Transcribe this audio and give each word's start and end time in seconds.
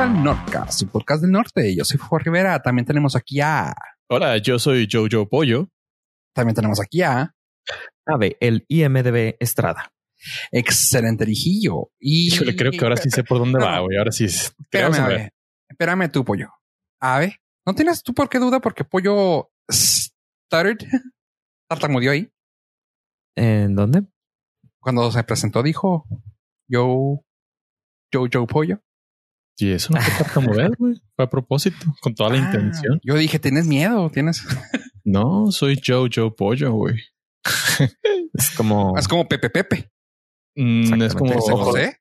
al 0.00 0.22
Nordcast, 0.22 0.78
su 0.78 0.86
podcast 0.86 1.22
del 1.22 1.32
norte. 1.32 1.74
Yo 1.74 1.84
soy 1.84 1.98
Jorge 1.98 2.26
Rivera. 2.26 2.62
También 2.62 2.86
tenemos 2.86 3.16
aquí 3.16 3.40
a. 3.40 3.74
Hola, 4.08 4.38
yo 4.38 4.60
soy 4.60 4.86
Jojo 4.90 5.28
Pollo. 5.28 5.68
También 6.32 6.54
tenemos 6.54 6.80
aquí 6.80 7.02
a. 7.02 7.34
Ave, 8.06 8.36
el 8.38 8.64
IMDB 8.68 9.34
Estrada. 9.40 9.92
Excelente 10.52 11.24
rijillo. 11.24 11.90
Y 11.98 12.28
Híjole, 12.28 12.54
creo 12.54 12.70
que 12.70 12.80
ahora 12.84 12.96
sí 12.96 13.10
sé 13.10 13.24
por 13.24 13.38
dónde 13.38 13.58
No, 13.58 13.64
va, 13.64 13.80
güey. 13.80 13.96
Ahora 13.96 14.12
sí. 14.12 14.26
Espérame. 14.26 14.94
Ave. 15.00 15.32
Espérame 15.68 16.12
tú, 16.12 16.24
pollo. 16.24 16.48
Ave, 17.00 17.40
¿no 17.66 17.74
tienes 17.74 18.02
tú 18.04 18.14
por 18.14 18.28
qué 18.28 18.38
duda? 18.38 18.60
Porque 18.60 18.84
pollo 18.84 19.50
stuttered, 19.68 20.78
tartamudeó 21.68 22.12
ahí. 22.12 22.30
¿En 23.36 23.74
dónde? 23.74 24.04
Cuando 24.78 25.10
se 25.10 25.24
presentó, 25.24 25.64
dijo 25.64 26.06
yo, 26.68 27.24
yo, 28.12 28.26
yo, 28.28 28.46
pollo. 28.46 28.80
Y 29.60 29.72
eso 29.72 29.92
no 29.92 30.00
fue 30.00 30.24
tartamudear, 30.24 30.70
güey. 30.78 30.94
Fue 31.16 31.24
a 31.24 31.28
propósito, 31.28 31.78
con 32.00 32.14
toda 32.14 32.30
la 32.30 32.36
Ah, 32.36 32.46
intención. 32.46 33.00
Yo 33.02 33.14
dije, 33.16 33.38
tienes 33.38 33.66
miedo, 33.66 34.10
tienes. 34.10 34.42
No, 35.04 35.50
soy 35.52 35.80
Jojo 35.84 36.36
Pollo, 36.36 36.72
güey. 36.72 36.96
Es 38.34 38.50
como 38.56 38.96
Es 38.98 39.08
como 39.08 39.26
Pepe 39.26 39.48
Pepe. 39.48 39.90
Mm, 40.54 41.02
es 41.02 41.14
como, 41.14 41.32
José. 41.32 41.98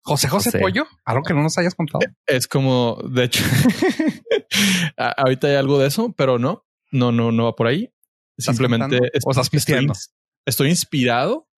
José 0.00 0.28
José 0.28 0.28
José. 0.28 0.58
Pollo. 0.58 0.86
Algo 1.04 1.22
que 1.22 1.34
no 1.34 1.42
nos 1.42 1.56
hayas 1.58 1.74
contado. 1.76 2.00
es 2.26 2.48
como, 2.48 2.98
de 3.10 3.24
hecho, 3.24 3.44
ahorita 4.96 5.46
hay 5.46 5.54
algo 5.56 5.78
de 5.78 5.86
eso, 5.88 6.12
pero 6.16 6.38
no, 6.38 6.66
no, 6.90 7.12
no, 7.12 7.30
no 7.30 7.44
va 7.44 7.54
por 7.54 7.66
ahí. 7.66 7.92
¿Estás 8.36 8.56
Simplemente 8.56 8.98
o 9.24 9.30
estás 9.30 9.50
estoy, 9.52 9.86
estoy 10.46 10.68
inspirado. 10.70 11.48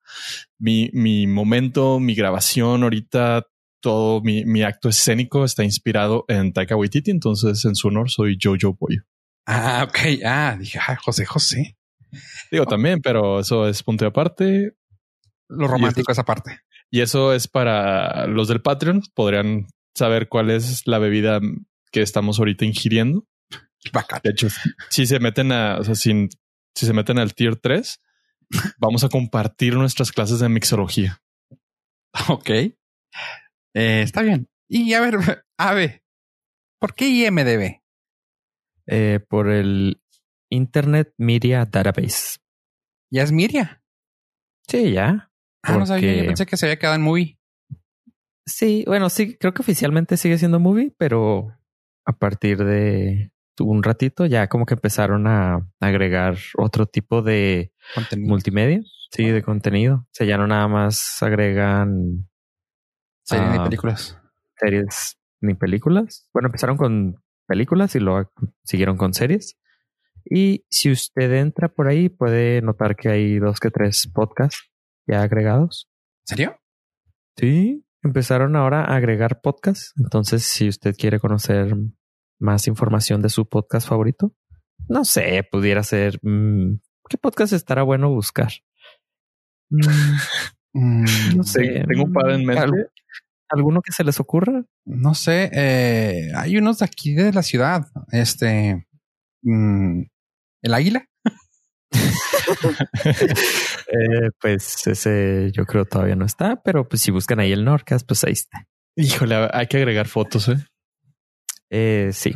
Mi, 0.58 0.90
mi 0.92 1.26
momento, 1.26 2.00
mi 2.00 2.14
grabación 2.14 2.82
ahorita, 2.82 3.46
todo 3.80 4.20
mi, 4.20 4.44
mi 4.44 4.62
acto 4.62 4.88
escénico 4.88 5.44
está 5.44 5.64
inspirado 5.64 6.24
en 6.28 6.52
Taika 6.52 6.76
Waititi. 6.76 7.10
Entonces, 7.10 7.64
en 7.64 7.74
su 7.74 7.88
honor, 7.88 8.10
soy 8.10 8.38
Jojo 8.40 8.76
Pollo. 8.76 9.02
Ah, 9.46 9.86
ok. 9.88 9.98
Ah, 10.24 10.56
dije, 10.58 10.78
ah, 10.86 10.96
José 10.96 11.24
José. 11.24 11.76
Digo 12.50 12.66
también, 12.66 13.00
pero 13.00 13.40
eso 13.40 13.68
es 13.68 13.82
punto 13.82 14.04
de 14.04 14.08
aparte. 14.08 14.76
Lo 15.48 15.66
romántico 15.66 16.12
esa 16.12 16.24
parte. 16.24 16.60
Y 16.90 17.00
eso 17.00 17.32
es 17.32 17.48
para 17.48 18.26
los 18.26 18.48
del 18.48 18.62
Patreon. 18.62 19.02
Podrían 19.14 19.66
saber 19.94 20.28
cuál 20.28 20.50
es 20.50 20.86
la 20.86 20.98
bebida 20.98 21.40
que 21.90 22.02
estamos 22.02 22.38
ahorita 22.38 22.64
ingiriendo. 22.64 23.26
Bacán. 23.92 24.20
De 24.22 24.30
hecho, 24.30 24.48
si 24.90 25.06
se 25.06 25.18
meten 25.20 25.52
a, 25.52 25.78
o 25.78 25.84
sea, 25.84 25.94
si 25.94 26.28
se 26.74 26.92
meten 26.92 27.18
al 27.18 27.34
tier 27.34 27.56
3, 27.56 28.00
vamos 28.78 29.04
a 29.04 29.08
compartir 29.08 29.74
nuestras 29.74 30.12
clases 30.12 30.40
de 30.40 30.48
mixología. 30.48 31.22
Ok. 32.28 32.50
Eh, 33.74 34.02
está 34.02 34.22
bien. 34.22 34.48
Y 34.68 34.92
a 34.94 35.00
ver, 35.00 35.16
a 35.58 35.74
ver, 35.74 36.02
¿por 36.78 36.94
qué 36.94 37.08
IMDB? 37.08 37.80
eh, 38.86 39.20
por 39.28 39.48
el 39.48 40.00
Internet 40.50 41.14
Media 41.16 41.64
Database. 41.64 42.38
Ya 43.10 43.22
es 43.22 43.30
Miria. 43.30 43.82
Sí, 44.66 44.92
ya. 44.92 45.30
Ah, 45.62 45.76
no 45.76 45.86
sabía. 45.86 46.14
Yo 46.14 46.26
pensé 46.26 46.46
que 46.46 46.56
se 46.56 46.66
había 46.66 46.78
quedado 46.78 46.96
en 46.96 47.02
movie. 47.02 47.38
Sí, 48.46 48.82
bueno, 48.86 49.08
sí, 49.10 49.36
creo 49.36 49.54
que 49.54 49.62
oficialmente 49.62 50.16
sigue 50.16 50.38
siendo 50.38 50.58
movie, 50.58 50.92
pero 50.98 51.56
a 52.04 52.12
partir 52.18 52.64
de 52.64 53.30
un 53.60 53.82
ratito 53.82 54.26
ya 54.26 54.48
como 54.48 54.66
que 54.66 54.74
empezaron 54.74 55.26
a 55.28 55.68
agregar 55.80 56.36
otro 56.56 56.86
tipo 56.86 57.22
de 57.22 57.72
Contenido. 57.94 58.28
multimedia, 58.28 58.80
sí, 59.12 59.26
de 59.26 59.42
contenido. 59.42 59.96
O 59.96 60.08
sea, 60.12 60.26
ya 60.26 60.36
no 60.36 60.46
nada 60.46 60.66
más 60.66 61.22
agregan 61.22 62.28
Series 63.30 63.52
ni 63.52 63.58
ah, 63.58 63.64
películas. 63.64 64.18
series 64.56 65.16
ni 65.40 65.54
películas. 65.54 66.28
Bueno, 66.32 66.48
empezaron 66.48 66.76
con 66.76 67.22
películas 67.46 67.94
y 67.94 68.00
luego 68.00 68.32
siguieron 68.64 68.96
con 68.96 69.14
series. 69.14 69.56
Y 70.24 70.64
si 70.68 70.90
usted 70.90 71.32
entra 71.32 71.68
por 71.68 71.88
ahí, 71.88 72.08
puede 72.08 72.60
notar 72.60 72.96
que 72.96 73.08
hay 73.08 73.38
dos 73.38 73.60
que 73.60 73.70
tres 73.70 74.10
podcasts 74.12 74.70
ya 75.06 75.22
agregados. 75.22 75.88
¿En 76.22 76.36
serio? 76.36 76.60
Sí, 77.36 77.86
empezaron 78.02 78.56
ahora 78.56 78.84
a 78.84 78.96
agregar 78.96 79.40
podcasts. 79.40 79.92
Entonces, 79.96 80.42
si 80.42 80.68
usted 80.68 80.96
quiere 80.96 81.20
conocer 81.20 81.76
más 82.40 82.66
información 82.66 83.22
de 83.22 83.28
su 83.28 83.48
podcast 83.48 83.88
favorito, 83.88 84.34
no 84.88 85.04
sé, 85.04 85.46
pudiera 85.50 85.82
ser 85.84 86.18
mm, 86.22 86.80
qué 87.08 87.16
podcast 87.16 87.52
estará 87.52 87.82
bueno 87.82 88.10
buscar. 88.10 88.50
Mm, 90.72 91.04
no 91.36 91.42
sé. 91.44 91.60
Te- 91.62 91.84
Tengo 91.86 92.04
un 92.04 92.12
par 92.12 92.30
en 92.30 92.44
mente. 92.44 92.62
¿Al- 92.62 92.90
¿Alguno 93.52 93.82
que 93.82 93.90
se 93.92 94.04
les 94.04 94.20
ocurra? 94.20 94.62
no 94.84 95.14
sé. 95.14 95.50
eh, 95.52 96.30
hay 96.36 96.56
unos 96.56 96.78
de 96.78 96.84
aquí 96.84 97.14
de 97.14 97.32
la 97.32 97.42
ciudad. 97.42 97.86
Este. 98.12 98.86
mm, 99.42 100.02
el 100.62 100.74
águila. 100.74 101.04
Eh, 103.92 104.30
pues 104.40 104.86
ese 104.86 105.50
yo 105.52 105.64
creo 105.66 105.84
todavía 105.84 106.14
no 106.14 106.24
está, 106.24 106.62
pero 106.62 106.88
pues 106.88 107.02
si 107.02 107.10
buscan 107.10 107.40
ahí 107.40 107.50
el 107.52 107.64
Norcas, 107.64 108.04
pues 108.04 108.22
ahí 108.24 108.32
está. 108.32 108.66
Híjole, 108.96 109.48
hay 109.52 109.66
que 109.66 109.78
agregar 109.78 110.06
fotos, 110.06 110.48
¿eh? 110.48 110.56
Eh, 111.70 112.10
sí. 112.12 112.34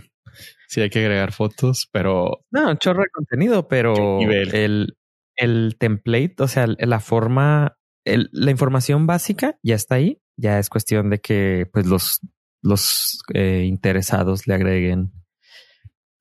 Sí, 0.69 0.81
hay 0.81 0.91
que 0.91 0.99
agregar 1.01 1.31
fotos, 1.33 1.89
pero 1.93 2.45
No, 2.51 2.71
un 2.71 2.79
chorro 2.79 3.03
de 3.03 3.09
contenido, 3.13 3.69
pero 3.69 4.19
el, 4.21 4.97
el 5.37 5.77
template, 5.79 6.35
o 6.41 6.49
sea, 6.49 6.67
la 6.67 6.99
forma, 7.01 7.77
el- 8.05 8.29
la 8.33 8.51
información 8.51 9.07
básica 9.07 9.59
ya 9.63 9.75
está 9.75 9.97
ahí. 9.97 10.21
Ya 10.37 10.59
es 10.59 10.69
cuestión 10.69 11.11
de 11.11 11.21
que 11.21 11.67
pues 11.73 11.87
los, 11.87 12.21
los 12.63 13.21
eh, 13.35 13.65
interesados 13.67 14.47
le 14.47 14.55
agreguen 14.55 15.13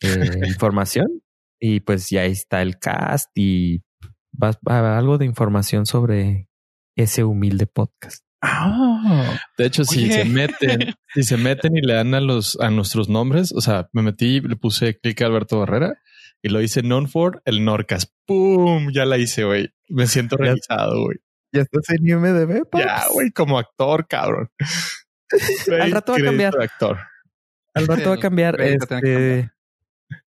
eh, 0.01 0.07
información 0.47 1.07
y 1.59 1.79
pues 1.79 2.09
ya 2.09 2.25
está 2.25 2.61
el 2.61 2.77
cast 2.77 3.29
y 3.35 3.83
va, 4.31 4.51
va- 4.67 4.97
algo 4.97 5.17
de 5.17 5.25
información 5.25 5.85
sobre 5.85 6.47
ese 6.95 7.23
humilde 7.23 7.65
podcast. 7.67 8.23
Ah, 8.45 9.39
de 9.57 9.65
hecho, 9.65 9.85
si 9.85 10.03
Oye. 10.03 10.13
se 10.13 10.25
meten, 10.25 10.93
si 11.13 11.23
se 11.23 11.37
meten 11.37 11.77
y 11.77 11.81
le 11.81 11.93
dan 11.93 12.13
a 12.13 12.19
los 12.19 12.59
a 12.59 12.69
nuestros 12.69 13.07
nombres, 13.07 13.53
o 13.53 13.61
sea, 13.61 13.87
me 13.93 14.01
metí, 14.01 14.41
le 14.41 14.57
puse 14.57 14.99
clic 14.99 15.21
a 15.21 15.27
Alberto 15.27 15.59
Barrera 15.59 15.95
y 16.41 16.49
lo 16.49 16.61
hice 16.61 16.81
known 16.81 17.07
for 17.07 17.41
el 17.45 17.63
Norcas. 17.63 18.13
¡Pum! 18.27 18.89
Ya 18.93 19.05
la 19.05 19.17
hice, 19.17 19.45
güey. 19.45 19.69
Me 19.87 20.07
siento 20.07 20.35
realizado, 20.35 21.03
güey. 21.05 21.17
Ya 21.53 21.61
estás 21.61 21.89
en 21.91 22.07
IMDB, 22.07 22.63
Ya, 22.73 23.03
güey, 23.13 23.31
como 23.31 23.59
actor, 23.59 24.07
cabrón. 24.07 24.49
Al 25.81 25.91
rato 25.91 26.11
va 26.13 26.17
a 26.17 26.21
cambiar. 26.21 26.61
actor. 26.61 26.97
Al 27.75 27.87
rato 27.87 28.09
va 28.09 28.15
a 28.15 28.19
cambiar. 28.19 28.59
Este, 28.61 29.51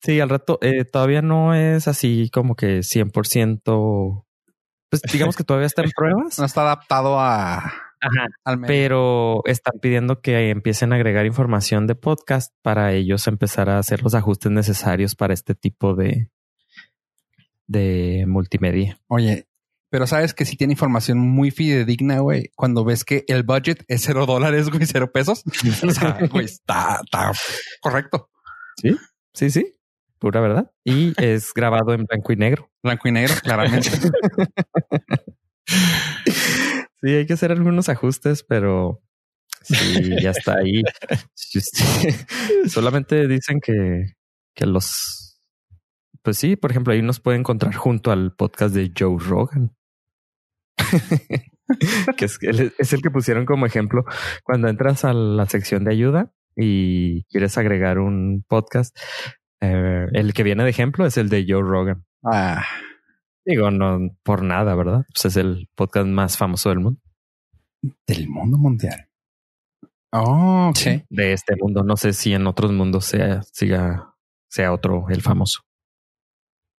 sí, 0.00 0.20
al 0.20 0.28
rato 0.28 0.59
eh, 0.62 0.84
todavía 0.84 1.22
no 1.22 1.54
es 1.54 1.86
así 1.88 2.31
como 2.32 2.56
que 2.56 2.78
100%. 2.81 4.25
Pues 4.91 5.03
digamos 5.12 5.36
que 5.36 5.44
todavía 5.44 5.66
está 5.66 5.82
en 5.82 5.91
pruebas, 5.91 6.38
no 6.38 6.44
está 6.44 6.62
adaptado 6.62 7.20
a 7.20 7.56
Ajá. 8.00 8.26
al 8.44 8.59
medio. 8.59 8.66
pero 8.66 9.42
están 9.47 9.78
pidiendo 9.81 10.20
que 10.20 10.50
empiecen 10.50 10.92
a 10.92 10.97
agregar 10.97 11.26
información 11.26 11.86
de 11.86 11.94
podcast 11.94 12.53
para 12.62 12.92
ellos 12.92 13.26
empezar 13.26 13.69
a 13.70 13.78
hacer 13.78 14.03
los 14.03 14.15
ajustes 14.15 14.50
necesarios 14.50 15.15
para 15.15 15.34
este 15.34 15.54
tipo 15.54 15.94
de, 15.94 16.31
de 17.66 18.25
multimedia. 18.26 19.00
Oye, 19.09 19.47
pero 19.96 20.06
sabes 20.06 20.34
que 20.34 20.44
si 20.44 20.58
tiene 20.58 20.74
información 20.74 21.16
muy 21.16 21.50
fidedigna, 21.50 22.18
güey, 22.18 22.50
cuando 22.54 22.84
ves 22.84 23.02
que 23.02 23.24
el 23.28 23.44
budget 23.44 23.82
es 23.88 24.02
cero 24.02 24.26
dólares, 24.26 24.68
güey, 24.68 24.84
cero 24.84 25.10
pesos. 25.10 25.42
O 25.82 25.90
sea, 25.90 26.18
güey, 26.30 26.44
está, 26.44 27.00
está 27.02 27.32
correcto. 27.80 28.28
Sí, 29.32 29.48
sí, 29.48 29.72
pura 30.18 30.42
verdad. 30.42 30.70
Y 30.84 31.14
es 31.16 31.54
grabado 31.54 31.94
en 31.94 32.04
blanco 32.04 32.30
y 32.30 32.36
negro. 32.36 32.70
Blanco 32.82 33.08
y 33.08 33.12
negro, 33.12 33.36
claramente. 33.42 33.88
Sí, 37.00 37.15
hay 37.15 37.24
que 37.24 37.32
hacer 37.32 37.53
algunos 37.53 37.88
ajustes, 37.88 38.42
pero 38.42 39.03
sí, 39.62 40.21
ya 40.21 40.32
está 40.32 40.59
ahí. 40.59 40.82
Sí, 41.32 41.60
sí. 41.62 42.10
Solamente 42.68 43.26
dicen 43.28 43.60
que, 43.60 44.16
que 44.54 44.66
los, 44.66 45.41
pues 46.22 46.36
sí, 46.36 46.56
por 46.56 46.71
ejemplo, 46.71 46.92
ahí 46.92 47.00
nos 47.00 47.21
puede 47.21 47.38
encontrar 47.38 47.74
junto 47.74 48.10
al 48.10 48.34
podcast 48.34 48.74
de 48.74 48.92
Joe 48.94 49.16
Rogan. 49.18 49.75
que 52.16 52.24
es, 52.24 52.38
el- 52.42 52.72
es 52.78 52.92
el 52.92 53.02
que 53.02 53.10
pusieron 53.10 53.44
como 53.46 53.66
ejemplo 53.66 54.04
cuando 54.44 54.68
entras 54.68 55.04
a 55.04 55.12
la 55.12 55.46
sección 55.46 55.84
de 55.84 55.92
ayuda 55.92 56.32
y 56.54 57.24
quieres 57.24 57.58
agregar 57.58 57.98
un 57.98 58.44
podcast. 58.48 58.96
eh, 59.60 60.06
el 60.12 60.32
que 60.34 60.42
viene 60.42 60.64
de 60.64 60.70
ejemplo 60.70 61.06
es 61.06 61.16
el 61.16 61.28
de 61.28 61.44
Joe 61.48 61.62
Rogan. 61.62 62.04
Ah, 62.24 62.64
Digo, 63.44 63.70
no 63.70 64.00
por 64.24 64.42
nada, 64.42 64.74
¿verdad? 64.74 65.04
Pues 65.14 65.26
es 65.26 65.36
el 65.36 65.68
podcast 65.76 66.06
más 66.08 66.36
famoso 66.36 66.68
del 66.70 66.80
mundo. 66.80 67.00
del 68.06 68.28
mundo 68.28 68.58
mundial. 68.58 69.08
Oh. 70.12 70.72
De 71.10 71.32
este 71.32 71.54
mundo. 71.56 71.84
No 71.84 71.96
sé 71.96 72.12
si 72.12 72.32
en 72.32 72.46
otros 72.48 72.72
mundos 72.72 73.04
sea, 73.04 73.42
siga, 73.52 74.14
sea 74.48 74.72
otro 74.72 75.06
el 75.10 75.22
famoso. 75.22 75.60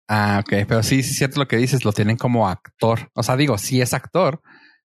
Ah, 0.07 0.42
ok. 0.44 0.65
Pero 0.68 0.83
sí, 0.83 1.04
sí 1.04 1.12
es 1.12 1.18
cierto 1.18 1.39
lo 1.39 1.48
que 1.48 1.57
dices. 1.57 1.83
Lo 1.86 1.92
tienen 1.92 2.18
como 2.18 2.48
actor. 2.48 3.09
O 3.13 3.24
sea, 3.24 3.36
digo, 3.36 3.57
sí 3.57 3.81
es 3.81 3.94
actor, 3.94 4.42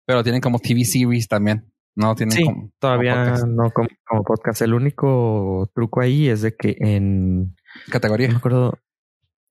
pero 0.06 0.20
lo 0.20 0.24
tienen 0.24 0.42
como 0.42 0.60
TV 0.60 0.86
series 0.86 1.28
también. 1.28 1.72
No 1.96 2.16
tienen 2.16 2.32
Sí, 2.38 2.44
como- 2.46 2.72
todavía 2.80 3.14
como 3.14 3.26
podcast. 3.26 3.48
no 3.48 3.72
como, 3.72 3.88
como 4.08 4.24
podcast. 4.24 4.62
El 4.62 4.74
único 4.74 5.70
truco 5.76 6.02
ahí 6.02 6.30
es 6.30 6.42
de 6.42 6.56
que 6.56 6.76
en, 6.80 7.40
no 7.40 7.46
me 7.88 7.92
categoría. 7.92 8.30
acuerdo, 8.36 8.80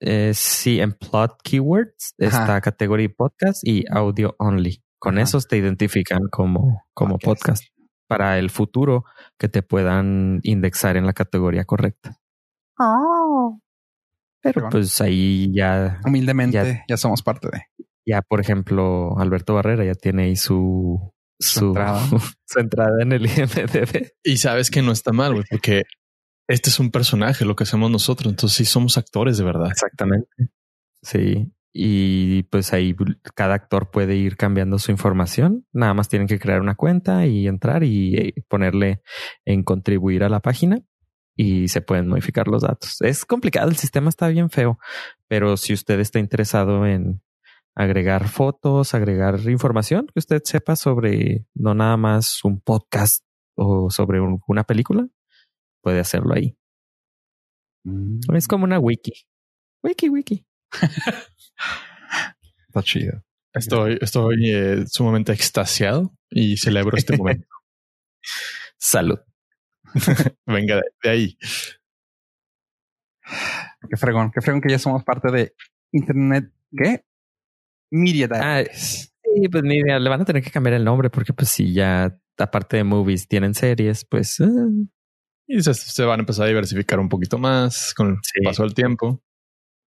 eh, 0.00 0.32
sí, 0.34 0.80
en 0.80 0.92
plot 0.94 1.36
keywords 1.42 2.14
Ajá. 2.20 2.40
está 2.40 2.60
categoría 2.62 3.08
podcast 3.14 3.60
y 3.66 3.84
audio 3.90 4.34
only. 4.38 4.82
Con 4.98 5.16
Ajá. 5.18 5.24
esos 5.24 5.46
te 5.48 5.58
identifican 5.58 6.28
como, 6.30 6.84
como 6.94 7.18
Podcast. 7.18 7.62
podcast 7.64 7.64
para 8.08 8.38
el 8.38 8.48
futuro 8.48 9.04
que 9.38 9.48
te 9.50 9.62
puedan 9.62 10.40
indexar 10.42 10.96
en 10.96 11.04
la 11.04 11.12
categoría 11.12 11.64
correcta. 11.66 12.16
Pero 14.42 14.60
Bueno. 14.62 14.70
pues 14.70 15.00
ahí 15.00 15.52
ya, 15.54 16.00
Humildemente, 16.06 16.54
Ya- 16.56 16.84
ya, 16.88 16.96
somos 16.96 17.22
parte 17.22 17.48
de. 17.50 17.62
ya 18.06 18.22
por 18.22 18.40
ejemplo, 18.40 19.18
Alberto 19.18 19.54
Barrera 19.54 19.84
ya 19.84 19.94
tiene 19.94 20.24
ahí 20.24 20.36
su, 20.36 21.12
Su 21.40 21.58
su, 21.60 21.66
entrada. 21.68 22.00
su 22.46 22.58
entrada 22.58 23.02
en 23.02 23.12
el 23.12 23.22
IMDB. 23.26 24.12
Y 24.24 24.36
sabes 24.38 24.70
que 24.70 24.82
no 24.82 24.92
está 24.92 25.12
mal, 25.12 25.32
güey, 25.34 25.44
porque 25.50 25.82
este 26.48 26.70
es 26.70 26.78
un 26.80 26.90
personaje, 26.90 27.44
lo 27.44 27.56
que 27.56 27.64
hacemos 27.64 27.90
nosotros. 27.90 28.30
Entonces 28.32 28.56
sí 28.56 28.64
somos 28.64 28.96
actores 28.96 29.38
de 29.38 29.44
verdad. 29.44 29.68
Exactamente. 29.70 30.28
Sí. 31.02 31.52
Y 31.80 32.44
pues 32.44 32.72
ahí 32.72 32.96
cada 33.34 33.54
actor 33.54 33.90
puede 33.90 34.16
ir 34.16 34.36
cambiando 34.36 34.78
su 34.78 34.90
información. 34.90 35.66
Nada 35.72 35.94
más 35.94 36.08
tienen 36.08 36.26
que 36.26 36.38
crear 36.40 36.60
una 36.60 36.74
cuenta 36.74 37.26
y 37.26 37.46
entrar 37.46 37.84
y 37.84 38.16
eh, 38.16 38.34
ponerle 38.48 39.02
en 39.44 39.62
contribuir 39.62 40.24
a 40.24 40.28
la 40.30 40.40
página 40.40 40.80
y 41.40 41.68
se 41.68 41.80
pueden 41.80 42.08
modificar 42.08 42.48
los 42.48 42.62
datos. 42.62 43.00
Es 43.00 43.24
complicado, 43.24 43.68
el 43.70 43.76
sistema 43.76 44.08
está 44.08 44.26
bien 44.28 44.50
feo, 44.50 44.78
pero 45.28 45.56
si 45.56 45.72
usted 45.72 46.00
está 46.00 46.18
interesado 46.18 46.84
en 46.84 47.22
agregar 47.76 48.28
fotos, 48.28 48.92
agregar 48.92 49.38
información 49.48 50.08
que 50.08 50.18
usted 50.18 50.42
sepa 50.44 50.74
sobre 50.74 51.46
no 51.54 51.74
nada 51.74 51.96
más 51.96 52.44
un 52.44 52.60
podcast 52.60 53.24
o 53.54 53.88
sobre 53.88 54.20
un- 54.20 54.40
una 54.48 54.64
película, 54.64 55.06
puede 55.80 56.00
hacerlo 56.00 56.34
ahí. 56.34 56.56
Es 58.34 58.48
como 58.48 58.64
una 58.64 58.80
wiki. 58.80 59.12
Wiki, 59.84 60.08
wiki. 60.08 60.44
Está 62.68 62.82
chido. 62.82 63.22
Estoy, 63.54 63.98
estoy 64.00 64.36
eh, 64.52 64.84
sumamente 64.88 65.32
extasiado 65.32 66.12
y 66.30 66.56
celebro 66.56 66.96
este 66.96 67.16
momento. 67.16 67.46
Salud. 68.78 69.18
Venga 70.46 70.80
de, 71.02 71.10
ahí. 71.10 71.38
Qué 73.88 73.96
fregón, 73.96 74.30
qué 74.32 74.40
fregón 74.40 74.60
que 74.60 74.70
ya 74.70 74.78
somos 74.78 75.04
parte 75.04 75.30
de 75.30 75.54
Internet. 75.92 76.50
¿Qué? 76.76 77.04
Media 77.90 78.28
Ah. 78.32 78.62
Sí, 78.72 79.48
pues 79.50 79.62
mira, 79.62 79.98
le 79.98 80.08
van 80.10 80.22
a 80.22 80.24
tener 80.24 80.42
que 80.42 80.50
cambiar 80.50 80.74
el 80.74 80.84
nombre 80.84 81.10
porque 81.10 81.32
pues 81.32 81.48
si 81.50 81.72
ya 81.72 82.18
aparte 82.38 82.76
de 82.78 82.84
movies 82.84 83.28
tienen 83.28 83.54
series, 83.54 84.04
pues 84.04 84.40
ah, 84.40 84.68
Y 85.46 85.62
se, 85.62 85.74
se 85.74 86.04
van 86.04 86.20
a 86.20 86.22
empezar 86.22 86.44
a 86.44 86.48
diversificar 86.48 86.98
un 86.98 87.08
poquito 87.08 87.38
más 87.38 87.94
con 87.94 88.08
el 88.10 88.16
Sí. 88.22 88.40
paso 88.44 88.62
del 88.64 88.74
tiempo. 88.74 89.22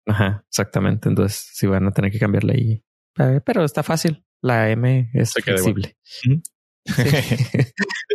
ajá, 0.07 0.43
exactamente. 0.49 1.09
Entonces 1.09 1.49
sí 1.53 1.67
van 1.67 1.85
a 1.87 1.91
tener 1.91 2.11
que 2.11 2.19
cambiarle 2.19 2.53
ahí. 2.53 2.83
Eh, 3.19 3.41
Pero 3.45 3.63
está 3.63 3.83
fácil. 3.83 4.23
La 4.41 4.69
M 4.69 5.09
es 5.13 5.31
Se 5.31 5.41
flexible. 5.41 5.95
Sí. 6.03 6.41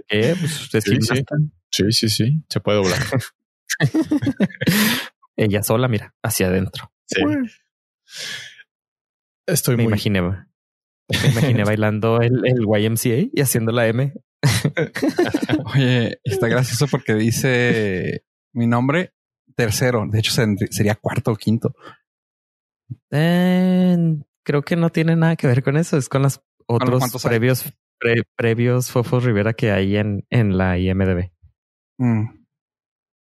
Eh, 0.09 0.35
pues, 0.39 0.61
ustedes 0.63 0.85
Sí, 0.85 1.25
sí 1.75 1.93
sí. 1.93 2.09
Sí. 2.09 2.45
Se 2.49 2.61
puede 2.61 2.79
doblar. 2.79 2.99
Ella 5.37 5.63
sola, 5.63 5.89
mira, 5.89 6.15
hacia 6.23 6.47
adentro. 6.47 6.93
Sí. 7.07 7.21
Estoy 9.47 9.77
Me 9.77 9.83
muy 9.83 9.91
imaginé, 9.93 10.23
me 10.23 11.29
imaginé 11.31 11.65
bailando 11.65 12.21
el, 12.21 12.41
el 12.47 12.65
YMCA 12.67 13.29
y 13.33 13.41
haciendo 13.41 13.73
la 13.73 13.89
M. 13.89 14.13
Oye, 15.75 16.19
está 16.25 16.49
gracioso 16.49 16.87
porque 16.91 17.15
dice 17.15 18.25
mi 18.53 18.67
nombre 18.67 19.13
tercero. 19.57 20.07
De 20.09 20.19
hecho, 20.21 20.33
se- 20.33 20.57
sería 20.71 20.95
cuarto 20.95 21.33
o 21.33 21.37
quinto. 21.37 21.75
Eh, 23.11 23.97
creo 24.45 24.63
que 24.63 24.77
no 24.77 24.91
tiene 24.91 25.17
nada 25.17 25.37
que 25.37 25.47
ver 25.47 25.63
con 25.63 25.77
eso. 25.77 25.97
Es 25.97 26.09
con 26.09 26.23
los 26.23 26.41
otros 26.67 27.23
previos, 27.23 27.65
pre- 27.99 28.23
previos 28.37 28.91
Fofos 28.91 29.25
Rivera 29.25 29.53
que 29.55 29.73
hay 29.73 29.97
en, 29.97 30.27
en 30.31 30.57
la 30.57 30.79
IMDB. 30.79 31.31
Mm. 31.99 32.45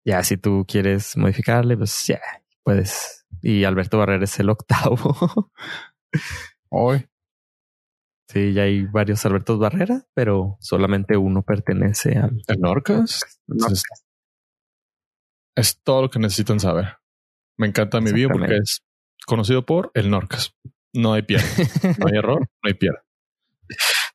Ya, 0.05 0.23
si 0.25 0.37
tú 0.37 0.65
quieres 0.67 1.17
modificarle, 1.17 1.77
pues 1.77 2.05
ya 2.07 2.21
puedes. 2.63 3.27
Y 3.41 3.65
Alberto 3.65 3.99
Barrera 3.99 4.25
es 4.25 4.39
el 4.41 4.51
octavo. 4.51 5.51
Hoy. 6.71 7.07
sí, 8.29 8.53
ya 8.53 8.63
hay 8.63 8.85
varios 8.87 9.25
Albertos 9.27 9.59
Barrera, 9.59 10.07
pero 10.15 10.57
solamente 10.61 11.17
uno 11.17 11.43
pertenece 11.43 12.19
al 12.19 12.43
el 12.47 12.61
Norcas. 12.61 13.41
No, 13.47 13.67
Es, 13.69 13.83
es 15.57 15.83
todo 15.83 16.03
lo 16.03 16.11
que 16.11 16.19
necesitan 16.19 16.61
saber. 16.61 16.97
Me 17.59 17.67
encanta 17.67 18.01
mi 18.01 18.13
video 18.13 18.31
porque 18.31 18.57
es 18.57 18.83
conocido 19.27 19.65
por 19.65 19.91
el 19.95 20.11
Norcas. 20.11 20.55
No 20.95 21.13
hay 21.13 21.23
pierde. 21.23 21.47
No 21.99 22.07
hay 22.09 22.19
error, 22.19 22.41
no 22.41 22.69
hay 22.69 22.75
pierde. 22.75 22.99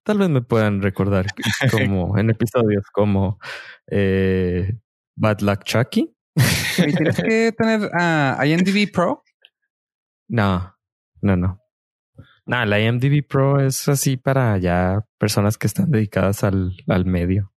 Tal 0.07 0.17
vez 0.19 0.29
me 0.29 0.41
puedan 0.41 0.81
recordar 0.81 1.25
como 1.71 2.17
en 2.17 2.29
episodios 2.29 2.85
como 2.93 3.39
eh, 3.91 4.71
Bad 5.17 5.41
Luck 5.41 5.63
Chucky. 5.65 6.15
Tienes 6.77 7.17
que 7.21 7.51
tener 7.51 7.89
a 7.99 8.41
IMDb 8.45 8.89
Pro. 8.89 9.21
No, 10.29 10.73
no, 11.21 11.35
no. 11.35 11.59
No, 12.45 12.65
la 12.65 12.79
IMDb 12.79 13.27
Pro 13.27 13.59
es 13.59 13.85
así 13.89 14.15
para 14.15 14.57
ya 14.59 15.01
personas 15.17 15.57
que 15.57 15.67
están 15.67 15.91
dedicadas 15.91 16.45
al, 16.45 16.71
al 16.87 17.03
medio 17.05 17.51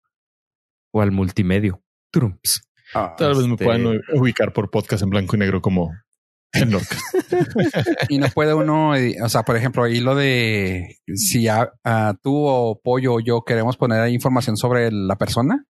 o 0.93 1.03
al 1.03 1.13
multimedio. 1.13 1.85
Trumps. 2.11 2.69
Ah, 2.95 3.15
Tal 3.17 3.37
vez 3.37 3.47
me 3.47 3.53
Este- 3.53 3.65
puedan 3.65 4.01
ubicar 4.15 4.53
por 4.53 4.73
podcast 4.73 5.05
en 5.05 5.11
blanco 5.11 5.37
y 5.37 5.39
negro 5.39 5.63
como. 5.63 5.93
Y 8.09 8.19
no 8.19 8.27
puede 8.29 8.55
uno, 8.55 8.95
eh, 8.97 9.17
o 9.23 9.29
sea, 9.29 9.43
por 9.43 9.57
ejemplo, 9.57 9.85
ahí 9.85 10.01
lo 10.01 10.15
de 10.15 10.97
si 11.15 11.47
a- 11.49 11.73
a 11.85 12.15
tú 12.23 12.35
o 12.47 12.81
Pollo 12.83 13.15
o 13.15 13.21
yo 13.21 13.43
queremos 13.45 13.77
poner 13.77 14.01
ahí 14.01 14.15
información 14.15 14.57
sobre 14.57 14.91
la 14.91 15.17
persona. 15.17 15.65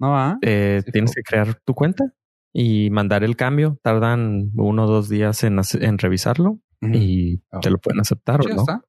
No, 0.00 0.16
ah, 0.16 0.38
Eh, 0.42 0.82
Sí, 0.84 0.92
tienes 0.92 1.12
que 1.14 1.22
crear 1.22 1.54
tu 1.64 1.74
cuenta 1.74 2.04
y 2.52 2.90
mandar 2.90 3.24
el 3.24 3.36
cambio. 3.36 3.78
Tardan 3.82 4.50
uno 4.56 4.84
o 4.84 4.86
dos 4.88 5.08
días 5.08 5.44
en, 5.44 5.60
en 5.80 5.98
revisarlo 5.98 6.58
y 6.80 7.42
Oh. 7.50 7.60
te 7.60 7.70
lo 7.70 7.78
pueden 7.78 8.00
aceptar 8.00 8.40
o 8.40 8.44
no. 8.48 8.60
está. 8.60 8.82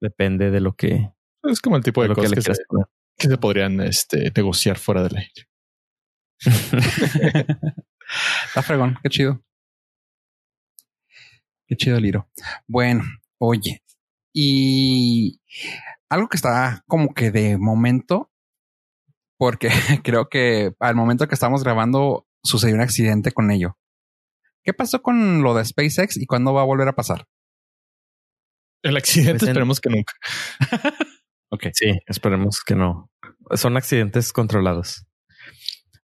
Depende 0.00 0.50
de 0.50 0.60
lo 0.60 0.74
que, 0.74 1.10
Es 1.44 1.60
como 1.60 1.76
el 1.76 1.82
tipo 1.82 2.02
de 2.02 2.08
de 2.08 2.14
lo 2.14 2.14
que 2.20 2.28
cosas 2.28 2.56
se, 2.56 2.62
que 3.18 3.28
se 3.28 3.38
podrían 3.38 3.80
este, 3.80 4.30
negociar 4.36 4.76
fuera 4.78 5.02
de 5.02 5.10
ley. 5.10 5.26
Está 8.46 8.62
fregón, 8.62 8.98
qué 9.02 9.08
chido. 9.08 9.42
Qué 11.66 11.76
chido, 11.76 11.98
Liro. 11.98 12.28
Bueno, 12.66 13.02
oye, 13.38 13.82
y 14.32 15.40
algo 16.08 16.28
que 16.28 16.36
está 16.36 16.84
como 16.86 17.12
que 17.14 17.30
de 17.30 17.58
momento, 17.58 18.30
porque 19.38 19.68
creo 20.04 20.28
que 20.28 20.72
al 20.78 20.94
momento 20.94 21.26
que 21.26 21.34
estamos 21.34 21.64
grabando 21.64 22.26
sucedió 22.42 22.74
un 22.76 22.80
accidente 22.82 23.32
con 23.32 23.50
ello. 23.50 23.76
¿Qué 24.62 24.72
pasó 24.74 25.00
con 25.02 25.42
lo 25.42 25.54
de 25.54 25.64
SpaceX 25.64 26.16
y 26.16 26.26
cuándo 26.26 26.52
va 26.52 26.62
a 26.62 26.66
volver 26.66 26.88
a 26.88 26.94
pasar? 26.94 27.26
El 28.82 28.96
accidente 28.96 29.32
Pues 29.38 29.42
en- 29.44 29.48
esperemos 29.50 29.80
que 29.80 29.90
nunca. 29.90 30.12
Ok. 31.48 31.66
Sí, 31.74 31.92
esperemos 32.08 32.60
que 32.64 32.74
no. 32.74 33.08
Son 33.54 33.76
accidentes 33.76 34.32
controlados. 34.32 35.06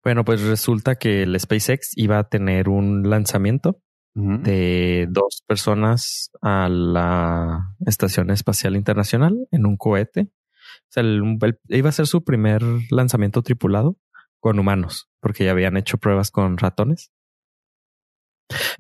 Bueno, 0.04 0.24
pues 0.24 0.42
resulta 0.42 0.96
que 0.96 1.24
el 1.24 1.38
SpaceX 1.40 1.92
iba 1.98 2.20
a 2.20 2.30
tener 2.30 2.70
un 2.70 3.10
lanzamiento 3.10 3.82
de 4.16 5.08
dos 5.10 5.44
personas 5.48 6.32
a 6.42 6.68
la 6.68 7.76
Estación 7.86 8.32
Espacial 8.32 8.76
Internacional 8.76 9.48
en 9.52 9.66
un 9.66 9.78
cohete. 9.78 10.22
O 10.24 10.88
sea, 10.90 11.02
el- 11.04 11.38
el- 11.42 11.60
iba 11.70 11.90
a 11.90 11.94
ser 11.94 12.08
su 12.08 12.24
primer 12.24 12.62
lanzamiento 12.92 13.42
tripulado 13.44 13.98
con 14.42 14.60
humanos, 14.60 15.10
porque 15.22 15.46
ya 15.46 15.52
habían 15.52 15.78
hecho 15.78 15.98
pruebas 16.00 16.32
con 16.32 16.58
ratones. 16.58 17.12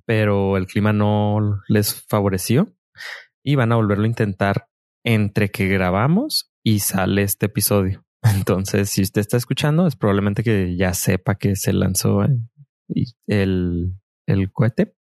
Pero 0.05 0.57
el 0.57 0.65
clima 0.67 0.93
no 0.93 1.61
les 1.67 2.05
favoreció 2.07 2.73
y 3.43 3.55
van 3.55 3.71
a 3.71 3.75
volverlo 3.75 4.05
a 4.05 4.07
intentar 4.07 4.67
entre 5.05 5.49
que 5.51 5.67
grabamos 5.67 6.51
y 6.63 6.79
sale 6.79 7.21
este 7.23 7.45
episodio. 7.45 8.03
Entonces, 8.23 8.89
si 8.89 9.01
usted 9.01 9.21
está 9.21 9.37
escuchando, 9.37 9.87
es 9.87 9.95
probablemente 9.95 10.43
que 10.43 10.75
ya 10.75 10.93
sepa 10.93 11.35
que 11.35 11.55
se 11.55 11.73
lanzó 11.73 12.23
el, 13.27 13.93
el, 14.27 14.51
cohete 14.51 14.93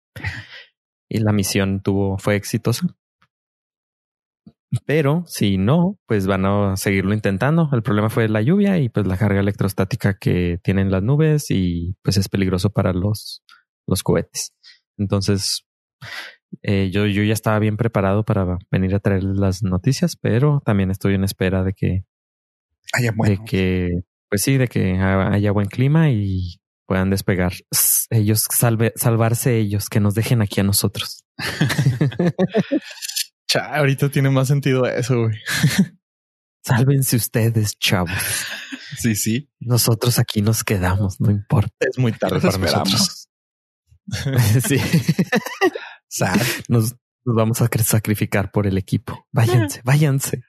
y 1.09 1.19
la 1.19 1.31
misión 1.31 1.81
tuvo, 1.81 2.17
fue 2.17 2.35
exitosa. 2.35 2.87
Pero 4.85 5.23
si 5.25 5.57
no, 5.57 5.97
pues 6.05 6.27
van 6.27 6.45
a 6.45 6.75
seguirlo 6.75 7.13
intentando. 7.13 7.69
El 7.71 7.81
problema 7.81 8.09
fue 8.09 8.27
la 8.27 8.41
lluvia 8.41 8.77
y 8.79 8.89
pues 8.89 9.07
la 9.07 9.17
carga 9.17 9.39
electrostática 9.39 10.17
que 10.17 10.59
tienen 10.61 10.91
las 10.91 11.01
nubes 11.01 11.49
y 11.49 11.95
pues 12.03 12.17
es 12.17 12.27
peligroso 12.27 12.69
para 12.69 12.91
los, 12.93 13.43
los 13.87 14.03
cohetes. 14.03 14.53
Entonces, 14.97 15.65
eh, 16.63 16.89
yo, 16.91 17.05
yo 17.07 17.23
ya 17.23 17.33
estaba 17.33 17.59
bien 17.59 17.77
preparado 17.77 18.23
para 18.23 18.57
venir 18.69 18.93
a 18.93 18.99
traerles 18.99 19.37
las 19.37 19.63
noticias, 19.63 20.17
pero 20.17 20.61
también 20.65 20.91
estoy 20.91 21.15
en 21.15 21.23
espera 21.23 21.63
de 21.63 21.73
que 21.73 22.03
Haya 22.93 23.11
bueno. 23.15 23.35
de 23.35 23.45
que, 23.45 23.89
pues 24.29 24.41
sí, 24.41 24.57
de 24.57 24.67
que 24.67 24.97
haya 24.97 25.51
buen 25.51 25.67
clima 25.67 26.09
y 26.09 26.59
puedan 26.87 27.09
despegar 27.09 27.53
ellos, 28.09 28.47
salve, 28.49 28.93
salvarse 28.95 29.57
ellos, 29.57 29.89
que 29.89 29.99
nos 29.99 30.15
dejen 30.15 30.41
aquí 30.41 30.61
a 30.61 30.63
nosotros. 30.63 31.25
Cha, 33.47 33.75
ahorita 33.75 34.09
tiene 34.09 34.29
más 34.29 34.47
sentido 34.47 34.85
eso, 34.85 35.21
güey. 35.23 35.37
Sálvense 36.63 37.15
ustedes, 37.15 37.77
chavos. 37.77 38.11
Sí, 38.99 39.15
sí. 39.15 39.49
Nosotros 39.59 40.17
aquí 40.17 40.41
nos 40.41 40.63
quedamos, 40.63 41.19
no 41.19 41.29
importa. 41.29 41.75
Es 41.81 41.99
muy 41.99 42.13
tarde 42.13 42.39
para 42.39 42.53
esperamos. 42.53 43.27
nosotros. 44.07 44.65
sí. 44.65 44.77
Nos, 46.69 46.95
nos 47.25 47.35
vamos 47.35 47.61
a 47.61 47.67
sacrificar 47.83 48.49
por 48.49 48.65
el 48.65 48.77
equipo. 48.77 49.27
Váyanse, 49.33 49.81
váyanse. 49.83 50.41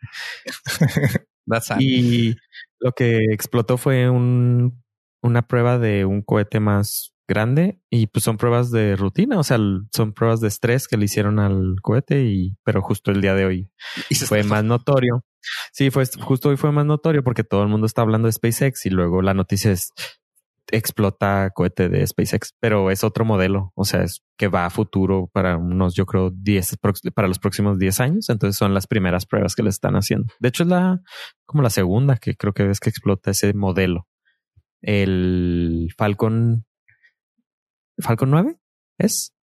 That's. 1.49 1.81
Y 1.81 2.37
lo 2.81 2.93
que 2.93 3.25
explotó 3.33 3.77
fue 3.77 4.09
un, 4.11 4.83
una 5.23 5.47
prueba 5.47 5.79
de 5.79 6.05
un 6.05 6.23
cohete 6.23 6.61
más 6.61 7.15
grande 7.29 7.79
y 7.91 8.07
pues 8.07 8.25
son 8.25 8.39
pruebas 8.39 8.71
de 8.71 8.97
rutina, 8.97 9.39
o 9.39 9.45
sea, 9.45 9.59
son 9.95 10.15
pruebas 10.15 10.41
de 10.41 10.49
estrés 10.49 10.89
que 10.89 10.97
le 10.97 11.05
hicieron 11.05 11.39
al 11.39 11.77
cohete 11.83 12.25
y 12.25 12.57
pero 12.65 12.81
justo 12.81 13.11
el 13.11 13.21
día 13.21 13.35
de 13.35 13.45
hoy 13.45 13.71
Y 14.09 14.15
fue 14.15 14.43
más 14.45 14.65
notorio. 14.65 15.25
Sí, 15.73 15.91
fue 15.91 16.05
justo 16.21 16.49
hoy 16.49 16.57
fue 16.57 16.73
más 16.73 16.87
notorio 16.87 17.23
porque 17.23 17.45
todo 17.45 17.63
el 17.63 17.69
mundo 17.69 17.87
está 17.87 18.03
hablando 18.03 18.27
de 18.27 18.33
SpaceX 18.33 18.87
y 18.87 18.91
luego 18.91 19.23
la 19.23 19.35
noticia 19.35 19.71
es 19.71 19.93
explota 20.71 21.51
cohete 21.55 21.89
de 21.89 22.07
SpaceX, 22.07 22.55
pero 22.61 22.91
es 22.91 23.05
otro 23.05 23.25
modelo, 23.25 23.73
o 23.75 23.85
sea, 23.85 24.03
es 24.03 24.23
que 24.37 24.49
va 24.49 24.67
a 24.67 24.71
futuro 24.71 25.31
para 25.33 25.57
unos, 25.57 25.95
yo 25.95 26.07
creo, 26.07 26.31
10 26.31 26.79
prox- 26.81 27.13
para 27.13 27.29
los 27.29 27.39
próximos 27.39 27.79
10 27.79 28.01
años, 28.01 28.29
entonces 28.29 28.57
son 28.59 28.75
las 28.75 28.87
primeras 28.87 29.27
pruebas 29.27 29.55
que 29.55 29.63
le 29.63 29.71
están 29.71 29.95
haciendo. 29.95 30.27
De 30.41 30.49
hecho 30.49 30.63
es 30.65 30.69
la 30.69 31.01
como 31.47 31.63
la 31.63 31.71
segunda 31.71 32.17
que 32.17 32.35
creo 32.37 32.53
que 32.53 32.69
es 32.71 32.81
que 32.81 32.91
explota 32.91 33.31
ese 33.31 33.53
modelo. 33.55 34.07
El 34.83 35.89
Falcon 35.97 36.65
Falcon 37.99 38.31
9 38.31 38.57
es 38.99 39.35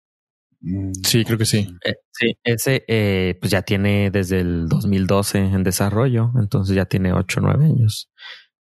Mm, 0.62 0.94
Sí, 1.04 1.24
creo 1.26 1.38
que 1.38 1.46
sí. 1.46 1.68
eh, 1.86 1.96
sí, 2.12 2.38
ese 2.44 2.86
eh, 2.88 3.38
pues 3.40 3.52
ya 3.52 3.62
tiene 3.62 4.10
desde 4.10 4.40
el 4.40 4.68
2012 4.68 5.38
en 5.40 5.64
desarrollo, 5.64 6.32
entonces 6.40 6.76
ya 6.76 6.86
tiene 6.86 7.14
8 7.14 7.40
o 7.40 7.44
9 7.44 7.66
años 7.66 8.10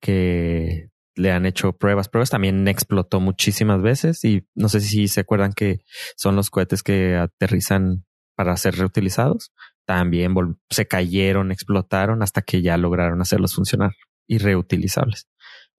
que 0.00 0.88
le 1.16 1.32
han 1.32 1.46
hecho 1.46 1.72
pruebas. 1.72 2.08
Pruebas 2.08 2.30
también 2.30 2.66
explotó 2.68 3.20
muchísimas 3.20 3.82
veces 3.82 4.24
y 4.24 4.46
no 4.54 4.68
sé 4.68 4.80
si 4.80 5.08
se 5.08 5.20
acuerdan 5.20 5.52
que 5.52 5.80
son 6.16 6.36
los 6.36 6.50
cohetes 6.50 6.82
que 6.82 7.16
aterrizan 7.16 8.04
para 8.36 8.56
ser 8.56 8.76
reutilizados. 8.76 9.52
También 9.86 10.34
se 10.70 10.86
cayeron, 10.86 11.52
explotaron 11.52 12.22
hasta 12.22 12.42
que 12.42 12.62
ya 12.62 12.76
lograron 12.76 13.20
hacerlos 13.20 13.54
funcionar 13.54 13.92
y 14.26 14.38
reutilizables. 14.38 15.28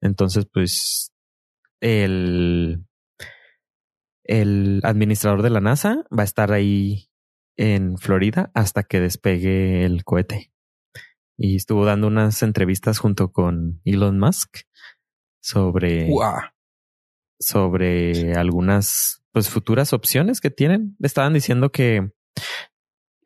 Entonces, 0.02 0.46
pues 0.52 1.12
el 1.82 2.86
el 4.26 4.82
administrador 4.84 5.44
de 5.44 5.52
la 5.52 5.62
NASA 5.62 6.04
va 6.18 6.24
a 6.24 6.26
estar 6.26 6.52
ahí 6.52 7.10
en 7.58 7.98
Florida 7.98 8.52
hasta 8.54 8.84
que 8.84 9.00
despegue 9.00 9.86
el 9.86 10.04
cohete. 10.04 10.52
Y 11.38 11.56
estuvo 11.56 11.86
dando 11.86 12.08
unas 12.08 12.42
entrevistas 12.44 12.98
junto 12.98 13.32
con 13.32 13.82
Elon 13.86 14.20
Musk 14.20 14.62
sobre, 15.46 16.10
Uah. 16.10 16.54
sobre 17.40 18.34
algunas 18.34 19.22
pues 19.32 19.50
futuras 19.50 19.94
opciones 19.94 20.42
que 20.42 20.50
tienen. 20.50 20.96
Estaban 21.02 21.34
diciendo 21.34 21.72
que 21.72 22.10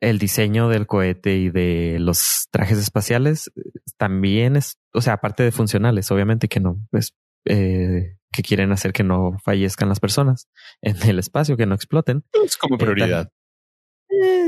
el 0.00 0.18
diseño 0.18 0.68
del 0.68 0.86
cohete 0.86 1.36
y 1.36 1.50
de 1.50 1.96
los 1.98 2.48
trajes 2.50 2.78
espaciales 2.78 3.50
eh, 3.56 3.62
también 3.96 4.56
es, 4.56 4.78
o 4.92 5.00
sea, 5.00 5.14
aparte 5.14 5.42
de 5.42 5.52
funcionales, 5.52 6.10
obviamente 6.10 6.48
que 6.48 6.60
no, 6.60 6.76
pues, 6.90 7.14
eh, 7.46 8.16
que 8.32 8.42
quieren 8.42 8.70
hacer 8.72 8.92
que 8.92 9.02
no 9.02 9.38
fallezcan 9.42 9.88
las 9.88 10.00
personas 10.00 10.48
en 10.82 10.96
el 11.08 11.18
espacio, 11.18 11.56
que 11.56 11.66
no 11.66 11.74
exploten. 11.74 12.24
Es 12.44 12.56
como 12.56 12.76
prioridad. 12.76 13.26
Eh, 13.26 13.39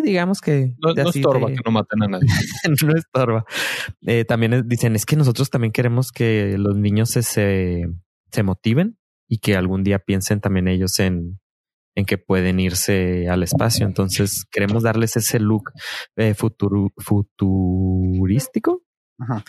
digamos 0.02 0.40
que 0.40 0.74
No, 0.82 0.92
no 0.94 1.08
así 1.08 1.20
estorba 1.20 1.48
de- 1.48 1.54
que 1.56 1.60
no 1.64 1.70
maten 1.72 2.02
a 2.02 2.08
nadie. 2.08 2.26
no 2.86 2.94
estorba. 2.96 3.44
Eh, 4.02 4.24
también 4.24 4.52
es- 4.54 4.68
dicen, 4.68 4.94
es 4.96 5.06
que 5.06 5.16
nosotros 5.16 5.50
también 5.50 5.72
queremos 5.72 6.12
que 6.12 6.56
los 6.58 6.76
niños 6.76 7.10
se, 7.10 7.22
se, 7.22 7.82
se 8.30 8.42
motiven 8.42 8.98
y 9.28 9.38
que 9.38 9.56
algún 9.56 9.82
día 9.84 9.98
piensen 10.00 10.40
también 10.40 10.68
ellos 10.68 10.98
en, 10.98 11.40
en 11.94 12.04
que 12.04 12.18
pueden 12.18 12.60
irse 12.60 13.28
al 13.28 13.42
espacio. 13.42 13.86
Entonces 13.86 14.44
queremos 14.50 14.82
darles 14.82 15.16
ese 15.16 15.38
look 15.40 15.70
eh, 16.16 16.34
futurístico 17.68 18.82
Ajá. 19.18 19.44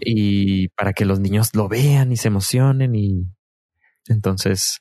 y 0.00 0.68
para 0.68 0.92
que 0.92 1.04
los 1.04 1.20
niños 1.20 1.54
lo 1.54 1.68
vean 1.68 2.12
y 2.12 2.16
se 2.16 2.28
emocionen 2.28 2.94
y 2.94 3.26
entonces 4.08 4.80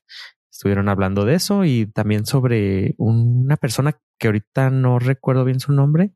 estuvieron 0.52 0.88
hablando 0.90 1.26
de 1.26 1.36
eso 1.36 1.66
y 1.66 1.86
también 1.92 2.26
sobre 2.26 2.96
una 2.98 3.58
persona 3.58 3.98
que 4.20 4.28
ahorita 4.28 4.70
no 4.70 5.00
recuerdo 5.00 5.44
bien 5.46 5.60
su 5.60 5.72
nombre. 5.74 6.12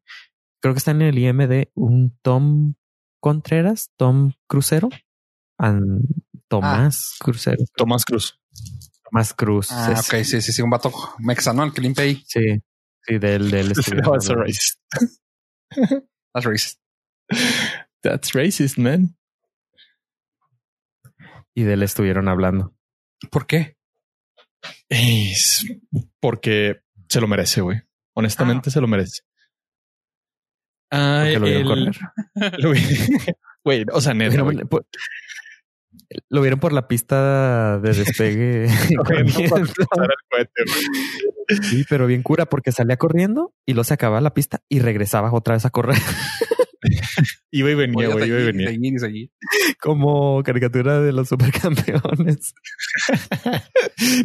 Creo 0.61 0.73
que 0.73 0.79
está 0.79 0.91
en 0.91 1.01
el 1.01 1.17
IMD, 1.17 1.69
un 1.73 2.17
Tom 2.21 2.75
Contreras, 3.21 3.91
Tom 3.97 4.33
Crucero, 4.47 4.89
Tomás 6.47 7.15
Crucero, 7.19 7.63
Tomás 7.75 8.05
Cruz. 8.05 8.39
Tomás 9.03 9.33
Cruz. 9.33 9.71
Ah, 9.71 9.93
es- 9.93 10.07
ok, 10.07 10.23
sí, 10.23 10.41
sí, 10.41 10.51
sí, 10.53 10.61
un 10.61 10.69
vato 10.69 10.91
mexicano 11.19 11.63
el 11.63 11.73
que 11.73 11.81
limpia 11.81 12.03
ahí. 12.03 12.23
Sí, 12.27 12.61
sí, 13.05 13.17
del, 13.17 13.49
del 13.51 13.71
estuvieron 13.71 14.11
That's 14.13 14.29
racist. 14.29 14.79
That's 16.33 16.45
racist. 16.45 16.79
That's 18.01 18.33
racist, 18.33 18.77
man. 18.77 19.15
y 21.55 21.63
del 21.63 21.83
estuvieron 21.83 22.27
hablando. 22.29 22.73
¿Por 23.31 23.45
qué? 23.45 23.77
Es 24.87 25.65
porque 26.21 26.81
se 27.09 27.19
lo 27.19 27.27
merece, 27.27 27.61
güey. 27.61 27.81
Honestamente 28.19 28.71
se 28.71 28.81
lo 28.81 28.87
merece. 28.87 29.21
Ay, 30.91 31.35
Porque 31.37 31.39
lo 31.39 31.63
vieron 31.63 31.77
el- 31.87 31.95
correr. 32.35 32.59
lo 32.63 32.71
vi- 32.71 32.81
Güey, 33.63 33.85
o 33.91 34.01
sea, 34.01 34.13
neta, 34.13 34.41
vieron 34.43 34.67
por- 34.67 34.85
Lo 36.29 36.41
vieron 36.41 36.59
por 36.59 36.73
la 36.73 36.87
pista 36.87 37.79
de 37.79 37.93
despegue. 37.93 38.67
Cohete. 40.29 40.63
Sí, 41.63 41.85
pero 41.89 42.07
bien 42.07 42.23
cura 42.23 42.45
porque 42.47 42.71
salía 42.71 42.97
corriendo 42.97 43.53
y 43.65 43.73
luego 43.73 43.83
se 43.83 43.93
acababa 43.95 44.21
la 44.21 44.33
pista 44.33 44.61
y 44.69 44.79
regresaba 44.79 45.31
otra 45.33 45.55
vez 45.55 45.65
a 45.65 45.71
correr 45.71 45.97
Iba 47.51 47.71
y 47.71 47.75
venía, 47.75 48.07
güey, 48.07 48.27
iba 48.29 48.39
y 48.39 48.45
venía. 48.45 48.69
seguir 48.69 48.93
y 48.93 48.99
seguir. 48.99 49.31
como 49.81 50.41
caricatura 50.43 51.01
de 51.01 51.11
los 51.11 51.27
supercampeones. 51.27 52.53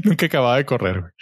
Nunca 0.04 0.26
acababa 0.26 0.56
de 0.58 0.64
correr, 0.66 1.00
güey. 1.00 1.12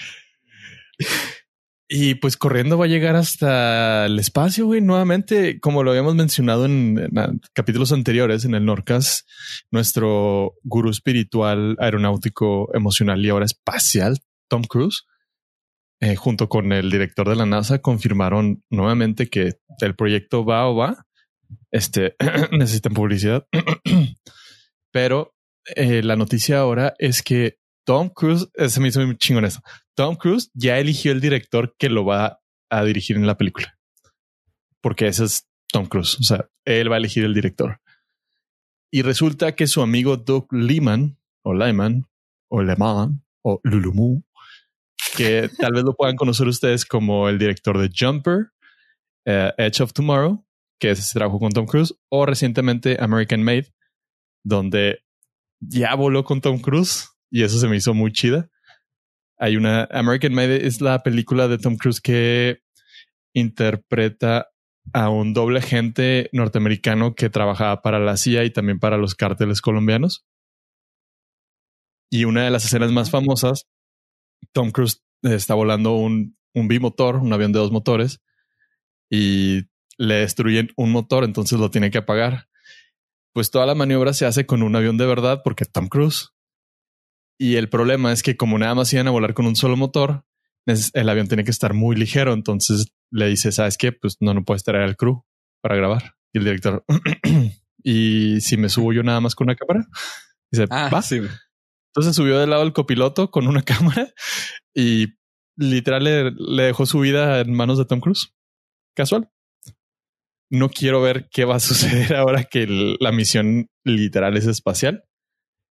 Y 1.95 2.15
pues 2.15 2.39
corriendo 2.39 2.79
va 2.79 2.87
a 2.87 2.89
llegar 2.89 3.17
hasta 3.17 4.07
el 4.07 4.19
espacio, 4.19 4.65
güey. 4.65 4.81
Nuevamente, 4.81 5.61
como 5.61 5.83
lo 5.83 5.91
habíamos 5.91 6.15
mencionado 6.15 6.65
en, 6.65 7.11
capítulos 7.53 7.93
anteriores 7.93 8.47
en 8.47 8.55
el 8.55 8.65
Norcas, 8.65 9.27
nuestro 9.71 10.55
gurú 10.63 10.89
espiritual, 10.89 11.77
aeronáutico, 11.79 12.75
emocional 12.75 13.23
y 13.23 13.29
ahora 13.29 13.45
espacial, 13.45 14.21
Tom 14.49 14.63
Cruise, 14.65 15.05
eh, 16.01 16.17
junto 16.17 16.49
con 16.49 16.73
el 16.73 16.91
director 16.91 17.29
de 17.29 17.37
la 17.37 17.45
NASA, 17.45 17.83
confirmaron 17.83 18.65
nuevamente 18.71 19.29
que 19.29 19.59
el 19.83 19.95
proyecto 19.95 20.47
va 20.47 20.67
o 20.71 20.75
va. 20.75 21.05
Este 21.71 22.17
necesitan 22.53 22.95
publicidad, 22.95 23.47
pero 24.93 25.35
eh, 25.77 26.03
la 26.03 26.17
noticia 26.17 26.61
ahora 26.61 26.95
es 26.99 27.23
que 27.23 27.59
Tom 27.85 28.09
Cruise, 28.09 28.49
eh, 28.55 28.71
se 28.71 28.81
me 28.81 28.89
hizo 28.89 29.05
muy 29.05 29.19
chingón 29.19 29.45
eso. 29.45 29.61
Tom 29.95 30.17
Cruise 30.17 30.51
ya 30.55 30.79
eligió 30.79 31.13
el 31.13 31.21
director 31.21 31.75
que 31.79 31.89
lo 31.89 32.05
va 32.05 32.41
a 32.71 32.85
dirigir 32.85 33.17
en 33.17 33.27
la 33.27 33.37
película. 33.37 33.79
Porque 34.81 35.07
ese 35.07 35.25
es 35.25 35.49
Tom 35.71 35.87
Cruise. 35.87 36.19
O 36.19 36.23
sea, 36.23 36.49
él 36.65 36.91
va 36.91 36.97
a 36.97 36.99
elegir 36.99 37.25
el 37.25 37.35
director. 37.35 37.81
Y 38.91 39.03
resulta 39.03 39.55
que 39.55 39.67
su 39.67 39.83
amigo 39.83 40.17
Doug 40.17 40.53
Liman, 40.53 41.19
o 41.43 41.55
Lyman, 41.55 42.07
o 42.49 42.63
Leman, 42.63 43.25
o 43.43 43.61
Lulumu, 43.65 44.23
que 45.17 45.51
tal 45.59 45.73
vez 45.73 45.83
lo 45.83 45.95
puedan 45.95 46.17
conocer 46.17 46.47
ustedes 46.47 46.85
como 46.85 47.29
el 47.29 47.39
director 47.39 47.79
de 47.79 47.91
Jumper, 47.95 48.51
eh, 49.25 49.53
Edge 49.57 49.83
of 49.83 49.93
Tomorrow, 49.93 50.45
que 50.79 50.91
ese 50.91 51.19
trabajo 51.19 51.39
con 51.39 51.53
Tom 51.53 51.67
Cruise, 51.67 51.95
o 52.11 52.27
recientemente 52.27 52.97
American 53.01 53.43
Made, 53.43 53.73
donde 54.45 55.03
ya 55.61 55.95
voló 55.95 56.25
con 56.25 56.41
Tom 56.41 56.59
Cruise 56.59 57.09
y 57.31 57.45
eso 57.45 57.59
se 57.59 57.69
me 57.69 57.77
hizo 57.77 57.95
muy 57.95 58.13
chida. 58.13 58.51
Hay 59.43 59.57
una 59.57 59.89
American 59.91 60.35
Made 60.35 60.69
es 60.69 60.81
la 60.81 61.03
película 61.03 61.49
de 61.49 61.59
Tom 61.59 61.77
Cruise 61.77 62.01
que 62.01 62.63
interpreta 63.35 64.47
a 64.93 65.11
un 65.11 65.35
doble 65.35 65.59
agente 65.59 66.31
norteamericano 66.33 67.17
que 67.17 67.29
trabajaba 67.29 67.83
para 67.83 67.99
la 67.99 68.17
CIA 68.17 68.45
y 68.45 68.53
también 68.53 68.79
para 68.79 68.99
los 68.99 69.17
cárteles 69.17 69.61
colombianos. 69.61 70.25
Y 72.09 72.25
una 72.25 72.45
de 72.45 72.51
las 72.51 72.65
escenas 72.65 72.93
más 72.93 73.11
famosas, 73.11 73.67
Tom 74.53 74.71
Cruise 74.71 75.03
está 75.23 75.55
volando 75.55 75.97
un, 75.97 76.37
un 76.55 76.69
bimotor, 76.69 77.17
un 77.17 77.33
avión 77.33 77.51
de 77.51 77.59
dos 77.59 77.73
motores, 77.73 78.21
y 79.11 79.63
le 79.99 80.15
destruyen 80.19 80.71
un 80.77 80.93
motor, 80.93 81.25
entonces 81.25 81.59
lo 81.59 81.69
tiene 81.69 81.91
que 81.91 81.99
apagar. 81.99 82.47
pues 83.33 83.51
toda 83.51 83.67
la 83.67 83.75
maniobra 83.75 84.13
se 84.13 84.25
hace 84.25 84.47
con 84.47 84.63
un 84.63 84.77
avión 84.77 84.99
de 84.99 85.07
verdad 85.07 85.41
porque 85.43 85.65
Tom 85.65 85.89
Cruise. 85.89 86.32
Y 87.39 87.57
el 87.57 87.69
problema 87.69 88.13
es 88.13 88.23
que 88.23 88.37
como 88.37 88.59
nada 88.59 88.75
más 88.75 88.93
iban 88.93 89.09
a 89.09 89.11
volar 89.11 89.35
con 89.35 89.47
un 89.47 89.57
solo 89.57 89.77
motor, 89.77 90.25
el 90.67 91.09
avión 91.09 91.29
tiene 91.29 91.45
que 91.45 91.51
estar 91.51 91.75
muy 91.75 91.97
ligero. 91.97 92.33
Entonces 92.33 92.93
le 93.11 93.29
dice, 93.29 93.53
¿sabes 93.53 93.77
qué? 93.77 93.93
Pues 93.93 94.17
no, 94.21 94.35
no 94.35 94.45
puedes 94.45 94.65
traer 94.65 94.85
al 94.85 94.97
crew 94.97 95.25
para 95.61 95.77
grabar. 95.77 96.15
Y 96.33 96.39
el 96.39 96.45
director, 96.45 96.85
y 97.83 98.41
si 98.41 98.57
me 98.57 98.69
subo 98.69 98.93
yo 98.93 99.03
nada 99.03 99.21
más 99.21 99.35
con 99.35 99.47
una 99.47 99.57
cámara, 99.57 99.87
dice, 100.51 100.67
ah, 100.71 100.89
va. 100.93 101.03
Sí. 101.03 101.21
Entonces 101.95 102.17
subió 102.17 102.39
del 102.39 102.51
lado 102.51 102.63
del 102.63 102.73
copiloto 102.73 103.31
con 103.31 103.47
una 103.47 103.63
cámara 103.63 104.13
y 104.75 105.09
literal 105.57 106.05
le, 106.05 106.63
dejó 106.63 106.87
su 106.87 107.01
vida 107.01 107.41
en 107.41 107.53
manos 107.53 107.79
de 107.79 107.85
Tom 107.85 108.01
Cruise. 108.01 108.35
Casual. 108.95 109.31
No 110.51 110.69
quiero 110.69 111.01
ver 111.01 111.29
qué 111.31 111.45
va 111.45 111.57
a 111.57 111.61
suceder 111.61 112.17
ahora 112.17 112.45
que 112.45 112.67
la 112.67 113.13
misión 113.13 113.69
literal 113.85 114.37
es 114.37 114.47
espacial. 114.47 115.05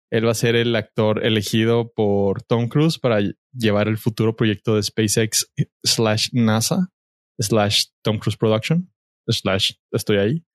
Él 0.10 0.26
va 0.26 0.32
a 0.32 0.36
ser 0.36 0.56
el 0.56 0.76
actor 0.76 1.26
elegido 1.26 1.92
por 1.94 2.42
Tom 2.44 2.70
Cruise 2.70 2.98
para 2.98 3.20
llevar 3.52 3.88
el 3.88 3.98
futuro 3.98 4.36
proyecto 4.36 4.76
de 4.76 4.84
SpaceX 4.84 5.52
slash 5.84 6.30
NASA 6.32 6.92
slash 7.40 7.86
Tom 8.04 8.18
Cruise 8.18 8.38
Production 8.38 8.90
slash 9.28 9.74
estoy 9.92 10.18
ahí. 10.18 10.46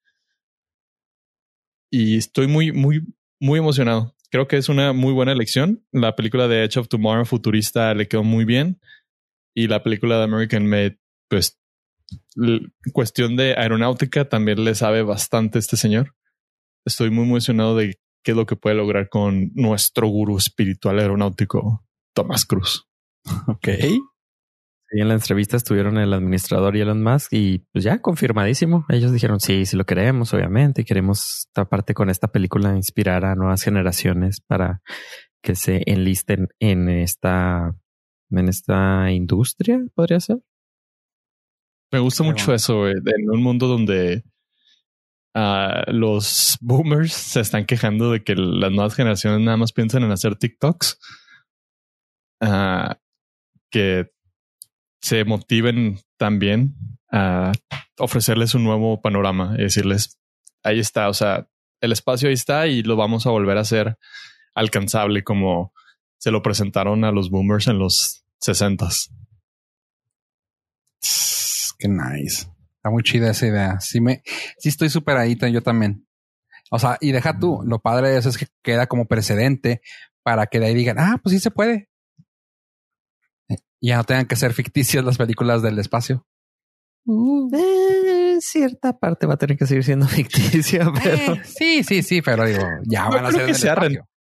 Y 1.90 2.16
estoy 2.16 2.46
muy, 2.46 2.72
muy, 2.72 3.02
muy 3.38 3.58
emocionado. 3.58 4.16
Creo 4.30 4.48
que 4.48 4.56
es 4.56 4.70
una 4.70 4.94
muy 4.94 5.12
buena 5.12 5.32
elección. 5.32 5.86
La 5.92 6.16
película 6.16 6.48
de 6.48 6.64
Edge 6.64 6.78
of 6.78 6.88
Tomorrow 6.88 7.26
futurista 7.26 7.92
le 7.92 8.08
quedó 8.08 8.24
muy 8.24 8.46
bien. 8.46 8.80
Y 9.54 9.68
la 9.68 9.82
película 9.82 10.16
de 10.16 10.24
American 10.24 10.66
Made, 10.66 10.98
pues, 11.28 11.60
cuestión 12.94 13.36
de 13.36 13.54
aeronáutica 13.58 14.26
también 14.26 14.64
le 14.64 14.74
sabe 14.74 15.02
bastante 15.02 15.58
este 15.58 15.76
señor. 15.76 16.14
Estoy 16.86 17.10
muy 17.10 17.24
emocionado 17.24 17.76
de 17.76 18.00
qué 18.22 18.32
es 18.32 18.36
lo 18.36 18.46
que 18.46 18.56
puede 18.56 18.76
lograr 18.76 19.08
con 19.08 19.50
nuestro 19.54 20.08
gurú 20.08 20.38
espiritual 20.38 20.98
aeronáutico, 20.98 21.84
Tomás 22.14 22.44
Cruz. 22.44 22.88
Ok. 23.46 23.68
Y 24.94 25.00
en 25.00 25.08
la 25.08 25.14
entrevista 25.14 25.56
estuvieron 25.56 25.96
el 25.96 26.12
administrador 26.12 26.76
y 26.76 26.82
Elon 26.82 27.02
Musk 27.02 27.32
y 27.32 27.60
pues 27.72 27.82
ya 27.82 28.00
confirmadísimo. 28.00 28.84
Ellos 28.90 29.10
dijeron 29.10 29.40
sí, 29.40 29.64
sí 29.64 29.74
lo 29.74 29.86
queremos, 29.86 30.34
obviamente. 30.34 30.84
Queremos 30.84 31.46
esta 31.46 31.64
parte 31.64 31.94
con 31.94 32.10
esta 32.10 32.28
película 32.28 32.76
inspirar 32.76 33.24
a 33.24 33.34
nuevas 33.34 33.62
generaciones 33.62 34.42
para 34.46 34.82
que 35.42 35.54
se 35.54 35.82
enlisten 35.86 36.48
en 36.60 36.90
esta, 36.90 37.74
en 38.30 38.48
esta 38.48 39.10
industria, 39.10 39.80
podría 39.94 40.20
ser. 40.20 40.38
Me 41.90 41.98
gusta 41.98 42.22
mucho 42.22 42.52
eso, 42.52 42.86
en 42.88 43.30
un 43.30 43.42
mundo 43.42 43.68
donde 43.68 44.24
uh, 45.34 45.90
los 45.90 46.56
boomers 46.60 47.12
se 47.12 47.40
están 47.40 47.66
quejando 47.66 48.10
de 48.10 48.22
que 48.22 48.34
las 48.34 48.70
nuevas 48.70 48.94
generaciones 48.94 49.40
nada 49.40 49.56
más 49.56 49.72
piensan 49.72 50.02
en 50.04 50.12
hacer 50.12 50.36
TikToks. 50.36 50.98
Uh, 52.40 52.94
que 53.70 54.10
se 55.00 55.24
motiven 55.24 55.98
también 56.16 56.74
a 57.10 57.52
ofrecerles 57.98 58.54
un 58.54 58.64
nuevo 58.64 59.00
panorama 59.00 59.54
y 59.58 59.62
decirles, 59.62 60.18
ahí 60.62 60.78
está, 60.78 61.08
o 61.08 61.14
sea, 61.14 61.48
el 61.80 61.92
espacio 61.92 62.28
ahí 62.28 62.34
está 62.34 62.68
y 62.68 62.82
lo 62.82 62.96
vamos 62.96 63.26
a 63.26 63.30
volver 63.30 63.58
a 63.58 63.62
hacer 63.62 63.98
alcanzable 64.54 65.24
como 65.24 65.72
se 66.18 66.30
lo 66.30 66.42
presentaron 66.42 67.04
a 67.04 67.10
los 67.10 67.30
boomers 67.30 67.66
en 67.66 67.78
los 67.78 68.24
sesentas. 68.40 69.10
Qué 71.78 71.88
nice. 71.88 72.46
Está 72.82 72.90
muy 72.90 73.02
chida 73.02 73.30
esa 73.30 73.46
idea. 73.46 73.80
Sí 73.80 74.00
me, 74.00 74.22
sí 74.58 74.68
estoy 74.68 74.90
súper 74.90 75.16
ahí 75.16 75.36
yo 75.52 75.62
también. 75.62 76.06
O 76.70 76.78
sea, 76.78 76.98
y 77.00 77.12
deja 77.12 77.38
tú, 77.38 77.62
lo 77.64 77.80
padre 77.80 78.10
de 78.10 78.18
eso 78.18 78.28
es 78.28 78.38
que 78.38 78.46
queda 78.62 78.86
como 78.86 79.06
precedente 79.06 79.82
para 80.22 80.46
que 80.46 80.58
de 80.58 80.66
ahí 80.66 80.74
digan, 80.74 80.98
ah, 80.98 81.20
pues 81.22 81.34
sí 81.34 81.40
se 81.40 81.50
puede 81.50 81.90
ya 83.82 83.96
no 83.96 84.04
tengan 84.04 84.26
que 84.26 84.36
ser 84.36 84.52
ficticias 84.54 85.04
las 85.04 85.18
películas 85.18 85.60
del 85.60 85.78
espacio. 85.78 86.24
Uh. 87.04 87.50
Eh, 87.54 88.36
cierta 88.40 88.98
parte 88.98 89.26
va 89.26 89.34
a 89.34 89.36
tener 89.36 89.58
que 89.58 89.66
seguir 89.66 89.82
siendo 89.82 90.06
ficticia, 90.08 90.82
eh, 90.82 90.92
pero 91.02 91.36
sí, 91.44 91.82
sí, 91.82 92.02
sí, 92.02 92.22
pero 92.22 92.46
digo, 92.46 92.64
ya 92.84 93.08
van 93.08 93.26
a 93.26 93.32
ser 93.32 93.46
que 93.46 93.54
sea 93.54 93.76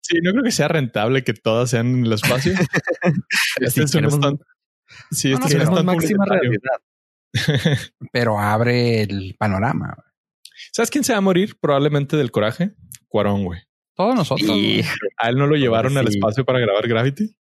Sí, 0.05 0.17
no 0.21 0.31
creo 0.31 0.43
que 0.43 0.51
sea 0.51 0.67
rentable 0.67 1.23
que 1.23 1.33
todas 1.33 1.69
sean 1.69 1.87
en 1.87 2.05
el 2.05 2.13
espacio. 2.13 2.53
este 3.61 3.83
es 3.83 3.95
un 3.95 4.39
Sí, 5.11 5.31
este 5.31 5.57
es 5.57 5.69
un 5.69 5.85
máxima 5.85 6.25
realidad. 6.25 6.77
pero 8.11 8.39
abre 8.39 9.01
el 9.01 9.35
panorama. 9.37 9.95
¿Sabes 10.71 10.89
quién 10.89 11.03
se 11.03 11.13
va 11.13 11.19
a 11.19 11.21
morir 11.21 11.57
probablemente 11.59 12.15
del 12.17 12.31
coraje? 12.31 12.75
Cuarón, 13.07 13.45
güey. 13.45 13.61
Todos 13.95 14.15
nosotros. 14.15 14.49
Y 14.49 14.81
a 15.17 15.29
él 15.29 15.35
no 15.35 15.47
lo 15.47 15.55
llevaron 15.55 15.97
al 15.97 16.07
espacio 16.07 16.45
para 16.45 16.59
grabar 16.59 16.87
Gravity. 16.87 17.35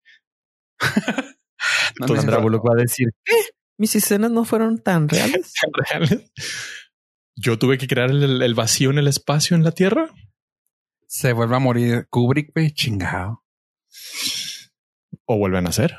Entonces 2.00 2.24
Sandra 2.24 2.38
Bullock 2.38 2.68
va 2.68 2.74
a 2.74 2.82
decir, 2.82 3.08
¿qué? 3.24 3.36
Mis 3.78 3.96
escenas 3.96 4.30
no 4.30 4.44
fueron 4.44 4.82
tan 4.82 5.08
reales. 5.08 5.54
reales? 5.90 6.32
Yo 7.36 7.58
tuve 7.58 7.78
que 7.78 7.88
crear 7.88 8.10
el, 8.10 8.54
vacío 8.54 8.90
en 8.90 8.98
el 8.98 9.08
espacio 9.08 9.56
en 9.56 9.64
la 9.64 9.72
Tierra. 9.72 10.10
Se 11.06 11.32
vuelve 11.32 11.56
a 11.56 11.60
morir 11.60 12.06
Kubrick, 12.10 12.52
güey, 12.54 12.72
chingado. 12.72 13.44
O 15.24 15.38
vuelven 15.38 15.58
a 15.58 15.62
nacer. 15.62 15.96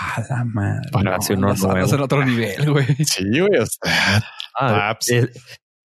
A 0.00 0.22
la 0.28 0.44
madre. 0.44 0.88
Para 0.90 1.16
hacer 1.16 2.00
otro 2.00 2.24
nivel, 2.24 2.70
güey. 2.70 2.86
Sí, 3.04 3.24
güey. 3.38 3.50
Ah, 4.58 4.98
eh, 5.10 5.28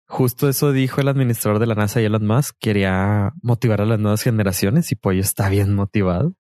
justo 0.07 0.49
eso 0.49 0.73
dijo 0.73 1.01
el 1.01 1.09
administrador 1.09 1.61
de 1.61 1.67
la 1.67 1.77
NASA, 1.77 2.01
Elon 2.01 2.27
Musk. 2.27 2.57
Quería 2.59 3.33
motivar 3.43 3.81
a 3.81 3.87
las 3.87 4.01
nuevas 4.01 4.23
generaciones 4.23 4.91
y 4.91 4.97
pues 4.97 5.19
está 5.19 5.49
bien 5.49 5.75
motivado. 5.75 6.35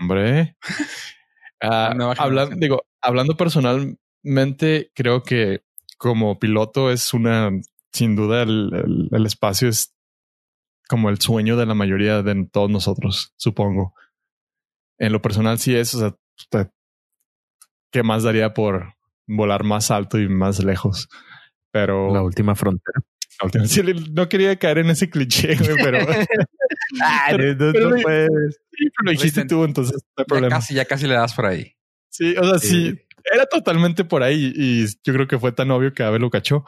Hombre, 0.00 0.56
ah, 1.62 1.92
hablando, 2.16 2.56
digo, 2.56 2.86
hablando 3.02 3.36
personalmente, 3.36 4.92
creo 4.94 5.22
que 5.22 5.62
como 5.98 6.38
piloto 6.38 6.90
es 6.90 7.12
una, 7.12 7.50
sin 7.92 8.14
duda, 8.14 8.42
el, 8.42 9.26
espacio 9.26 9.68
es 9.68 9.94
como 10.88 11.08
el 11.10 11.20
sueño 11.20 11.56
de 11.56 11.66
la 11.66 11.74
mayoría 11.74 12.22
de 12.22 12.46
todos 12.52 12.70
nosotros, 12.70 13.32
supongo. 13.36 13.94
En 14.98 15.12
lo 15.12 15.20
personal 15.20 15.58
sí 15.58 15.74
es, 15.74 15.94
o 15.94 15.98
sea, 15.98 16.70
¿qué 17.96 18.02
más 18.02 18.24
daría 18.24 18.52
por 18.52 18.92
volar 19.26 19.64
más 19.64 19.90
alto 19.90 20.18
y 20.18 20.28
más 20.28 20.62
lejos? 20.62 21.08
Pero... 21.70 22.12
La 22.12 22.20
última 22.20 22.54
frontera. 22.54 23.00
no 24.12 24.28
quería 24.28 24.54
caer 24.56 24.78
en 24.78 24.90
ese 24.90 25.08
cliché, 25.08 25.56
pero... 25.82 26.00
ah, 27.02 27.32
no, 27.32 28.02
puedes. 28.02 28.60
Sí, 28.70 28.90
pero 28.90 29.04
lo 29.04 29.10
dijiste 29.12 29.46
tú, 29.46 29.64
entonces 29.64 29.94
no 30.14 30.20
hay 30.20 30.24
problema. 30.26 30.48
Ya 30.50 30.56
casi, 30.56 30.74
ya 30.74 30.84
casi 30.84 31.06
le 31.06 31.14
das 31.14 31.32
por 31.32 31.46
ahí. 31.46 31.74
Sí, 32.10 32.34
o 32.36 32.44
sea, 32.44 32.58
sí. 32.58 33.00
era 33.32 33.46
totalmente 33.46 34.04
por 34.04 34.22
ahí 34.22 34.52
y 34.54 34.86
yo 35.02 35.14
creo 35.14 35.26
que 35.26 35.38
fue 35.38 35.52
tan 35.52 35.70
obvio 35.70 35.94
que 35.94 36.02
Abel 36.02 36.20
lo 36.20 36.28
cachó. 36.28 36.66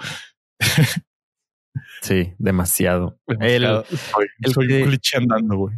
sí, 2.00 2.32
demasiado. 2.38 3.20
El, 3.38 3.66
soy, 4.50 4.72
un 4.72 4.88
cliché 4.88 5.18
andando, 5.18 5.56
güey. 5.56 5.76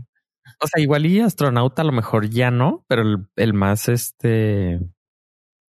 O 0.61 0.69
sea, 0.69 0.81
igual 0.81 1.07
y 1.07 1.19
astronauta 1.19 1.83
a 1.83 1.87
lo 1.87 1.93
mejor 1.93 2.31
ya 2.31 2.53
no, 2.53 2.85
pero 2.87 3.03
el, 3.03 3.27
el 3.35 3.53
más 3.53 3.89
este, 3.89 4.79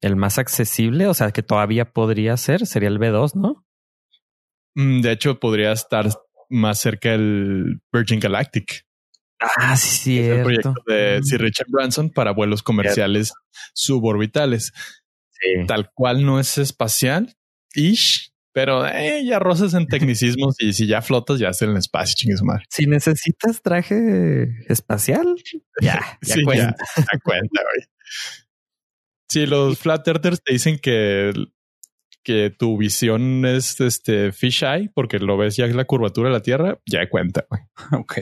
el 0.06 0.16
más 0.16 0.38
accesible, 0.38 1.08
o 1.08 1.14
sea, 1.14 1.32
que 1.32 1.44
todavía 1.44 1.92
podría 1.92 2.38
ser, 2.38 2.68
sería 2.68 2.90
el 2.90 3.00
B2, 3.00 3.36
¿no? 3.36 3.66
Mm, 4.76 5.02
de 5.02 5.12
hecho, 5.12 5.40
podría 5.40 5.72
estar 5.72 6.08
más 6.50 6.80
cerca 6.80 7.12
del 7.12 7.82
Virgin 7.92 8.20
Galactic. 8.20 8.86
Ah, 9.40 9.76
sí, 9.76 9.98
sí. 9.98 10.20
el 10.20 10.44
proyecto 10.44 10.74
de 10.88 11.20
Sir 11.24 11.42
Richard 11.42 11.68
Branson 11.70 12.10
para 12.10 12.32
vuelos 12.32 12.64
comerciales 12.64 13.34
suborbitales. 13.74 14.72
Tal 15.68 15.92
cual 15.94 16.26
no 16.26 16.40
es 16.40 16.58
espacial, 16.58 17.36
ish, 17.76 18.32
pero 18.52 18.88
eh, 18.88 19.24
ya 19.26 19.38
roces 19.38 19.74
en 19.74 19.86
tecnicismos 19.88 20.56
y 20.60 20.74
si 20.74 20.88
ya 20.88 21.02
flotas, 21.02 21.40
ya 21.40 21.50
estás 21.50 21.64
en 21.64 21.72
el 21.72 21.78
espacio, 21.78 22.16
chingue 22.16 22.38
su 22.38 22.46
madre. 22.46 22.64
Si 22.70 22.86
necesitas 22.88 23.62
traje 23.62 24.48
espacial, 24.68 25.36
ya, 25.82 26.00
ya 26.22 26.36
cuenta. 26.46 26.76
Ya, 26.96 27.20
cuenta, 27.24 27.62
güey. 27.62 27.88
Si 29.30 29.46
los 29.46 29.80
flat 29.80 30.08
earthers 30.08 30.42
te 30.44 30.54
dicen 30.54 30.80
que 30.80 31.34
que 32.26 32.50
tu 32.50 32.76
visión 32.76 33.46
es 33.46 33.80
este 33.80 34.32
fisheye 34.32 34.90
porque 34.94 35.20
lo 35.20 35.38
ves 35.38 35.56
ya 35.56 35.66
es 35.66 35.76
la 35.76 35.86
curvatura 35.86 36.30
de 36.30 36.34
la 36.34 36.42
Tierra, 36.42 36.80
ya 36.86 37.08
cuenta. 37.08 37.46
Ok. 37.92 38.18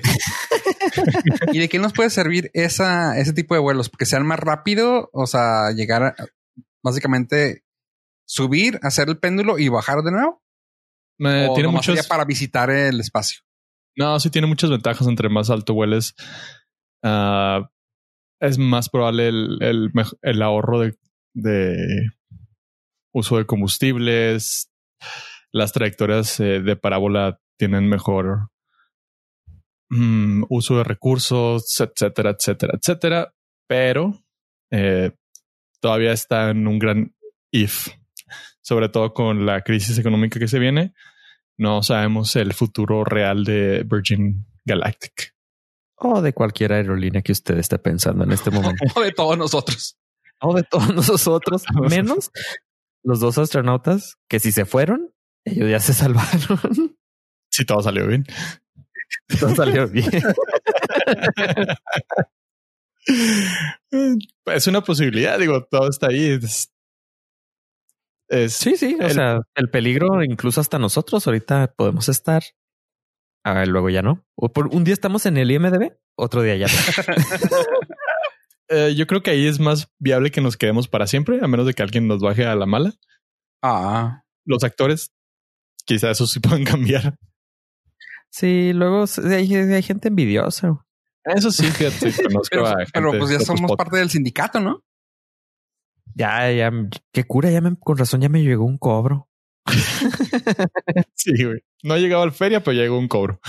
¿Y 1.53 1.59
de 1.59 1.69
qué 1.69 1.79
nos 1.79 1.93
puede 1.93 2.09
servir 2.09 2.51
esa, 2.53 3.17
ese 3.17 3.31
tipo 3.31 3.55
de 3.55 3.61
vuelos? 3.61 3.89
Porque 3.89 4.05
sean 4.05 4.27
más 4.27 4.39
rápido, 4.39 5.09
o 5.13 5.25
sea, 5.25 5.71
llegar 5.71 6.03
a 6.03 6.15
básicamente 6.83 7.63
subir, 8.25 8.79
hacer 8.83 9.07
el 9.07 9.17
péndulo 9.17 9.57
y 9.57 9.69
bajar 9.69 10.01
de 10.03 10.11
nuevo. 10.11 10.43
tiene 11.55 11.69
muchos 11.69 12.05
para 12.07 12.25
visitar 12.25 12.69
el 12.69 12.99
espacio. 12.99 13.41
No, 13.95 14.19
sí 14.19 14.29
tiene 14.29 14.47
muchas 14.47 14.69
ventajas. 14.69 15.07
Entre 15.07 15.29
más 15.29 15.49
alto 15.49 15.73
vueles, 15.73 16.13
ah, 17.03 17.69
es 18.43 18.57
más 18.57 18.89
probable 18.89 19.29
el, 19.29 19.91
el, 20.21 20.41
ahorro 20.41 20.81
de, 21.33 22.09
uso 23.13 23.37
de 23.37 23.45
combustibles, 23.45 24.69
las 25.53 25.71
trayectorias 25.71 26.39
eh, 26.41 26.59
de 26.59 26.75
parábola 26.75 27.39
tienen 27.57 27.87
mejor 27.87 28.49
mm, 29.89 30.43
uso 30.49 30.77
de 30.77 30.83
recursos, 30.83 31.63
etcétera, 31.79 32.31
etcétera, 32.31 32.73
etcétera. 32.77 33.33
Pero 33.65 34.19
eh, 34.71 35.11
todavía 35.79 36.11
está 36.11 36.49
en 36.49 36.67
un 36.67 36.79
gran 36.79 37.15
if, 37.49 37.87
sobre 38.61 38.89
todo 38.89 39.13
con 39.13 39.45
la 39.45 39.61
crisis 39.61 39.97
económica 39.97 40.37
que 40.37 40.49
se 40.49 40.59
viene. 40.59 40.93
No 41.57 41.81
sabemos 41.81 42.35
el 42.35 42.53
futuro 42.53 43.05
real 43.05 43.45
de 43.45 43.85
Virgin 43.85 44.45
Galactic. 44.65 45.32
O 45.95 46.21
de 46.21 46.33
cualquier 46.33 46.73
aerolínea 46.73 47.21
que 47.21 47.31
usted 47.31 47.57
esté 47.57 47.79
pensando 47.79 48.23
en 48.23 48.31
este 48.31 48.51
momento. 48.51 48.83
o 48.95 49.01
de 49.01 49.11
todos 49.11 49.37
nosotros. 49.37 49.97
O 50.39 50.53
de 50.53 50.63
todos 50.63 50.93
nosotros, 51.09 51.63
menos 51.89 52.31
los 53.03 53.19
dos 53.19 53.37
astronautas 53.37 54.17
que 54.27 54.39
si 54.39 54.51
se 54.51 54.65
fueron, 54.65 55.13
ellos 55.45 55.69
ya 55.69 55.79
se 55.79 55.93
salvaron. 55.93 56.97
Si 57.49 57.65
todo 57.65 57.81
salió 57.81 58.07
bien. 58.07 58.25
Todo 59.39 59.55
salió 59.55 59.87
bien. 59.87 60.09
es 64.45 64.67
una 64.67 64.81
posibilidad, 64.81 65.37
digo, 65.37 65.65
todo 65.65 65.89
está 65.89 66.07
ahí. 66.07 66.39
Es, 68.29 68.53
sí, 68.53 68.77
sí, 68.77 68.97
o 68.99 69.09
sea, 69.09 69.41
el 69.55 69.69
peligro 69.69 70.23
incluso 70.23 70.61
hasta 70.61 70.79
nosotros 70.79 71.27
ahorita 71.27 71.73
podemos 71.75 72.09
estar. 72.09 72.41
Ah, 73.43 73.65
luego 73.65 73.89
ya 73.89 74.01
no. 74.01 74.23
O 74.35 74.51
por 74.51 74.67
un 74.67 74.83
día 74.83 74.93
estamos 74.93 75.25
en 75.25 75.37
el 75.37 75.51
IMDB, 75.51 75.91
otro 76.15 76.41
día 76.41 76.55
ya 76.55 76.67
no. 76.67 76.73
Eh, 78.69 78.95
yo 78.95 79.05
creo 79.05 79.21
que 79.21 79.29
ahí 79.29 79.45
es 79.45 79.59
más 79.59 79.91
viable 79.99 80.31
que 80.31 80.41
nos 80.41 80.57
quedemos 80.57 80.87
para 80.87 81.05
siempre, 81.05 81.37
a 81.43 81.47
menos 81.47 81.67
de 81.67 81.73
que 81.73 81.83
alguien 81.83 82.07
nos 82.07 82.21
baje 82.21 82.45
a 82.45 82.55
la 82.55 82.65
mala. 82.65 82.93
Ah, 83.61 84.23
los 84.45 84.63
actores, 84.63 85.11
quizás 85.85 86.11
eso 86.11 86.25
sí 86.25 86.39
pueden 86.39 86.63
cambiar. 86.63 87.15
Sí, 88.31 88.71
luego 88.73 89.05
hay, 89.29 89.53
hay 89.53 89.83
gente 89.83 90.07
envidiosa. 90.07 90.83
Eso 91.23 91.51
sí, 91.51 91.65
fíjate, 91.67 92.11
conozco 92.23 92.49
pero, 92.49 92.67
a 92.67 92.75
pero 92.91 93.11
pues 93.19 93.29
ya 93.29 93.39
somos 93.39 93.75
parte 93.75 93.97
del 93.97 94.09
sindicato, 94.09 94.59
¿no? 94.59 94.83
Ya, 96.15 96.51
ya, 96.51 96.71
qué 97.11 97.23
cura, 97.23 97.51
ya 97.51 97.61
me, 97.61 97.75
con 97.77 97.97
razón 97.97 98.21
ya 98.21 98.29
me 98.29 98.43
llegó 98.43 98.65
un 98.65 98.77
cobro. 98.77 99.29
sí, 101.15 101.43
güey. 101.43 101.63
No 101.83 101.93
ha 101.93 101.97
llegado 101.97 102.23
al 102.23 102.31
feria, 102.31 102.63
pero 102.63 102.75
llegó 102.75 102.97
un 102.97 103.07
cobro. 103.07 103.39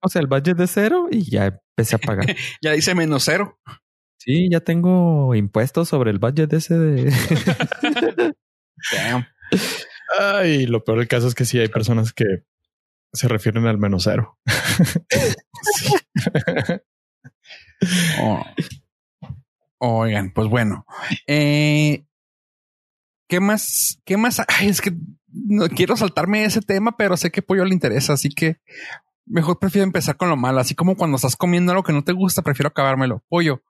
O 0.00 0.08
sea, 0.08 0.20
el 0.20 0.26
budget 0.26 0.56
de 0.56 0.66
cero 0.66 1.08
y 1.10 1.30
ya 1.30 1.46
empecé 1.46 1.96
a 1.96 1.98
pagar. 1.98 2.26
ya 2.62 2.72
dice 2.72 2.94
menos 2.94 3.24
cero. 3.24 3.58
Sí, 4.18 4.48
ya 4.50 4.60
tengo 4.60 5.34
impuestos 5.34 5.88
sobre 5.88 6.10
el 6.10 6.18
budget 6.18 6.52
ese 6.52 6.78
de. 6.78 7.12
Damn. 8.92 9.26
Ay, 10.18 10.66
lo 10.66 10.84
peor 10.84 10.98
del 10.98 11.08
caso 11.08 11.26
es 11.26 11.34
que 11.34 11.44
sí 11.44 11.58
hay 11.58 11.68
personas 11.68 12.12
que 12.12 12.24
se 13.12 13.28
refieren 13.28 13.66
al 13.66 13.78
menos 13.78 14.04
cero. 14.04 14.38
Oh. 18.20 18.44
Oigan, 19.78 20.32
pues 20.32 20.48
bueno. 20.48 20.86
Eh, 21.26 22.04
¿Qué 23.28 23.40
más? 23.40 23.98
¿Qué 24.04 24.16
más? 24.16 24.40
Ay, 24.46 24.68
es 24.68 24.80
que 24.80 24.92
no 25.32 25.68
quiero 25.68 25.96
saltarme 25.96 26.44
ese 26.44 26.60
tema, 26.60 26.96
pero 26.96 27.16
sé 27.16 27.30
que 27.30 27.42
Pollo 27.42 27.64
le 27.64 27.74
interesa, 27.74 28.12
así 28.12 28.28
que 28.30 28.58
mejor 29.26 29.58
prefiero 29.58 29.84
empezar 29.84 30.16
con 30.16 30.28
lo 30.28 30.36
malo. 30.36 30.60
Así 30.60 30.74
como 30.74 30.96
cuando 30.96 31.16
estás 31.16 31.36
comiendo 31.36 31.72
algo 31.72 31.84
que 31.84 31.92
no 31.92 32.04
te 32.04 32.12
gusta, 32.12 32.42
prefiero 32.42 32.68
acabármelo. 32.68 33.24
Pollo, 33.28 33.62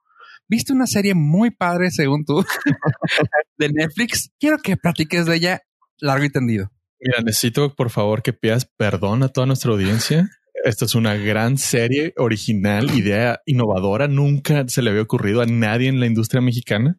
¿viste 0.47 0.73
una 0.73 0.87
serie 0.87 1.13
muy 1.13 1.51
padre, 1.51 1.91
según 1.91 2.25
tú, 2.25 2.43
de 3.57 3.69
Netflix? 3.69 4.31
Quiero 4.39 4.57
que 4.57 4.77
platiques 4.77 5.25
de 5.25 5.35
ella 5.35 5.61
largo 5.99 6.25
y 6.25 6.31
tendido. 6.31 6.71
Mira, 6.99 7.21
necesito 7.21 7.75
por 7.75 7.89
favor 7.89 8.21
que 8.21 8.33
pidas 8.33 8.65
perdón 8.77 9.23
a 9.23 9.29
toda 9.29 9.47
nuestra 9.47 9.71
audiencia 9.71 10.29
esta 10.63 10.85
es 10.85 10.95
una 10.95 11.15
gran 11.15 11.57
serie 11.57 12.13
original, 12.15 12.89
idea 12.97 13.41
innovadora. 13.45 14.07
Nunca 14.07 14.65
se 14.67 14.81
le 14.81 14.91
había 14.91 15.01
ocurrido 15.01 15.41
a 15.41 15.45
nadie 15.45 15.89
en 15.89 15.99
la 15.99 16.05
industria 16.05 16.41
mexicana 16.41 16.97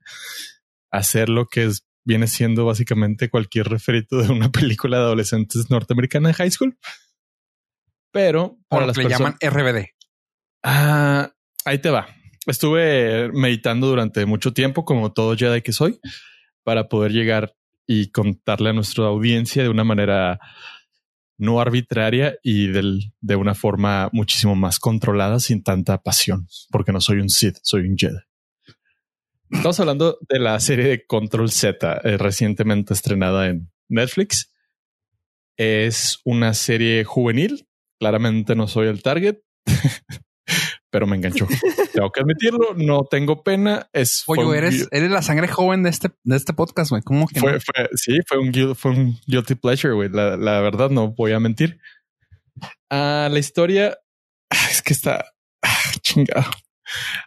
hacer 0.90 1.31
lo 1.31 1.46
que 1.46 1.64
es, 1.64 1.87
viene 2.05 2.27
siendo 2.27 2.64
básicamente 2.67 3.31
cualquier 3.31 3.69
referito 3.69 4.19
de 4.19 4.31
una 4.31 4.51
película 4.53 4.99
de 4.99 5.05
adolescentes 5.05 5.71
norteamericana 5.71 6.29
de 6.29 6.35
high 6.35 6.51
school. 6.51 6.79
Pero 8.12 8.59
para 8.69 8.87
las 8.87 8.97
que 8.97 9.05
le 9.05 9.11
llaman 9.11 9.37
RBD. 9.40 9.87
Ah, 10.62 11.33
ahí 11.64 11.79
te 11.79 11.90
va. 11.90 12.07
Estuve 12.47 13.31
meditando 13.33 13.87
durante 13.87 14.25
mucho 14.27 14.53
tiempo, 14.53 14.85
como 14.85 15.12
todo 15.12 15.37
Jedi 15.37 15.62
que 15.62 15.73
soy, 15.73 15.99
para 16.62 16.88
poder 16.88 17.12
llegar 17.12 17.57
y 17.87 18.11
contarle 18.11 18.71
a 18.71 18.73
nuestra 18.73 19.07
audiencia 19.07 19.62
de 19.62 19.69
una 19.69 19.85
manera 19.85 20.38
no 21.37 21.61
arbitraria 21.61 22.37
y 22.43 22.69
del, 22.69 23.12
de 23.21 23.37
una 23.37 23.55
forma 23.55 24.09
muchísimo 24.12 24.55
más 24.55 24.79
controlada 24.79 25.40
sin 25.40 25.62
tanta 25.62 26.03
pasión, 26.03 26.47
porque 26.71 26.93
no 26.93 27.01
soy 27.01 27.19
un 27.19 27.29
Sith, 27.29 27.59
soy 27.62 27.88
un 27.88 27.97
Jedi. 27.97 28.21
Estamos 29.50 29.78
hablando 29.80 30.18
de 30.28 30.38
la 30.38 30.59
serie 30.59 30.87
de 30.87 31.07
Control 31.07 31.50
Z, 31.50 32.00
eh, 32.02 32.16
recientemente 32.16 32.94
estrenada 32.94 33.48
en 33.48 33.70
Netflix. 33.88 34.52
Es 35.57 36.20
una 36.24 36.54
serie 36.54 37.04
juvenil. 37.04 37.68
Claramente 38.00 38.57
no 38.57 38.66
soy 38.66 38.88
el 38.88 39.02
target, 39.02 39.38
pero 40.90 41.07
me 41.07 41.16
enganchó. 41.16 41.46
tengo 41.92 42.11
que 42.11 42.20
admitirlo, 42.20 42.74
no 42.74 43.04
tengo 43.04 43.42
pena. 43.42 43.88
Es 43.92 44.24
Oye, 44.26 44.59
eres, 44.59 44.88
eres 44.90 45.11
la 45.11 45.22
sangre 45.22 45.48
joven 45.48 45.83
de 45.83 45.90
este, 45.90 46.11
de 46.24 46.37
este 46.37 46.52
podcast, 46.52 46.90
güey. 46.90 47.02
¿Cómo 47.02 47.28
que 47.28 47.40
fue, 47.40 47.61
fue, 47.61 47.88
sí, 47.94 48.18
fue 48.26 48.38
un, 48.38 48.74
fue 48.74 48.90
un 48.90 49.18
guilty 49.26 49.54
pleasure, 49.54 49.94
güey. 49.94 50.09
La, 50.09 50.37
la, 50.37 50.61
verdad, 50.61 50.90
no 50.90 51.12
voy 51.12 51.33
a 51.33 51.40
mentir. 51.40 51.78
Ah, 52.90 53.28
la 53.30 53.38
historia 53.38 53.98
es 54.70 54.83
que 54.83 54.92
está 54.92 55.24
ah, 55.62 55.92
chingado. 56.00 56.50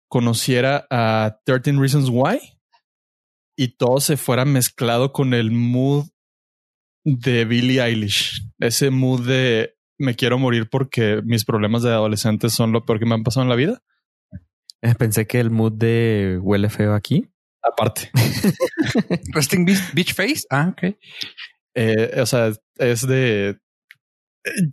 conociera 0.08 0.86
a 0.90 1.40
13 1.44 1.72
Reasons 1.72 2.08
Why 2.10 2.38
y 3.56 3.76
todo 3.76 4.00
se 4.00 4.16
fuera 4.16 4.44
mezclado 4.44 5.12
con 5.12 5.34
el 5.34 5.50
mood 5.50 6.06
de 7.04 7.44
Billie 7.44 7.82
Eilish. 7.82 8.42
Ese 8.58 8.90
mood 8.90 9.26
de 9.26 9.76
me 9.98 10.16
quiero 10.16 10.38
morir 10.38 10.68
porque 10.70 11.20
mis 11.24 11.44
problemas 11.44 11.82
de 11.82 11.90
adolescente 11.90 12.48
son 12.48 12.72
lo 12.72 12.84
peor 12.84 12.98
que 12.98 13.06
me 13.06 13.14
han 13.14 13.22
pasado 13.22 13.44
en 13.44 13.50
la 13.50 13.56
vida. 13.56 13.82
Eh, 14.82 14.94
pensé 14.94 15.26
que 15.26 15.40
el 15.40 15.50
mood 15.50 15.72
de 15.72 16.38
huele 16.40 16.70
feo 16.70 16.94
aquí. 16.94 17.30
Aparte. 17.62 18.10
Resting 19.34 19.66
Beach 19.66 20.14
Face. 20.14 20.46
Ah, 20.48 20.72
ok. 20.72 20.96
Eh, 21.74 22.18
o 22.20 22.26
sea, 22.26 22.50
es 22.76 23.06
de 23.06 23.58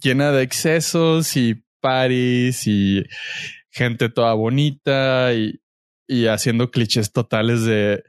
llena 0.01 0.31
de 0.31 0.43
excesos 0.43 1.35
y 1.37 1.63
paris 1.81 2.67
y 2.67 3.03
gente 3.69 4.09
toda 4.09 4.33
bonita 4.33 5.33
y, 5.33 5.61
y 6.07 6.27
haciendo 6.27 6.71
clichés 6.71 7.11
totales 7.11 7.63
de 7.63 8.03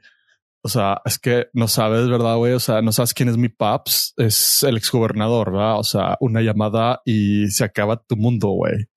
o 0.61 0.67
sea, 0.67 1.01
es 1.05 1.17
que 1.17 1.47
no 1.53 1.67
sabes, 1.67 2.09
¿verdad, 2.09 2.35
güey? 2.35 2.53
O 2.53 2.59
sea, 2.59 2.81
no 2.81 2.91
sabes 2.91 3.13
quién 3.13 3.29
es 3.29 3.37
mi 3.37 3.47
paps. 3.47 4.13
Es 4.17 4.61
el 4.63 4.75
exgobernador, 4.77 5.53
¿verdad? 5.53 5.79
O 5.79 5.83
sea, 5.83 6.17
una 6.19 6.41
llamada 6.41 7.01
y 7.05 7.47
se 7.49 7.63
acaba 7.63 8.03
tu 8.03 8.17
mundo, 8.17 8.49
güey. 8.49 8.87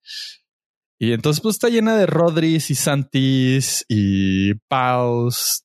Y 0.99 1.13
entonces, 1.13 1.41
pues 1.41 1.55
está 1.55 1.69
llena 1.69 1.95
de 1.95 2.05
Rodris 2.05 2.69
y 2.69 2.75
Santis 2.75 3.85
y 3.87 4.55
Paus. 4.67 5.63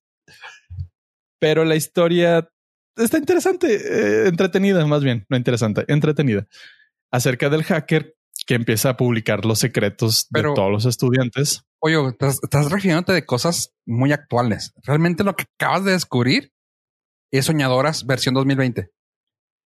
Pero 1.41 1.65
la 1.65 1.77
historia 1.77 2.49
está 2.97 3.19
interesante, 3.19 3.75
eh, 3.75 4.29
entretenida, 4.29 4.85
más 4.87 5.03
bien, 5.03 5.27
no 5.29 5.37
interesante, 5.37 5.85
entretenida. 5.89 6.47
Acerca 7.11 7.49
del 7.49 7.65
hacker 7.65 8.15
que 8.47 8.55
empieza 8.55 8.91
a 8.91 8.97
publicar 8.97 9.45
los 9.45 9.59
secretos 9.59 10.27
de 10.31 10.43
todos 10.43 10.71
los 10.71 10.87
estudiantes. 10.87 11.65
Oye, 11.81 11.97
estás, 12.09 12.71
refiriéndote 12.71 13.13
de 13.13 13.27
cosas 13.27 13.75
muy 13.87 14.13
actuales. 14.13 14.73
Realmente 14.83 15.23
lo 15.23 15.37
que 15.37 15.45
acabas 15.59 15.85
de 15.85 15.93
descubrir 15.93 16.53
es 17.31 17.45
Soñadoras 17.45 18.07
versión 18.07 18.35
2020. 18.35 18.91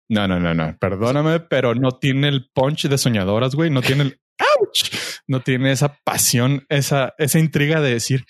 No, 0.10 0.28
no, 0.28 0.39
no, 0.39 0.54
no. 0.54 0.78
Perdóname, 0.80 1.41
pero 1.41 1.75
no 1.75 1.91
tiene 1.91 2.30
el 2.30 2.49
punch 2.54 2.88
de 2.88 2.97
Soñadoras, 2.97 3.54
güey. 3.54 3.69
No 3.69 3.82
tiene 3.82 4.04
el 4.04 4.21
ouch. 4.60 4.95
No 5.28 5.41
tiene 5.41 5.71
esa 5.71 5.99
pasión, 6.04 6.65
esa, 6.69 7.13
esa 7.17 7.38
intriga 7.38 7.82
de 7.82 7.91
decir 7.91 8.25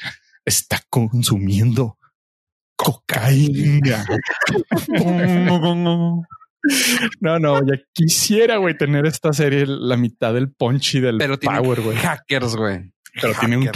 está 0.46 0.82
consumiendo 0.90 2.00
cocaína. 2.76 4.06
No, 7.22 7.40
no, 7.40 7.60
ya 7.60 7.82
quisiera, 7.94 8.58
güey, 8.58 8.78
tener 8.78 9.06
esta 9.06 9.34
serie 9.34 9.66
la 9.66 9.98
mitad 9.98 10.34
del 10.34 10.52
punchy 10.52 11.00
del 11.00 11.18
Pero 11.18 11.40
power, 11.40 11.82
güey. 11.82 11.98
hackers, 11.98 12.56
güey. 12.56 12.92
Pero 13.20 13.34
tiene 13.40 13.58
un 13.58 13.70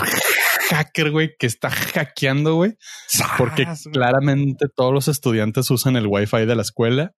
Hacker. 0.70 1.12
güey, 1.12 1.36
que 1.38 1.48
está 1.48 1.70
hackeando, 1.70 2.56
güey, 2.56 2.76
porque 3.38 3.68
claramente 3.92 4.68
todos 4.74 4.94
los 4.94 5.08
estudiantes 5.08 5.70
usan 5.72 5.96
el 5.96 6.08
wifi 6.08 6.46
de 6.46 6.56
la 6.56 6.62
escuela 6.62 7.14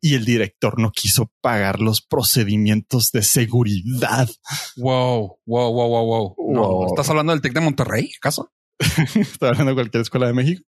y 0.00 0.14
el 0.14 0.24
director 0.24 0.78
no 0.78 0.90
quiso 0.92 1.30
pagar 1.40 1.80
los 1.80 2.00
procedimientos 2.00 3.10
de 3.12 3.22
seguridad. 3.22 4.28
Wow, 4.76 5.38
wow, 5.46 5.72
wow, 5.72 5.88
wow, 5.88 6.06
wow. 6.06 6.34
No. 6.52 6.86
¿Estás 6.86 7.08
hablando 7.10 7.32
del 7.32 7.42
Tec 7.42 7.52
de 7.52 7.60
Monterrey, 7.60 8.10
acaso? 8.18 8.50
Estoy 9.14 9.48
hablando 9.48 9.70
de 9.70 9.74
cualquier 9.74 10.00
escuela 10.00 10.26
de 10.26 10.32
México. 10.32 10.62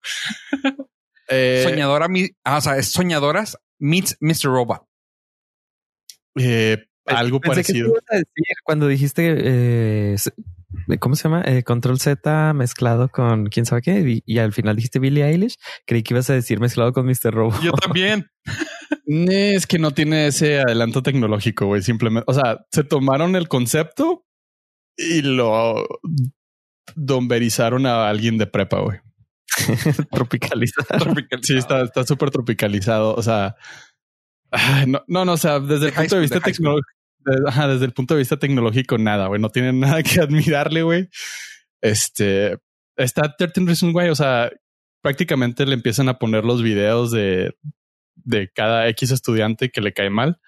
Eh, 1.31 1.61
Soñadora, 1.63 2.07
mi- 2.07 2.29
ah, 2.43 2.57
o 2.57 2.61
sea, 2.61 2.77
es 2.77 2.89
Soñadoras 2.91 3.57
meets 3.79 4.17
Mr. 4.19 4.45
Robot. 4.51 4.83
eh, 6.37 6.77
algo 7.05 7.39
Pensé 7.41 7.61
que 7.61 7.73
te 7.73 7.79
parecido. 7.79 7.87
ibas 7.89 8.03
a 8.11 8.15
decir 8.17 8.45
cuando 8.63 8.87
dijiste, 8.87 9.35
eh, 9.37 10.15
¿cómo 10.99 11.15
se 11.15 11.23
llama? 11.23 11.41
Eh, 11.45 11.63
Control 11.63 11.99
Z 11.99 12.53
mezclado 12.53 13.09
con 13.09 13.47
quién 13.47 13.65
sabe 13.65 13.81
qué. 13.81 13.99
Y, 13.99 14.23
y 14.25 14.37
al 14.37 14.53
final 14.53 14.75
dijiste 14.75 14.99
Billie 14.99 15.25
Eilish. 15.25 15.55
Creí 15.85 16.03
que 16.03 16.13
ibas 16.13 16.29
a 16.29 16.33
decir 16.33 16.59
mezclado 16.59 16.93
con 16.93 17.05
Mr. 17.07 17.31
Robo. 17.33 17.59
Yo 17.61 17.71
también. 17.73 18.27
Eh, 19.07 19.55
Es 19.55 19.67
que 19.67 19.79
no 19.79 19.91
tiene 19.91 20.27
ese 20.27 20.59
adelanto 20.59 21.01
tecnológico, 21.03 21.65
güey. 21.65 21.81
Simplemente, 21.81 22.23
o 22.27 22.33
sea, 22.33 22.65
se 22.71 22.83
tomaron 22.83 23.35
el 23.35 23.47
concepto 23.49 24.25
y 24.95 25.21
lo 25.21 25.85
domberizaron 26.95 27.85
a 27.87 28.07
alguien 28.09 28.37
de 28.37 28.47
prepa, 28.47 28.79
güey. 28.81 28.99
Tropicalizado. 30.11 31.13
Sí, 31.41 31.57
está 31.57 31.81
está 31.83 32.03
súper 32.05 32.31
tropicalizado. 32.31 33.15
O 33.15 33.21
sea, 33.21 33.55
ay, 34.51 34.85
no, 34.87 35.03
no, 35.07 35.25
no, 35.25 35.33
o 35.33 35.37
sea, 35.37 35.59
desde 35.59 35.85
De 35.85 35.87
el 35.89 35.93
punto 35.93 36.15
de 36.15 36.21
vista 36.21 36.35
de 36.35 36.41
tecnológico, 36.41 36.91
desde 37.23 37.85
el 37.85 37.93
punto 37.93 38.13
de 38.13 38.19
vista 38.19 38.37
tecnológico, 38.37 38.97
nada, 38.97 39.27
güey. 39.27 39.41
No 39.41 39.49
tienen 39.49 39.79
nada 39.79 40.03
que 40.03 40.19
admirarle, 40.19 40.83
güey. 40.83 41.09
Este 41.81 42.57
está 42.97 43.35
13 43.35 43.61
Reasons 43.65 43.95
Why. 43.95 44.09
O 44.09 44.15
sea, 44.15 44.51
prácticamente 45.01 45.65
le 45.65 45.73
empiezan 45.73 46.09
a 46.09 46.19
poner 46.19 46.45
los 46.45 46.61
videos 46.61 47.11
de, 47.11 47.55
de 48.15 48.49
cada 48.53 48.87
X 48.89 49.11
estudiante 49.11 49.69
que 49.69 49.81
le 49.81 49.93
cae 49.93 50.09
mal, 50.09 50.39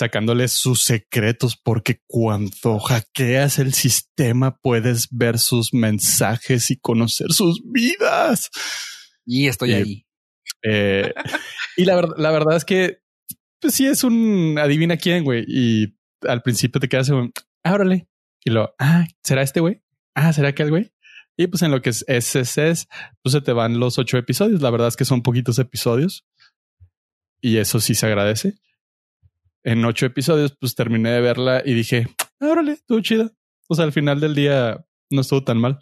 sacándole 0.00 0.48
sus 0.48 0.82
secretos, 0.82 1.56
porque 1.56 2.00
cuando 2.06 2.78
hackeas 2.78 3.58
el 3.58 3.74
sistema 3.74 4.56
puedes 4.56 5.08
ver 5.10 5.38
sus 5.38 5.74
mensajes 5.74 6.70
y 6.70 6.76
conocer 6.76 7.32
sus 7.32 7.62
vidas. 7.64 8.50
Y 9.26 9.46
estoy 9.46 9.72
Eh, 9.72 9.76
ahí. 9.76 10.06
Eh, 10.62 11.14
y 11.76 11.84
la, 11.84 11.96
verdad 11.96 12.14
la 12.16 12.30
verdad 12.30 12.56
es 12.56 12.64
que 12.64 13.02
pues 13.60 13.74
sí 13.74 13.86
es 13.86 14.04
un 14.04 14.58
adivina 14.58 14.96
quién, 14.96 15.22
güey. 15.22 15.44
Y 15.46 15.98
al 16.26 16.42
principio 16.42 16.80
te 16.80 16.88
quedas 16.88 17.10
como, 17.10 17.30
ah. 17.62 17.78
Y 18.42 18.50
lo, 18.50 18.74
ah, 18.78 19.06
¿será 19.22 19.42
este 19.42 19.60
güey? 19.60 19.82
Ah, 20.14 20.32
¿será 20.32 20.48
aquel 20.48 20.70
güey? 20.70 20.92
Y 21.36 21.46
pues 21.46 21.60
en 21.62 21.70
lo 21.70 21.82
que 21.82 21.90
es 21.90 22.06
SSS, 22.08 22.88
pues 23.22 23.32
se 23.32 23.42
te 23.42 23.52
van 23.52 23.78
los 23.78 23.98
ocho 23.98 24.16
episodios. 24.16 24.62
La 24.62 24.70
verdad 24.70 24.88
es 24.88 24.96
que 24.96 25.04
son 25.04 25.22
poquitos 25.22 25.58
episodios. 25.58 26.26
Y 27.42 27.58
eso 27.58 27.80
sí 27.80 27.94
se 27.94 28.06
agradece. 28.06 28.54
En 29.64 29.84
ocho 29.84 30.06
episodios, 30.06 30.56
pues 30.58 30.74
terminé 30.74 31.10
de 31.10 31.20
verla 31.20 31.62
y 31.64 31.74
dije, 31.74 32.06
ah, 32.40 32.46
órale, 32.46 32.72
estuvo 32.72 33.00
chida. 33.00 33.30
O 33.68 33.74
sea, 33.74 33.84
al 33.84 33.92
final 33.92 34.20
del 34.20 34.34
día 34.34 34.84
no 35.10 35.20
estuvo 35.20 35.44
tan 35.44 35.58
mal. 35.58 35.78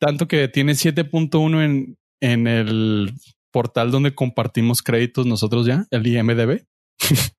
Tanto 0.00 0.26
que 0.26 0.48
tiene 0.48 0.72
7.1 0.72 1.64
en, 1.64 1.98
en 2.20 2.46
el 2.46 3.12
portal 3.52 3.90
donde 3.90 4.14
compartimos 4.14 4.82
créditos 4.82 5.26
nosotros 5.26 5.66
ya, 5.66 5.86
el 5.90 6.06
IMDB. 6.06 6.66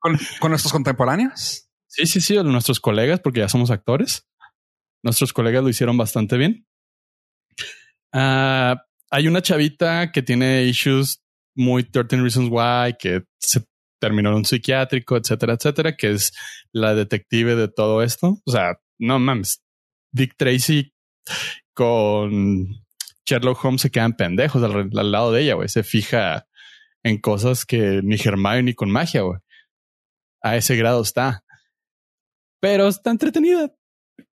¿Con, 0.00 0.18
con 0.40 0.50
nuestros 0.50 0.72
contemporáneos? 0.72 1.68
Sí, 1.88 2.06
sí, 2.06 2.20
sí, 2.20 2.36
nuestros 2.44 2.78
colegas, 2.78 3.20
porque 3.20 3.40
ya 3.40 3.48
somos 3.48 3.70
actores. 3.70 4.28
Nuestros 5.02 5.32
colegas 5.32 5.62
lo 5.62 5.68
hicieron 5.68 5.96
bastante 5.96 6.36
bien. 6.36 6.66
Ah, 8.12 8.84
hay 9.10 9.28
una 9.28 9.42
chavita 9.42 10.12
que 10.12 10.22
tiene 10.22 10.64
issues 10.64 11.22
muy 11.56 11.84
13 11.84 12.16
Reasons 12.18 12.48
Why, 12.50 12.96
que 12.98 13.24
se 13.38 13.64
terminó 14.00 14.30
en 14.30 14.36
un 14.36 14.44
psiquiátrico, 14.44 15.16
etcétera, 15.16 15.54
etcétera, 15.54 15.96
que 15.96 16.12
es 16.12 16.32
la 16.72 16.94
detective 16.94 17.56
de 17.56 17.68
todo 17.68 18.02
esto. 18.02 18.40
O 18.44 18.50
sea, 18.50 18.78
no 18.98 19.18
mames. 19.18 19.62
Dick 20.12 20.36
Tracy 20.36 20.92
con 21.74 22.68
Sherlock 23.26 23.64
Holmes 23.64 23.80
se 23.80 23.90
quedan 23.90 24.16
pendejos 24.16 24.62
al, 24.62 24.90
al 24.96 25.12
lado 25.12 25.32
de 25.32 25.42
ella, 25.42 25.54
güey. 25.54 25.68
Se 25.68 25.82
fija 25.82 26.46
en 27.02 27.20
cosas 27.20 27.64
que 27.64 28.00
ni 28.02 28.16
Hermione 28.16 28.62
ni 28.62 28.74
con 28.74 28.90
magia, 28.90 29.22
güey. 29.22 29.40
A 30.42 30.56
ese 30.56 30.76
grado 30.76 31.02
está. 31.02 31.44
Pero 32.60 32.88
está 32.88 33.10
entretenida. 33.10 33.74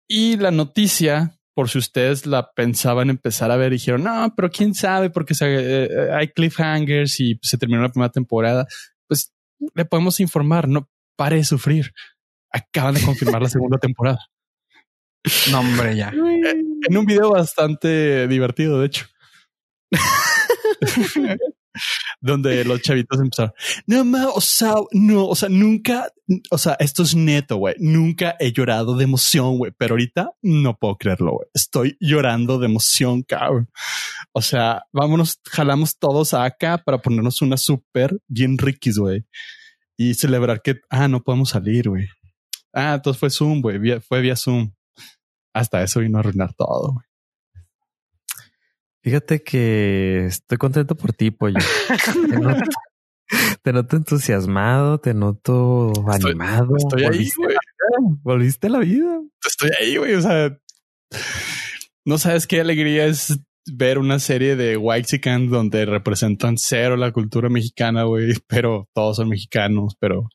Y 0.08 0.36
la 0.36 0.50
noticia, 0.50 1.37
por 1.58 1.68
si 1.68 1.78
ustedes 1.78 2.24
la 2.24 2.52
pensaban 2.52 3.10
empezar 3.10 3.50
a 3.50 3.56
ver, 3.56 3.72
dijeron, 3.72 4.04
no, 4.04 4.32
pero 4.36 4.48
quién 4.48 4.74
sabe, 4.74 5.10
porque 5.10 5.34
se- 5.34 5.86
eh, 5.86 6.12
hay 6.12 6.28
cliffhangers 6.28 7.18
y 7.18 7.36
se 7.42 7.58
terminó 7.58 7.82
la 7.82 7.88
primera 7.88 8.12
temporada. 8.12 8.64
Pues 9.08 9.32
le 9.74 9.84
podemos 9.84 10.20
informar, 10.20 10.68
no 10.68 10.88
pare 11.16 11.34
de 11.34 11.42
sufrir. 11.42 11.92
Acaban 12.52 12.94
de 12.94 13.02
confirmar 13.02 13.42
la 13.42 13.48
segunda 13.48 13.76
temporada. 13.78 14.20
No, 15.50 15.58
hombre, 15.58 15.96
ya. 15.96 16.12
En 16.88 16.96
un 16.96 17.04
video 17.04 17.30
bastante 17.32 18.28
divertido, 18.28 18.78
de 18.78 18.86
hecho. 18.86 19.06
Donde 22.20 22.64
los 22.64 22.82
chavitos 22.82 23.20
empezaron. 23.20 23.52
No, 23.86 24.04
ma, 24.04 24.28
o 24.28 24.40
sea, 24.40 24.74
no, 24.92 25.26
o 25.26 25.36
sea, 25.36 25.48
nunca, 25.48 26.10
o 26.50 26.58
sea, 26.58 26.76
esto 26.80 27.04
es 27.04 27.14
neto, 27.14 27.56
güey. 27.56 27.76
Nunca 27.78 28.36
he 28.40 28.52
llorado 28.52 28.96
de 28.96 29.04
emoción, 29.04 29.58
güey, 29.58 29.72
pero 29.76 29.94
ahorita 29.94 30.32
no 30.42 30.76
puedo 30.76 30.96
creerlo, 30.96 31.32
güey. 31.32 31.46
Estoy 31.54 31.96
llorando 32.00 32.58
de 32.58 32.66
emoción, 32.66 33.22
cabrón. 33.22 33.70
O 34.32 34.42
sea, 34.42 34.82
vámonos, 34.92 35.40
jalamos 35.44 35.98
todos 35.98 36.34
acá 36.34 36.78
para 36.78 36.98
ponernos 36.98 37.40
una 37.40 37.56
súper 37.56 38.18
bien 38.26 38.58
riquis, 38.58 38.98
güey. 38.98 39.24
Y 39.96 40.14
celebrar 40.14 40.62
que, 40.62 40.80
ah, 40.90 41.08
no 41.08 41.22
podemos 41.22 41.50
salir, 41.50 41.88
güey. 41.88 42.06
Ah, 42.72 42.94
entonces 42.94 43.18
fue 43.18 43.30
Zoom, 43.30 43.60
güey. 43.60 44.00
Fue 44.00 44.20
vía 44.20 44.36
Zoom. 44.36 44.72
Hasta 45.54 45.82
eso 45.82 46.00
vino 46.00 46.18
a 46.18 46.20
arruinar 46.20 46.54
todo, 46.54 46.92
güey. 46.92 47.07
Fíjate 49.08 49.42
que 49.42 50.26
estoy 50.26 50.58
contento 50.58 50.94
por 50.94 51.14
ti, 51.14 51.30
pollo. 51.30 51.56
te, 52.28 52.38
noto, 52.38 52.60
te 53.62 53.72
noto 53.72 53.96
entusiasmado, 53.96 54.98
te 55.00 55.14
noto 55.14 55.92
Estoy- 56.12 56.32
animado. 56.32 56.76
Estoy 56.76 57.02
ahí, 57.04 57.08
volviste, 57.08 57.42
güey. 57.42 57.56
volviste 58.22 58.66
a 58.66 58.70
la 58.70 58.78
vida. 58.80 59.18
Estoy 59.46 59.70
ahí, 59.80 59.96
güey. 59.96 60.12
O 60.12 60.20
sea, 60.20 60.58
no 62.04 62.18
sabes 62.18 62.46
qué 62.46 62.60
alegría 62.60 63.06
es 63.06 63.38
ver 63.72 63.98
una 63.98 64.18
serie 64.18 64.56
de 64.56 64.76
Whitezican 64.76 65.48
donde 65.48 65.86
representan 65.86 66.56
cero 66.58 66.98
la 66.98 67.10
cultura 67.10 67.48
mexicana, 67.48 68.02
güey, 68.04 68.34
pero 68.46 68.88
todos 68.94 69.16
son 69.16 69.30
mexicanos, 69.30 69.94
pero 69.98 70.28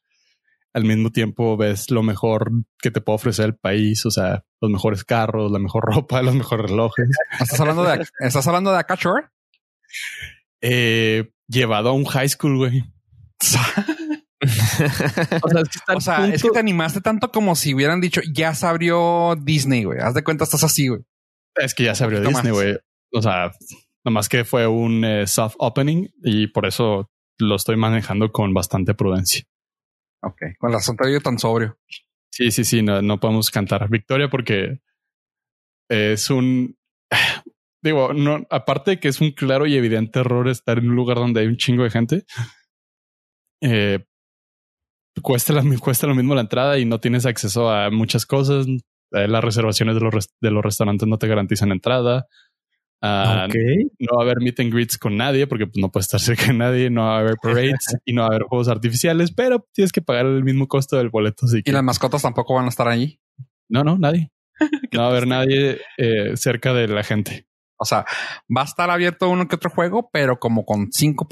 al 0.73 0.83
mismo 0.85 1.11
tiempo 1.11 1.55
ves 1.57 1.91
lo 1.91 2.01
mejor 2.03 2.51
que 2.79 2.91
te 2.91 2.99
puede 3.01 3.15
ofrecer 3.15 3.45
el 3.45 3.55
país, 3.55 4.05
o 4.05 4.11
sea, 4.11 4.43
los 4.61 4.71
mejores 4.71 5.03
carros, 5.03 5.51
la 5.51 5.59
mejor 5.59 5.83
ropa, 5.95 6.21
los 6.21 6.35
mejores 6.35 6.69
relojes, 6.71 7.07
¿Estás 7.39 7.59
hablando 7.59 7.83
de, 7.83 8.05
¿estás 8.19 8.47
hablando 8.47 8.71
de 8.71 8.77
acá, 8.79 8.95
Shore? 8.99 9.27
eh, 10.61 11.31
llevado 11.47 11.89
a 11.89 11.93
un 11.93 12.05
high 12.05 12.29
school, 12.29 12.57
güey. 12.57 12.83
O 15.43 15.49
sea, 15.49 15.61
es 15.61 15.69
que, 15.69 15.77
está 15.77 15.91
al 15.93 15.97
O 15.97 16.01
sea, 16.01 16.27
es 16.27 16.33
que 16.41 16.47
punto- 16.49 16.53
te 16.53 16.59
animaste 16.59 16.99
tanto 17.01 17.31
como 17.31 17.55
si 17.55 17.73
hubieran 17.73 18.01
dicho 18.01 18.19
ya 18.33 18.53
se 18.53 18.65
abrió 18.65 19.35
Disney, 19.41 19.85
güey. 19.85 19.99
Haz 20.01 20.13
de 20.15 20.23
cuenta, 20.23 20.43
estás 20.43 20.63
así, 20.65 20.89
güey. 20.89 21.01
Es 21.55 21.73
que 21.73 21.83
ya 21.85 21.95
se 21.95 22.03
abrió 22.03 22.19
Disney, 22.21 22.51
güey. 22.51 22.75
O 23.13 23.21
sea, 23.21 23.51
nomás 24.03 24.27
que 24.27 24.43
fue 24.43 24.67
un 24.67 25.05
eh, 25.05 25.27
soft 25.27 25.55
opening 25.59 26.07
y 26.23 26.47
por 26.47 26.65
eso 26.65 27.09
lo 27.39 27.55
estoy 27.55 27.77
manejando 27.77 28.31
con 28.33 28.53
bastante 28.53 28.93
prudencia. 28.93 29.43
Ok. 30.23 30.41
Con 30.57 30.71
la 30.71 30.79
sonrisa 30.79 31.19
tan 31.19 31.37
sobrio. 31.37 31.77
Sí, 32.31 32.49
sí, 32.51 32.63
sí, 32.63 32.81
no, 32.81 33.01
no 33.01 33.19
podemos 33.19 33.51
cantar 33.51 33.89
victoria 33.89 34.29
porque 34.29 34.79
es 35.89 36.29
un... 36.29 36.77
Digo, 37.83 38.13
no, 38.13 38.47
aparte 38.49 38.91
de 38.91 38.99
que 38.99 39.09
es 39.09 39.19
un 39.19 39.31
claro 39.31 39.67
y 39.67 39.75
evidente 39.75 40.19
error 40.19 40.47
estar 40.47 40.77
en 40.77 40.89
un 40.89 40.95
lugar 40.95 41.17
donde 41.17 41.41
hay 41.41 41.47
un 41.47 41.57
chingo 41.57 41.83
de 41.83 41.89
gente, 41.89 42.23
eh, 43.61 44.05
cuesta, 45.21 45.51
la, 45.51 45.63
cuesta 45.79 46.07
lo 46.07 46.15
mismo 46.15 46.33
la 46.33 46.41
entrada 46.41 46.79
y 46.79 46.85
no 46.85 47.01
tienes 47.01 47.25
acceso 47.25 47.69
a 47.69 47.89
muchas 47.91 48.25
cosas. 48.25 48.67
Eh, 48.67 49.27
las 49.27 49.43
reservaciones 49.43 49.95
de 49.95 50.01
los, 50.01 50.29
de 50.39 50.51
los 50.51 50.63
restaurantes 50.63 51.07
no 51.07 51.17
te 51.17 51.27
garantizan 51.27 51.71
entrada. 51.71 52.25
Ah, 53.05 53.49
no 53.99 54.15
va 54.15 54.21
a 54.21 54.23
haber 54.23 54.37
meet 54.39 54.61
and 54.61 54.71
greets 54.71 54.97
con 54.97 55.17
nadie 55.17 55.45
porque 55.45 55.67
pues, 55.67 55.77
no 55.77 55.91
puedes 55.91 56.05
estar 56.05 56.21
cerca 56.21 56.45
de 56.45 56.53
nadie, 56.53 56.89
no 56.89 57.01
va 57.01 57.17
a 57.17 57.19
haber 57.19 57.35
parades 57.35 57.73
y 58.05 58.13
no 58.13 58.21
va 58.21 58.27
a 58.27 58.29
haber 58.29 58.43
juegos 58.43 58.69
artificiales, 58.69 59.33
pero 59.33 59.67
tienes 59.73 59.91
que 59.91 60.01
pagar 60.01 60.25
el 60.25 60.45
mismo 60.45 60.69
costo 60.69 60.95
del 60.95 61.09
boleto. 61.09 61.45
Así 61.45 61.57
Y 61.57 61.63
que 61.63 61.73
las 61.73 61.83
mascotas 61.83 62.21
tampoco 62.21 62.53
van 62.53 62.65
a 62.65 62.69
estar 62.69 62.87
ahí. 62.87 63.19
no, 63.67 63.83
no, 63.83 63.97
nadie. 63.97 64.31
No 64.93 65.01
va 65.01 65.07
a 65.07 65.09
haber 65.09 65.27
nadie 65.27 65.81
eh, 65.97 66.37
cerca 66.37 66.73
de 66.73 66.87
la 66.87 67.03
gente. 67.03 67.47
O 67.77 67.85
sea, 67.85 68.05
va 68.55 68.61
a 68.61 68.65
estar 68.65 68.89
abierto 68.89 69.27
uno 69.27 69.47
que 69.47 69.55
otro 69.55 69.69
juego, 69.69 70.09
pero 70.13 70.39
como 70.39 70.63
con 70.63 70.91
cinco 70.91 71.27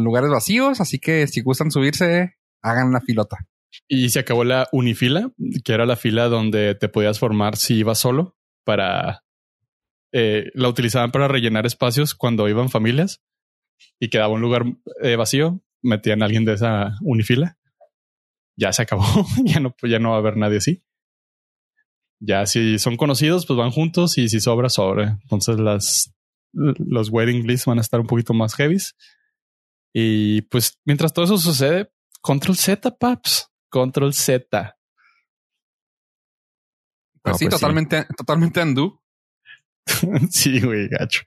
lugares 0.00 0.30
vacíos. 0.30 0.80
Así 0.80 0.98
que 0.98 1.28
si 1.28 1.42
gustan 1.42 1.70
subirse, 1.70 2.34
hagan 2.62 2.92
la 2.92 3.00
filota. 3.00 3.46
Y 3.86 4.08
se 4.08 4.20
acabó 4.20 4.42
la 4.42 4.68
unifila, 4.72 5.30
que 5.64 5.72
era 5.72 5.86
la 5.86 5.96
fila 5.96 6.28
donde 6.28 6.74
te 6.74 6.88
podías 6.88 7.18
formar 7.18 7.56
si 7.56 7.74
ibas 7.76 7.98
solo 7.98 8.36
para 8.64 9.22
eh, 10.12 10.50
la 10.54 10.68
utilizaban 10.68 11.10
para 11.10 11.28
rellenar 11.28 11.66
espacios 11.66 12.14
cuando 12.14 12.48
iban 12.48 12.70
familias 12.70 13.22
y 13.98 14.10
quedaba 14.10 14.34
un 14.34 14.40
lugar 14.40 14.64
eh, 15.02 15.16
vacío, 15.16 15.60
metían 15.82 16.22
a 16.22 16.26
alguien 16.26 16.44
de 16.44 16.54
esa 16.54 16.98
unifila. 17.00 17.58
Ya 18.56 18.72
se 18.72 18.82
acabó, 18.82 19.04
ya 19.44 19.60
no, 19.60 19.74
ya 19.82 19.98
no 19.98 20.10
va 20.10 20.16
a 20.16 20.18
haber 20.18 20.36
nadie 20.36 20.58
así. 20.58 20.82
Ya 22.20 22.46
si 22.46 22.78
son 22.78 22.96
conocidos, 22.96 23.46
pues 23.46 23.56
van 23.56 23.70
juntos 23.72 24.16
y 24.18 24.28
si 24.28 24.40
sobra, 24.40 24.68
sobra. 24.68 25.18
Entonces 25.22 25.58
las 25.58 26.14
los 26.52 27.08
wedding 27.10 27.46
lists 27.46 27.66
van 27.66 27.78
a 27.78 27.80
estar 27.80 27.98
un 28.00 28.06
poquito 28.06 28.34
más 28.34 28.54
heavies. 28.54 28.94
Y 29.92 30.42
pues 30.42 30.78
mientras 30.84 31.12
todo 31.12 31.24
eso 31.24 31.38
sucede, 31.38 31.92
control 32.20 32.56
Z, 32.56 32.96
paps. 32.98 33.48
Control 33.68 34.12
Z. 34.12 34.76
Pues 37.22 37.38
sí, 37.38 37.46
pues 37.46 37.60
totalmente, 37.60 38.06
totalmente 38.16 38.60
andú. 38.60 39.01
sí, 40.30 40.60
güey, 40.60 40.88
gacho. 40.88 41.22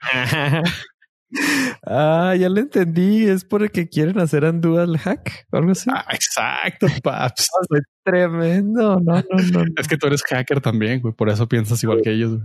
ah, 1.86 2.36
ya 2.38 2.50
lo 2.50 2.60
entendí. 2.60 3.28
Es 3.28 3.46
porque 3.46 3.90
quieren 3.90 4.20
hacer 4.20 4.44
undo 4.44 4.80
al 4.80 4.98
hack 4.98 5.46
o 5.52 5.58
algo 5.58 5.72
así. 5.72 5.90
Ah, 5.94 6.06
exacto, 6.12 6.88
paps. 7.04 7.50
tremendo. 8.06 9.00
No, 9.00 9.16
no, 9.16 9.24
no, 9.52 9.64
Es 9.78 9.88
que 9.88 9.98
tú 9.98 10.08
eres 10.08 10.24
hacker 10.24 10.62
también, 10.62 11.02
güey. 11.02 11.14
Por 11.14 11.30
eso 11.30 11.48
piensas 11.48 11.82
igual 11.84 12.02
que 12.02 12.12
ellos. 12.12 12.40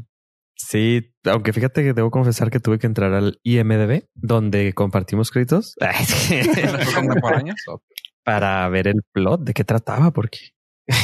Sí, 0.57 1.12
aunque 1.25 1.53
fíjate 1.53 1.83
que 1.83 1.94
debo 1.94 2.11
confesar 2.11 2.51
que 2.51 2.61
tuve 2.61 2.79
que 2.79 2.87
entrar 2.87 3.14
al 3.14 3.40
IMDB, 3.42 4.05
donde 4.14 4.75
compartimos 4.75 5.31
créditos 5.31 5.75
para 8.25 8.68
ver 8.68 8.88
el 8.88 9.01
plot 9.12 9.42
de 9.42 9.55
qué 9.55 9.64
trataba, 9.64 10.11
porque 10.11 10.38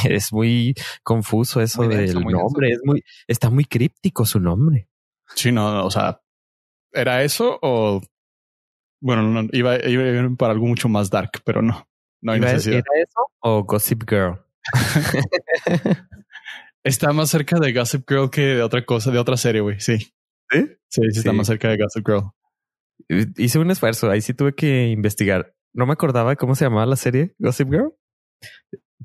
es 0.07 0.31
muy 0.31 0.75
confuso 1.03 1.61
eso 1.61 1.87
del 1.87 2.13
nombre. 2.13 2.71
Es 2.71 2.81
muy, 2.83 3.03
está 3.27 3.49
muy 3.49 3.65
críptico 3.65 4.25
su 4.25 4.39
nombre. 4.39 4.87
Sí, 5.35 5.51
no, 5.51 5.85
o 5.85 5.91
sea, 5.91 6.21
¿era 6.91 7.23
eso 7.23 7.59
o 7.61 8.01
bueno, 8.99 9.23
no, 9.23 9.47
iba, 9.51 9.73
a 9.73 9.89
ir 9.89 10.35
para 10.37 10.53
algo 10.53 10.65
mucho 10.65 10.89
más 10.89 11.09
dark, 11.09 11.41
pero 11.45 11.61
no, 11.61 11.87
no 12.21 12.31
hay 12.31 12.39
necesidad. 12.39 12.77
¿Era 12.77 13.03
eso 13.03 13.31
o 13.39 13.63
Gossip 13.63 14.03
Girl? 14.09 14.39
está 16.83 17.13
más 17.13 17.29
cerca 17.29 17.59
de 17.59 17.73
Gossip 17.73 18.09
Girl 18.09 18.29
que 18.29 18.41
de 18.41 18.63
otra 18.63 18.83
cosa, 18.85 19.11
de 19.11 19.19
otra 19.19 19.37
serie, 19.37 19.61
güey. 19.61 19.79
Sí. 19.79 19.97
¿Sí? 20.49 20.65
Sí, 20.89 21.01
sí, 21.11 21.19
está 21.19 21.33
más 21.33 21.47
cerca 21.47 21.69
de 21.69 21.77
Gossip 21.77 22.07
Girl. 22.07 22.31
Hice 23.37 23.59
un 23.59 23.69
esfuerzo, 23.69 24.09
ahí 24.09 24.21
sí 24.21 24.33
tuve 24.33 24.55
que 24.55 24.87
investigar. 24.87 25.53
No 25.73 25.85
me 25.85 25.93
acordaba 25.93 26.35
cómo 26.35 26.55
se 26.55 26.65
llamaba 26.65 26.85
la 26.85 26.95
serie 26.95 27.35
Gossip 27.37 27.69
Girl. 27.69 27.93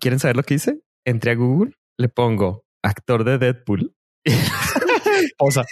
¿Quieren 0.00 0.18
saber 0.18 0.36
lo 0.36 0.42
que 0.42 0.54
hice? 0.54 0.80
Entré 1.04 1.32
a 1.32 1.34
Google, 1.34 1.74
le 1.98 2.08
pongo 2.08 2.64
actor 2.82 3.24
de 3.24 3.38
Deadpool. 3.38 3.94
o 5.38 5.50
sea, 5.50 5.64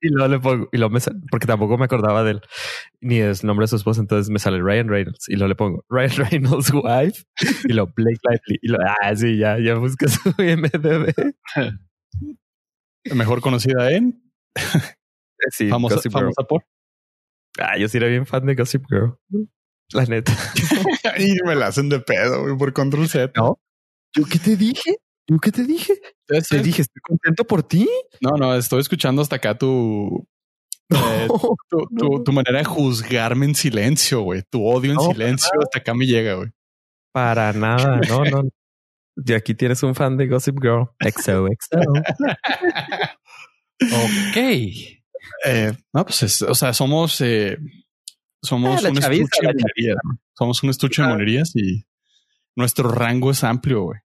y 0.00 0.08
luego 0.08 0.28
le 0.28 0.40
pongo, 0.40 0.68
y 0.72 0.78
lo 0.78 0.90
me 0.90 1.00
porque 1.30 1.46
tampoco 1.46 1.76
me 1.78 1.84
acordaba 1.84 2.22
de 2.22 2.32
él, 2.32 2.40
ni 3.00 3.18
del 3.18 3.36
nombre 3.42 3.64
de 3.64 3.68
su 3.68 3.76
esposa. 3.76 4.00
Entonces 4.00 4.30
me 4.30 4.38
sale 4.38 4.60
Ryan 4.62 4.88
Reynolds 4.88 5.28
y 5.28 5.36
lo 5.36 5.48
le 5.48 5.54
pongo 5.54 5.84
Ryan 5.90 6.30
Reynolds 6.30 6.72
wife 6.72 7.24
y 7.64 7.72
lo 7.72 7.86
Blake 7.86 8.20
Lively 8.28 8.58
y 8.62 8.68
lo, 8.68 8.78
ah, 8.80 9.14
sí, 9.16 9.38
ya, 9.38 9.58
ya 9.58 9.74
busca 9.74 10.08
su 10.08 10.30
IMDb. 10.42 11.12
Mejor 13.14 13.40
conocida 13.40 13.90
en 13.90 14.22
sí, 15.50 15.68
famosa, 15.68 16.00
famosa 16.10 16.42
por. 16.42 16.64
Ah, 17.58 17.76
yo 17.78 17.88
sí 17.88 17.96
era 17.96 18.08
bien 18.08 18.26
fan 18.26 18.46
de 18.46 18.54
Gossip 18.54 18.84
Girl. 18.88 19.18
La 19.92 20.04
neta. 20.04 20.32
y 21.18 21.36
me 21.44 21.54
la 21.54 21.68
hacen 21.68 21.88
de 21.88 22.00
pedo 22.00 22.42
güey, 22.42 22.56
por 22.56 22.72
control 22.72 23.08
Z. 23.08 23.32
No. 23.36 23.58
¿Yo 24.14 24.24
qué 24.24 24.38
te 24.38 24.56
dije? 24.56 24.96
¿Yo 25.28 25.38
qué 25.38 25.52
te 25.52 25.64
dije? 25.64 25.94
Te 26.26 26.62
dije, 26.62 26.82
estoy 26.82 27.00
contento 27.02 27.44
por 27.44 27.62
ti. 27.62 27.88
No, 28.20 28.36
no, 28.36 28.54
estoy 28.54 28.80
escuchando 28.80 29.20
hasta 29.20 29.36
acá 29.36 29.56
tu, 29.56 30.26
eh, 30.90 31.28
tu, 32.24 32.32
manera 32.32 32.58
de 32.58 32.64
juzgarme 32.64 33.44
en 33.44 33.54
silencio, 33.54 34.22
güey. 34.22 34.42
Tu 34.48 34.64
odio 34.66 34.92
en 34.92 35.00
silencio 35.00 35.50
hasta 35.62 35.80
acá 35.80 35.92
me 35.92 36.06
llega, 36.06 36.34
güey. 36.34 36.48
Para 37.12 37.52
nada, 37.52 38.00
no, 38.08 38.24
no. 38.24 38.48
De 39.16 39.34
aquí 39.34 39.54
tienes 39.54 39.82
un 39.82 39.94
fan 39.94 40.16
de 40.16 40.28
Gossip 40.28 40.58
Girl. 40.62 40.88
XOXO. 41.00 41.82
ok. 43.82 44.36
Eh, 45.44 45.72
no, 45.92 46.04
pues, 46.04 46.42
o 46.42 46.54
sea, 46.54 46.72
somos, 46.72 47.20
eh, 47.20 47.58
somos 48.42 48.82
ah, 48.84 48.88
un 48.88 48.98
estuche 48.98 49.40
de 49.42 49.54
monerías. 49.54 49.96
Somos 50.38 50.62
un 50.62 50.70
estuche 50.70 51.02
de 51.02 51.08
monerías 51.08 51.54
y 51.54 51.84
nuestro 52.56 52.90
rango 52.90 53.30
es 53.30 53.44
amplio, 53.44 53.82
güey. 53.82 54.00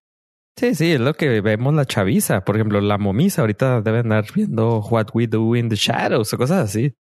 Sí, 0.56 0.76
sí, 0.76 0.92
es 0.92 1.00
lo 1.00 1.16
que 1.16 1.42
vemos 1.42 1.74
la 1.74 1.86
chaviza. 1.86 2.46
Por 2.46 2.56
ejemplo, 2.56 2.80
la 2.80 2.98
momisa 2.98 3.42
ahorita 3.42 3.82
debe 3.82 4.00
andar 4.00 4.26
viendo 4.34 4.80
What 4.80 5.08
We 5.14 5.28
Do 5.28 5.56
in 5.56 5.70
the 5.70 5.76
Shadows 5.76 6.34
o 6.34 6.38
cosas 6.38 6.70
así. 6.70 6.96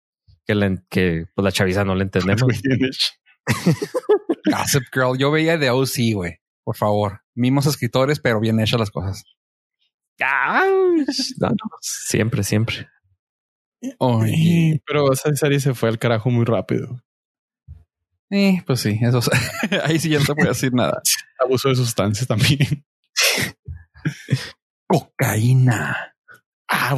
Que, 0.46 0.56
la, 0.56 0.76
que 0.90 1.26
pues, 1.36 1.44
la 1.44 1.52
chaviza 1.52 1.84
no 1.84 1.96
le 1.96 2.04
entendemos. 2.04 2.44
Gossip 4.46 4.84
Girl. 4.94 5.18
Yo 5.18 5.32
veía 5.32 5.58
de 5.58 5.70
OC, 5.70 6.14
güey. 6.14 6.38
Por 6.64 6.78
favor. 6.78 7.22
Mismos 7.36 7.66
escritores, 7.66 8.20
pero 8.20 8.40
bien 8.40 8.60
hechas 8.60 8.80
las 8.80 8.92
cosas. 8.92 9.24
siempre, 11.82 12.44
siempre. 12.44 12.88
pero 14.86 15.12
esa 15.12 15.36
serie 15.36 15.60
se 15.60 15.74
fue 15.74 15.90
al 15.90 15.98
carajo 15.98 16.30
muy 16.30 16.46
rápido. 16.46 17.02
Eh, 18.30 18.62
pues 18.66 18.80
sí, 18.80 18.98
eso 19.02 19.20
ahí 19.84 20.00
sí 20.00 20.10
ya 20.10 20.20
no 20.20 20.26
se 20.26 20.36
puede 20.36 20.50
decir 20.50 20.74
nada. 20.74 21.02
Abuso 21.40 21.70
de 21.70 21.76
sustancias 21.76 22.28
también. 22.28 22.86
Cocaína. 24.88 26.16
Ah, 26.68 26.96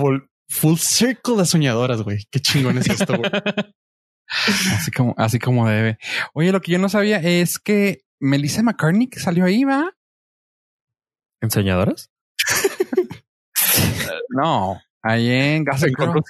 full 0.49 0.77
circle 0.77 1.37
de 1.37 1.45
soñadoras, 1.45 2.01
güey. 2.01 2.25
Qué 2.29 2.39
chingón 2.39 2.77
es 2.77 2.89
esto, 2.89 3.17
güey. 3.17 3.31
así 4.73 4.91
como, 4.91 5.15
así 5.17 5.39
como 5.39 5.67
debe. 5.67 5.97
Oye, 6.33 6.51
lo 6.51 6.61
que 6.61 6.71
yo 6.71 6.79
no 6.79 6.89
sabía 6.89 7.17
es 7.17 7.59
que 7.59 8.03
Melissa 8.19 8.63
McCartney 8.63 9.07
que 9.07 9.19
salió 9.19 9.45
ahí, 9.45 9.63
va. 9.63 9.95
¿En 11.41 11.51
soñadoras? 11.51 12.11
no, 14.29 14.79
ahí 15.01 15.29
en 15.29 15.65
Gossip 15.65 15.93
Girl. 15.97 16.23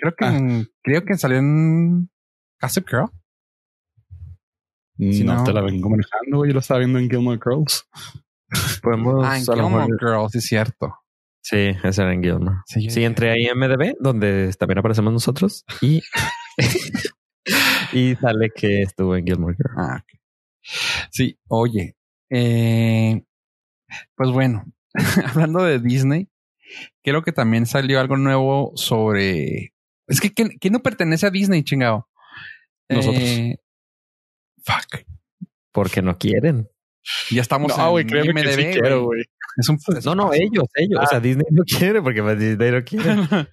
Creo 0.00 0.14
que, 0.16 0.24
ah. 0.24 0.64
creo 0.82 1.04
que 1.04 1.18
salió 1.18 1.38
en 1.38 2.10
Gossip 2.60 2.88
Girl. 2.88 3.10
no, 4.96 5.44
te 5.44 5.52
la 5.52 5.60
vengo 5.60 5.90
manejando, 5.90 6.38
güey. 6.38 6.48
Yo 6.48 6.54
lo 6.54 6.60
estaba 6.60 6.78
viendo 6.78 6.98
en 6.98 7.10
Gilmore 7.10 7.40
Girls. 7.44 7.86
Podemos. 8.82 9.24
Ah, 9.24 9.38
en 9.38 9.44
Gilmore 9.44 9.86
Girls, 9.98 10.32
sí, 10.32 10.40
cierto. 10.40 10.94
Sí, 11.42 11.72
ese 11.82 12.02
era 12.02 12.12
en 12.12 12.22
Gilmore. 12.22 12.58
Sí, 12.66 12.88
sí 12.88 13.04
entré 13.04 13.30
ahí 13.30 13.44
en 13.46 13.58
MDB, 13.58 13.96
donde 14.00 14.52
también 14.58 14.78
aparecemos 14.78 15.12
nosotros, 15.12 15.64
y, 15.82 16.02
y 17.92 18.14
sale 18.16 18.50
que 18.54 18.82
estuvo 18.82 19.14
en 19.16 19.26
Gilmore 19.26 19.56
Girls. 19.56 19.74
Ah, 19.76 20.02
Sí, 21.10 21.38
oye, 21.48 21.96
eh, 22.30 23.22
pues 24.14 24.30
bueno, 24.30 24.64
hablando 25.26 25.62
de 25.62 25.78
Disney, 25.78 26.28
creo 27.02 27.22
que 27.22 27.32
también 27.32 27.66
salió 27.66 28.00
algo 28.00 28.16
nuevo 28.16 28.72
sobre. 28.76 29.74
Es 30.06 30.20
que 30.20 30.32
¿quién, 30.32 30.58
no 30.70 30.80
pertenece 30.80 31.26
a 31.26 31.30
Disney, 31.30 31.62
chingado? 31.62 32.08
Nosotros. 32.88 33.22
Eh, 33.22 33.58
fuck. 34.64 35.04
Porque 35.72 36.02
no 36.02 36.18
quieren. 36.18 36.68
Ya 37.30 37.42
estamos 37.42 37.76
no, 37.76 37.98
en 37.98 38.08
créeme 38.08 38.42
que 38.42 38.52
sí 38.52 38.64
quiero, 38.72 39.04
güey. 39.04 39.24
Es 39.56 39.68
un, 39.68 39.78
no, 40.04 40.14
no, 40.14 40.32
ellos, 40.32 40.64
ellos. 40.74 41.00
O 41.02 41.06
sea, 41.06 41.18
ah. 41.18 41.20
Disney 41.20 41.46
no 41.50 41.62
quiere 41.64 42.02
porque 42.02 42.22
pues, 42.22 42.38
Disney 42.38 42.70
no 42.72 42.84
quiere. 42.84 43.04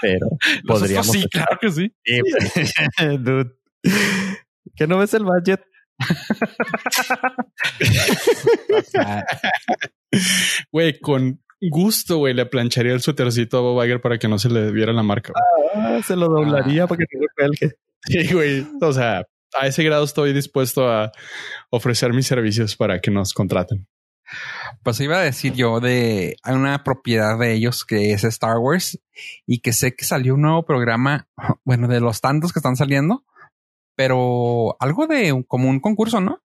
Pero 0.00 0.26
podríamos. 0.66 1.10
Sí, 1.10 1.26
claro 1.30 1.58
que 1.60 1.70
sí. 1.70 1.94
Dude. 3.18 3.52
¿Que 4.76 4.86
no 4.86 4.98
ves 4.98 5.14
el 5.14 5.24
budget? 5.24 5.62
Güey, 10.70 11.00
con 11.00 11.42
gusto, 11.60 12.18
güey, 12.18 12.34
le 12.34 12.46
plancharía 12.46 12.92
el 12.92 13.00
suétercito 13.00 13.58
a 13.58 13.62
Bob 13.62 13.84
Iger 13.84 14.00
para 14.00 14.16
que 14.18 14.28
no 14.28 14.38
se 14.38 14.48
le 14.48 14.70
viera 14.70 14.92
la 14.92 15.02
marca. 15.02 15.32
Ah, 15.74 16.00
se 16.04 16.14
lo 16.14 16.28
doblaría 16.28 16.86
para 16.86 16.98
que 16.98 17.06
no 17.16 17.22
lo 17.22 17.28
cuelgue. 17.34 17.72
Sí, 18.06 18.32
güey. 18.32 18.64
O 18.80 18.92
sea, 18.92 19.26
a 19.58 19.66
ese 19.66 19.82
grado 19.84 20.04
estoy 20.04 20.32
dispuesto 20.32 20.88
a 20.88 21.12
ofrecer 21.70 22.12
mis 22.12 22.26
servicios 22.26 22.76
para 22.76 23.00
que 23.00 23.10
nos 23.10 23.32
contraten. 23.32 23.86
Pues 24.82 25.00
iba 25.00 25.18
a 25.18 25.22
decir 25.22 25.54
yo 25.54 25.80
de 25.80 26.36
una 26.46 26.82
propiedad 26.82 27.38
de 27.38 27.54
ellos 27.54 27.84
que 27.84 28.12
es 28.12 28.24
Star 28.24 28.58
Wars 28.58 28.98
y 29.46 29.60
que 29.60 29.72
sé 29.72 29.94
que 29.94 30.04
salió 30.04 30.34
un 30.34 30.42
nuevo 30.42 30.64
programa, 30.64 31.28
bueno, 31.64 31.88
de 31.88 32.00
los 32.00 32.20
tantos 32.20 32.52
que 32.52 32.58
están 32.58 32.76
saliendo, 32.76 33.24
pero 33.96 34.76
algo 34.80 35.06
de 35.06 35.44
como 35.46 35.68
un 35.68 35.80
concurso, 35.80 36.20
¿no? 36.20 36.42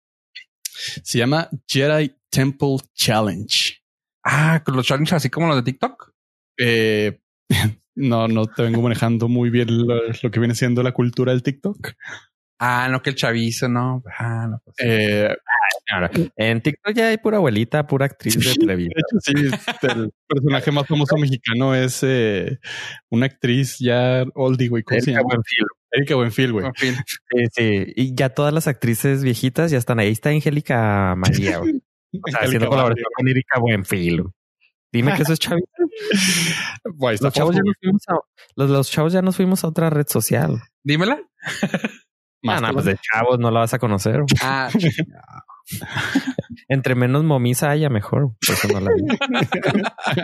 Se 1.04 1.18
llama 1.18 1.50
Jedi 1.68 2.16
Temple 2.30 2.78
Challenge. 2.94 3.76
Ah, 4.24 4.62
con 4.64 4.76
los 4.76 4.86
challenges 4.86 5.14
así 5.14 5.30
como 5.30 5.48
los 5.48 5.56
de 5.58 5.64
TikTok. 5.64 6.14
Eh, 6.58 7.20
no, 7.96 8.28
no 8.28 8.46
te 8.46 8.64
vengo 8.64 8.82
manejando 8.82 9.28
muy 9.28 9.50
bien 9.50 9.88
lo, 9.88 9.96
lo 10.22 10.32
que 10.32 10.40
viene 10.40 10.56
siendo 10.56 10.84
la 10.84 10.94
cultura 10.94 11.32
del 11.32 11.44
TikTok. 11.44 11.94
Ah, 12.60 12.90
no, 12.92 13.02
que 13.02 13.12
el 13.12 13.16
chavizo, 13.16 13.70
no. 13.70 14.04
Ah, 14.18 14.48
no. 14.50 14.62
Pues. 14.66 14.76
Eh, 14.84 15.34
Ahora, 15.92 16.12
en 16.36 16.62
TikTok 16.62 16.94
ya 16.94 17.08
hay 17.08 17.18
pura 17.18 17.38
abuelita, 17.38 17.88
pura 17.88 18.06
actriz 18.06 18.38
de 18.38 18.50
de 18.50 18.56
televisión. 18.56 18.94
hecho, 18.96 19.18
sí, 19.22 19.88
el 19.88 20.12
personaje 20.28 20.72
más 20.72 20.86
famoso 20.86 21.18
mexicano 21.18 21.74
es 21.74 22.04
eh, 22.04 22.60
una 23.10 23.26
actriz 23.26 23.78
ya 23.80 24.24
oldie, 24.36 24.68
güey. 24.68 24.84
¿Cómo 24.84 25.00
se 25.00 25.12
Erika 25.12 25.22
llama? 25.22 25.36
Buenfil. 25.36 25.66
Erika 25.92 26.16
Buenfil, 26.16 26.52
güey. 26.52 26.66
Sí, 26.76 26.94
sí. 27.56 27.94
Y 27.96 28.14
ya 28.14 28.30
todas 28.30 28.54
las 28.54 28.68
actrices 28.68 29.24
viejitas 29.24 29.72
ya 29.72 29.78
están 29.78 30.00
ahí. 30.00 30.08
Ahí 30.08 30.14
está 30.14 30.30
Angélica 30.30 31.16
María, 31.16 31.60
güey. 31.60 31.82
O 32.22 32.32
sea, 32.32 32.42
haciendo 32.42 32.68
colaboración 32.70 33.08
con 33.16 33.28
Erika 33.28 33.60
Buenfil. 33.60 34.22
güey. 34.22 34.34
Dime 34.92 35.14
que 35.16 35.22
eso 35.22 35.34
es 35.34 35.40
está 37.14 37.26
Los 37.26 37.34
chavos, 37.34 37.56
ya 37.56 37.62
nos 37.62 37.76
fuimos 37.80 38.02
a, 38.08 38.14
los, 38.56 38.70
los 38.70 38.92
chavos 38.92 39.14
ya 39.14 39.22
nos 39.22 39.36
fuimos 39.36 39.64
a 39.64 39.68
otra 39.68 39.90
red 39.90 40.08
social. 40.08 40.60
Dímela. 40.84 41.20
Más 42.42 42.62
Ah, 42.64 42.68
no, 42.68 42.74
pues 42.74 42.86
la- 42.86 42.92
de 42.94 43.00
chavos 43.02 43.40
no 43.40 43.52
la 43.52 43.60
vas 43.62 43.74
a 43.74 43.80
conocer. 43.80 44.22
Ah, 44.42 44.70
Entre 46.68 46.96
menos 46.96 47.24
momisa 47.24 47.70
haya, 47.70 47.90
mejor. 47.90 48.32
Por 48.46 48.56
eso 48.56 48.68
no 48.70 48.80
la 48.80 48.92
vi. 48.92 50.24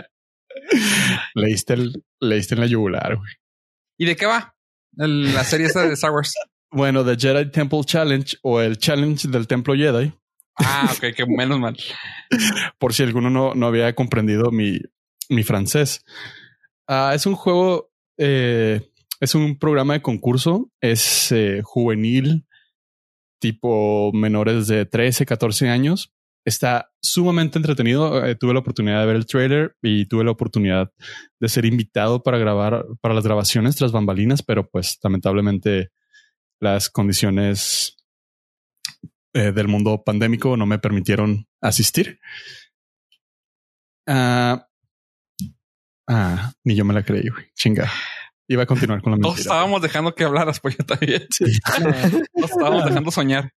leíste, 1.34 1.74
el, 1.74 2.04
leíste 2.20 2.54
en 2.54 2.60
la 2.60 2.66
yugular, 2.66 3.16
güey. 3.16 3.30
¿Y 3.98 4.06
de 4.06 4.16
qué 4.16 4.26
va? 4.26 4.54
El- 4.96 5.34
la 5.34 5.44
serie 5.44 5.66
esta 5.66 5.82
de 5.86 5.92
Star 5.94 6.10
Wars. 6.12 6.34
Bueno, 6.68 7.04
The 7.04 7.16
Jedi 7.16 7.50
Temple 7.52 7.82
Challenge 7.84 8.36
o 8.42 8.60
el 8.60 8.76
Challenge 8.76 9.28
del 9.28 9.46
Templo 9.46 9.74
Jedi, 9.74 10.12
Ah, 10.58 10.90
ok, 10.92 11.14
que 11.14 11.24
menos 11.24 11.60
mal. 11.60 11.76
por 12.78 12.92
si 12.92 13.04
alguno 13.04 13.30
no, 13.30 13.54
no 13.54 13.66
había 13.68 13.94
comprendido 13.94 14.50
mi, 14.50 14.80
mi 15.30 15.44
francés. 15.44 16.04
Ah, 16.88 17.12
es 17.14 17.24
un 17.24 17.36
juego, 17.36 17.92
eh, 18.18 18.90
es 19.20 19.34
un 19.34 19.58
programa 19.58 19.94
de 19.94 20.02
concurso, 20.02 20.70
es 20.80 21.32
eh, 21.32 21.60
juvenil, 21.62 22.46
tipo 23.40 24.12
menores 24.12 24.66
de 24.66 24.86
13, 24.86 25.26
14 25.26 25.68
años. 25.68 26.12
Está 26.44 26.92
sumamente 27.02 27.58
entretenido. 27.58 28.24
Eh, 28.24 28.36
tuve 28.36 28.52
la 28.52 28.60
oportunidad 28.60 29.00
de 29.00 29.06
ver 29.06 29.16
el 29.16 29.26
trailer 29.26 29.76
y 29.82 30.06
tuve 30.06 30.24
la 30.24 30.30
oportunidad 30.30 30.92
de 31.40 31.48
ser 31.48 31.64
invitado 31.64 32.22
para 32.22 32.38
grabar, 32.38 32.86
para 33.00 33.14
las 33.14 33.24
grabaciones 33.24 33.76
tras 33.76 33.92
bambalinas, 33.92 34.42
pero 34.42 34.68
pues 34.68 34.98
lamentablemente 35.02 35.90
las 36.60 36.88
condiciones 36.88 37.96
eh, 39.34 39.52
del 39.52 39.68
mundo 39.68 40.02
pandémico 40.04 40.56
no 40.56 40.66
me 40.66 40.78
permitieron 40.78 41.46
asistir. 41.60 42.20
Ah, 44.06 44.68
ah, 46.08 46.52
ni 46.64 46.76
yo 46.76 46.84
me 46.84 46.94
la 46.94 47.02
creí, 47.02 47.28
güey. 47.28 47.46
Chinga. 47.54 47.90
Iba 48.48 48.62
a 48.62 48.66
continuar 48.66 49.02
con 49.02 49.12
la 49.12 49.18
Todos 49.18 49.36
mentira. 49.36 49.54
estábamos 49.54 49.82
dejando 49.82 50.14
que 50.14 50.24
hablaras, 50.24 50.60
pues 50.60 50.76
yo 50.76 50.84
también. 50.84 51.26
Todos 52.34 52.50
estábamos 52.50 52.84
dejando 52.84 53.10
soñar. 53.10 53.52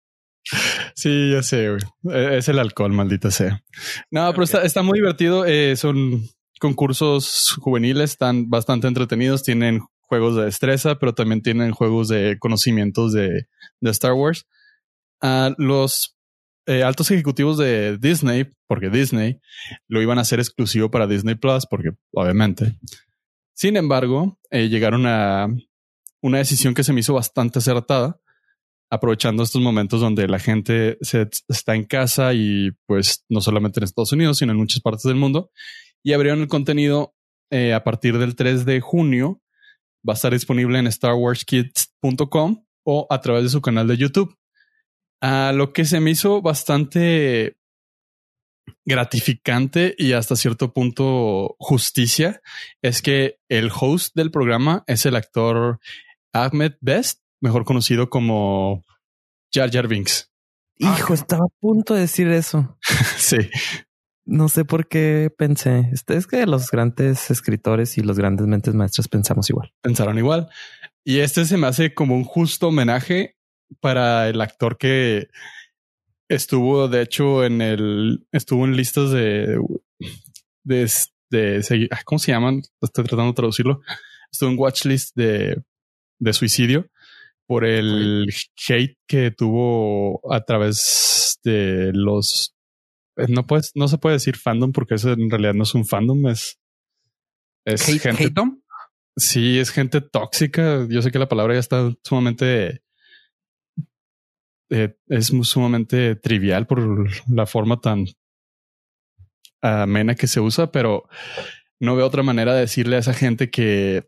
Sí, 0.95 1.31
ya 1.31 1.43
sé, 1.43 1.69
güey. 1.69 1.81
Eh, 2.15 2.37
Es 2.37 2.49
el 2.49 2.59
alcohol, 2.59 2.91
maldita 2.91 3.29
sea. 3.29 3.61
No, 4.09 4.31
pero 4.31 4.43
está, 4.43 4.63
está 4.63 4.81
muy 4.81 4.99
divertido. 4.99 5.45
Eh, 5.45 5.75
son 5.75 6.23
concursos 6.59 7.55
juveniles, 7.59 8.11
están 8.11 8.49
bastante 8.49 8.87
entretenidos. 8.87 9.43
Tienen 9.43 9.81
juegos 10.01 10.35
de 10.35 10.45
destreza, 10.45 10.95
pero 10.97 11.13
también 11.13 11.41
tienen 11.41 11.71
juegos 11.71 12.07
de 12.07 12.37
conocimientos 12.39 13.13
de, 13.13 13.47
de 13.79 13.91
Star 13.91 14.13
Wars. 14.13 14.47
Ah, 15.21 15.53
los 15.57 16.17
eh, 16.65 16.83
altos 16.83 17.11
ejecutivos 17.11 17.57
de 17.57 17.97
Disney, 17.99 18.47
porque 18.67 18.89
Disney 18.89 19.39
lo 19.87 20.01
iban 20.01 20.17
a 20.17 20.21
hacer 20.21 20.39
exclusivo 20.39 20.89
para 20.89 21.05
Disney 21.05 21.35
Plus, 21.35 21.65
porque 21.69 21.89
obviamente. 22.11 22.77
Sin 23.59 23.75
embargo, 23.75 24.39
eh, 24.51 24.69
llegaron 24.69 25.05
a 25.05 25.49
una 26.21 26.37
decisión 26.37 26.73
que 26.73 26.85
se 26.85 26.93
me 26.93 27.01
hizo 27.01 27.13
bastante 27.13 27.59
acertada 27.59 28.21
aprovechando 28.89 29.43
estos 29.43 29.61
momentos 29.61 29.99
donde 29.99 30.29
la 30.29 30.39
gente 30.39 30.97
está 31.01 31.75
en 31.75 31.83
casa 31.83 32.33
y 32.33 32.71
pues 32.85 33.25
no 33.27 33.41
solamente 33.41 33.81
en 33.81 33.83
Estados 33.83 34.13
Unidos, 34.13 34.37
sino 34.37 34.53
en 34.53 34.59
muchas 34.59 34.79
partes 34.79 35.03
del 35.03 35.15
mundo. 35.15 35.51
Y 36.01 36.13
abrieron 36.13 36.39
el 36.39 36.47
contenido 36.47 37.13
eh, 37.51 37.73
a 37.73 37.83
partir 37.83 38.17
del 38.17 38.37
3 38.37 38.63
de 38.63 38.79
junio. 38.79 39.41
Va 40.07 40.13
a 40.13 40.15
estar 40.15 40.31
disponible 40.31 40.79
en 40.79 40.89
starwarskids.com 40.89 42.65
o 42.85 43.07
a 43.09 43.19
través 43.19 43.43
de 43.43 43.49
su 43.49 43.61
canal 43.61 43.89
de 43.89 43.97
YouTube. 43.97 44.37
A 45.19 45.51
lo 45.51 45.73
que 45.73 45.83
se 45.83 45.99
me 45.99 46.11
hizo 46.11 46.41
bastante 46.41 47.57
gratificante 48.89 49.95
y 49.97 50.13
hasta 50.13 50.35
cierto 50.35 50.73
punto 50.73 51.55
justicia 51.59 52.41
es 52.81 53.01
que 53.01 53.37
el 53.47 53.71
host 53.73 54.15
del 54.15 54.31
programa 54.31 54.83
es 54.87 55.05
el 55.05 55.15
actor 55.15 55.79
Ahmed 56.33 56.73
Best, 56.81 57.21
mejor 57.39 57.63
conocido 57.63 58.09
como 58.09 58.83
Jar 59.53 59.71
Jar 59.71 59.87
Binks. 59.87 60.31
Hijo, 60.77 61.13
estaba 61.13 61.45
a 61.45 61.59
punto 61.61 61.93
de 61.93 62.01
decir 62.01 62.27
eso. 62.29 62.77
sí, 63.17 63.37
No 64.25 64.49
sé 64.49 64.65
por 64.65 64.87
qué 64.87 65.31
pensé. 65.37 65.89
Este, 65.93 66.15
Es 66.15 66.25
que 66.25 66.45
los 66.47 66.71
grandes 66.71 67.29
escritores 67.29 67.97
y 67.97 68.01
los 68.01 68.17
grandes 68.17 68.47
mentes 68.47 68.73
maestras 68.73 69.07
pensamos 69.07 69.49
igual. 69.49 69.71
pensaron 69.81 70.17
igual. 70.17 70.49
Y 71.03 71.19
este 71.19 71.45
se 71.45 71.57
me 71.57 71.67
hace 71.67 71.93
como 71.93 72.15
un 72.15 72.23
justo 72.23 72.69
homenaje 72.69 73.37
para 73.81 74.27
el 74.29 74.41
actor 74.41 74.77
que 74.77 75.27
estuvo, 76.29 76.87
de 76.87 77.01
hecho, 77.01 77.43
en 77.43 77.61
el 77.61 78.25
estuvo 78.31 78.65
en 78.65 78.77
listas 78.77 79.11
de 79.11 79.59
de, 80.63 80.89
de, 81.29 81.87
ah, 81.91 82.01
¿cómo 82.05 82.19
se 82.19 82.31
llaman? 82.31 82.61
Estoy 82.81 83.03
tratando 83.03 83.31
de 83.31 83.35
traducirlo. 83.35 83.81
Estuvo 84.31 84.49
en 84.51 84.59
watchlist 84.59 85.15
de, 85.15 85.61
de 86.19 86.33
suicidio 86.33 86.87
por 87.47 87.65
el 87.65 88.27
hate 88.67 88.97
que 89.07 89.31
tuvo 89.31 90.21
a 90.31 90.45
través 90.45 91.39
de 91.43 91.91
los 91.93 92.55
eh, 93.17 93.25
no 93.27 93.47
puedes, 93.47 93.71
no 93.73 93.87
se 93.87 93.97
puede 93.97 94.17
decir 94.17 94.37
fandom 94.37 94.71
porque 94.71 94.95
eso 94.95 95.11
en 95.11 95.29
realidad 95.29 95.55
no 95.55 95.63
es 95.63 95.73
un 95.73 95.85
fandom, 95.85 96.27
es, 96.27 96.59
es 97.65 97.89
Hate, 97.89 98.15
gente. 98.15 98.33
Sí, 99.17 99.59
es 99.59 99.71
gente 99.71 99.99
tóxica. 99.99 100.87
Yo 100.87 101.01
sé 101.01 101.11
que 101.11 101.19
la 101.19 101.27
palabra 101.27 101.55
ya 101.55 101.59
está 101.59 101.91
sumamente 102.03 102.81
eh, 104.69 104.95
es 105.07 105.27
sumamente 105.43 106.15
trivial 106.15 106.67
por 106.67 107.09
la 107.29 107.45
forma 107.45 107.79
tan 107.79 108.05
amena 109.61 110.15
que 110.15 110.27
se 110.27 110.39
usa, 110.39 110.71
pero 110.71 111.07
no 111.79 111.95
veo 111.95 112.05
otra 112.05 112.23
manera 112.23 112.53
de 112.53 112.61
decirle 112.61 112.95
a 112.95 112.99
esa 112.99 113.13
gente 113.13 113.49
que 113.49 114.05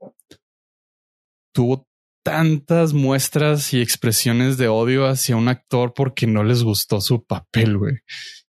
tuvo 1.54 1.88
tantas 2.24 2.94
muestras 2.94 3.74
y 3.74 3.82
expresiones 3.82 4.58
de 4.58 4.68
odio 4.68 5.08
hacia 5.08 5.36
un 5.36 5.48
actor 5.48 5.94
porque 5.94 6.28
no 6.28 6.44
les 6.44 6.64
gustó 6.64 7.02
su 7.02 7.26
papel, 7.26 7.78
güey, 7.78 8.00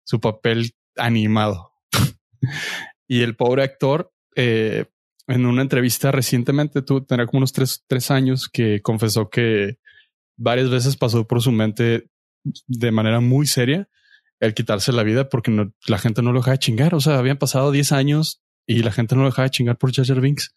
su 0.05 0.21
papel 0.21 0.73
animado. 0.97 1.73
y 3.09 3.23
el 3.23 3.37
pobre 3.37 3.63
actor, 3.63 4.13
eh, 4.35 4.87
en 5.27 5.47
una 5.47 5.63
entrevista 5.63 6.11
recientemente, 6.11 6.83
tú 6.83 7.05
tendrá 7.05 7.27
como 7.27 7.39
unos 7.39 7.53
tres, 7.53 7.85
tres 7.87 8.11
años 8.11 8.49
que 8.49 8.83
confesó 8.83 9.31
que 9.31 9.79
varias 10.41 10.71
veces 10.71 10.97
pasó 10.97 11.27
por 11.27 11.43
su 11.43 11.53
mente 11.53 12.09
de 12.67 12.91
manera 12.91 13.21
muy 13.21 13.47
seria 13.47 13.89
el 14.41 14.55
quitarse 14.55 14.93
la 14.93 15.03
vida 15.03 15.29
porque 15.29 15.51
no, 15.51 15.75
la 15.87 15.99
gente 15.99 16.23
no 16.23 16.33
lo 16.33 16.39
dejaba 16.41 16.55
de 16.55 16.61
chingar. 16.61 16.95
O 16.95 17.01
sea, 17.01 17.19
habían 17.19 17.37
pasado 17.37 17.71
10 17.71 17.93
años 17.93 18.43
y 18.67 18.83
la 18.83 18.91
gente 18.91 19.15
no 19.15 19.21
lo 19.23 19.29
dejaba 19.29 19.45
de 19.45 19.51
chingar 19.51 19.77
por 19.77 19.93
Jar 19.93 20.21
Binks. 20.21 20.55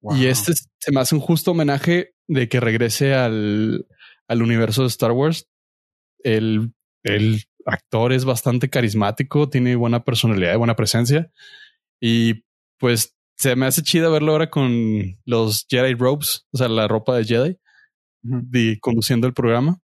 Wow. 0.00 0.16
Y 0.16 0.26
este 0.26 0.52
es- 0.52 0.68
se 0.78 0.92
me 0.92 1.00
hace 1.00 1.14
un 1.14 1.20
justo 1.20 1.50
homenaje 1.50 2.14
de 2.26 2.48
que 2.48 2.60
regrese 2.60 3.14
al, 3.14 3.86
al 4.26 4.42
universo 4.42 4.82
de 4.82 4.88
Star 4.88 5.12
Wars. 5.12 5.48
El, 6.22 6.72
el 7.02 7.42
actor 7.66 8.12
es 8.12 8.24
bastante 8.24 8.70
carismático, 8.70 9.48
tiene 9.50 9.76
buena 9.76 10.04
personalidad 10.04 10.54
y 10.54 10.58
buena 10.58 10.76
presencia. 10.76 11.30
Y 12.00 12.44
pues 12.78 13.16
se 13.36 13.54
me 13.56 13.66
hace 13.66 13.82
chido 13.82 14.10
verlo 14.10 14.32
ahora 14.32 14.50
con 14.50 15.18
los 15.24 15.66
Jedi 15.68 15.94
Robes, 15.94 16.46
o 16.52 16.56
sea, 16.58 16.68
la 16.68 16.88
ropa 16.88 17.16
de 17.16 17.24
Jedi. 17.24 17.58
De, 18.22 18.78
conduciendo 18.80 19.26
el 19.26 19.34
programa. 19.34 19.80